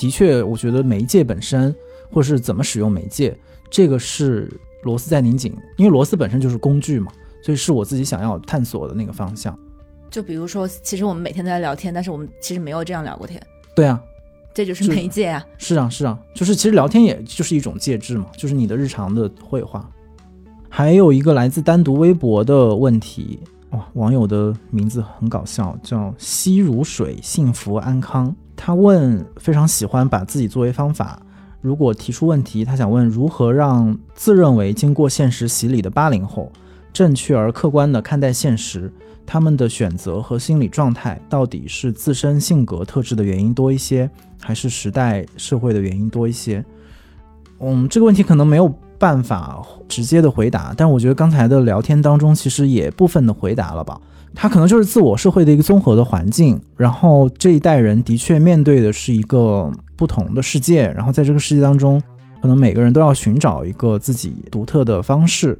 [0.00, 1.74] 的确，我觉得媒介本身，
[2.10, 3.36] 或是怎么使用媒介，
[3.68, 4.50] 这个是
[4.82, 7.12] 螺丝在拧紧，因为螺丝本身就是工具嘛，
[7.44, 9.54] 所以是我自己想要探索的那个方向。
[10.10, 13.38] 就比如说，其实我们每天都在聊天，但是我们其实没有这样聊过天。
[13.74, 14.02] 对啊，
[14.54, 15.46] 这就是媒介啊。
[15.58, 19.86] 是啊，是啊，就是其实聊天也就是一种介质嘛，就是你的日常的绘画。
[20.70, 23.38] 还有一个来自单独微博的问题，
[23.72, 28.34] 哇，网友的名字很搞笑，叫吸如水，幸福安康。
[28.62, 31.18] 他问，非常喜欢把自己作为方法。
[31.62, 36.52] 如果提出问题，他想问如何让自认为经过现实洗礼的八零后，
[36.92, 38.92] 正确而客观地看待现实。
[39.24, 44.10] 他们的选择和心理状态到底是自身性格特质的原因多一些，
[44.42, 46.62] 还是时代社会的原因多一些？
[47.60, 53.98] 嗯，这个问题可能没有办法直接的回答，但我觉得刚才的聊天当中其实也部分的回答了吧。
[54.34, 62.00] 他可能就是自我社会的一个综合的环境，然后这一代人的确面对的是一个不同的世界，然后在这个世界当中，
[62.40, 65.58] 可能每个人都要寻找一个自己独特的方式。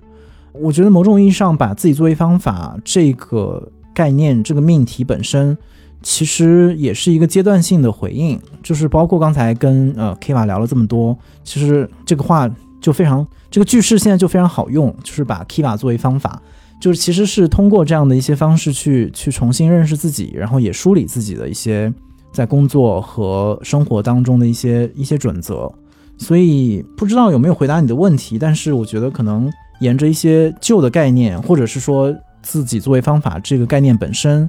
[0.52, 5.56] 我觉得某种意义上，把自己作为方法这个概念、这个命题本身，
[6.02, 8.40] 其实也是一个阶段性的回应。
[8.62, 16.42] 就是包括刚才跟呃 K 瓦聊了这么多，其实这个话就非常，这个句式现在就非常好用，就是把 K 瓦作为方法，
[16.80, 21.92] 就是其实是通过这样的一些方式去去重新认识自己，然后也梳理自己的一些
[22.32, 25.72] 在工作和生活当中的一些一些准则。
[26.18, 29.48] 所以不知道有没有回答你的问题，但是我觉得可能。
[29.80, 34.46] 沿着一些旧的概念，或者是说自己作为方法这个概念本身，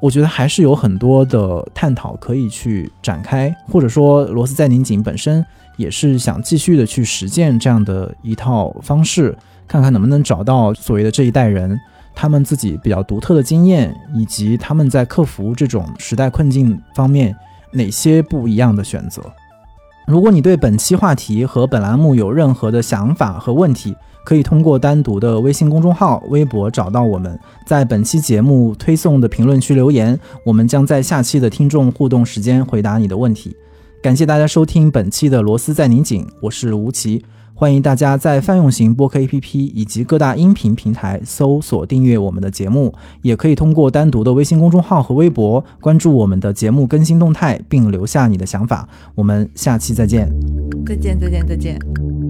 [0.00, 5.46] 我觉得还是有很多的探讨可以去展开，或者说螺丝在拧紧本身
[5.76, 11.78] 也是想继续的去实践这样的一套方式，看看能不能找到所谓的这一代人
[12.14, 17.34] 他们自己比较独特的经验，以及他们在克服这种时代困境方面
[17.72, 19.22] 哪些不一样的选择。
[20.06, 33.56] 如果你对本期话题和本栏目有任何的想法和问题，可以通过单独的微信公众号、微博找到我们，在本期节目推送的评论区留言，我们将在下期的听众互动时间回答你的问题。
[34.02, 37.24] 感谢大家收听本期的螺丝在拧紧，我是吴奇，
[37.56, 48.88] 欢迎大家在泛用型播客 APP 以及各大音频平台搜索订阅我们的节目，也可以通过单独的微信公众号和微博关注我们的节目更新动态，并留下你的想法。
[49.14, 50.28] 我们下期再见，
[50.84, 52.23] 再见，再见，再见。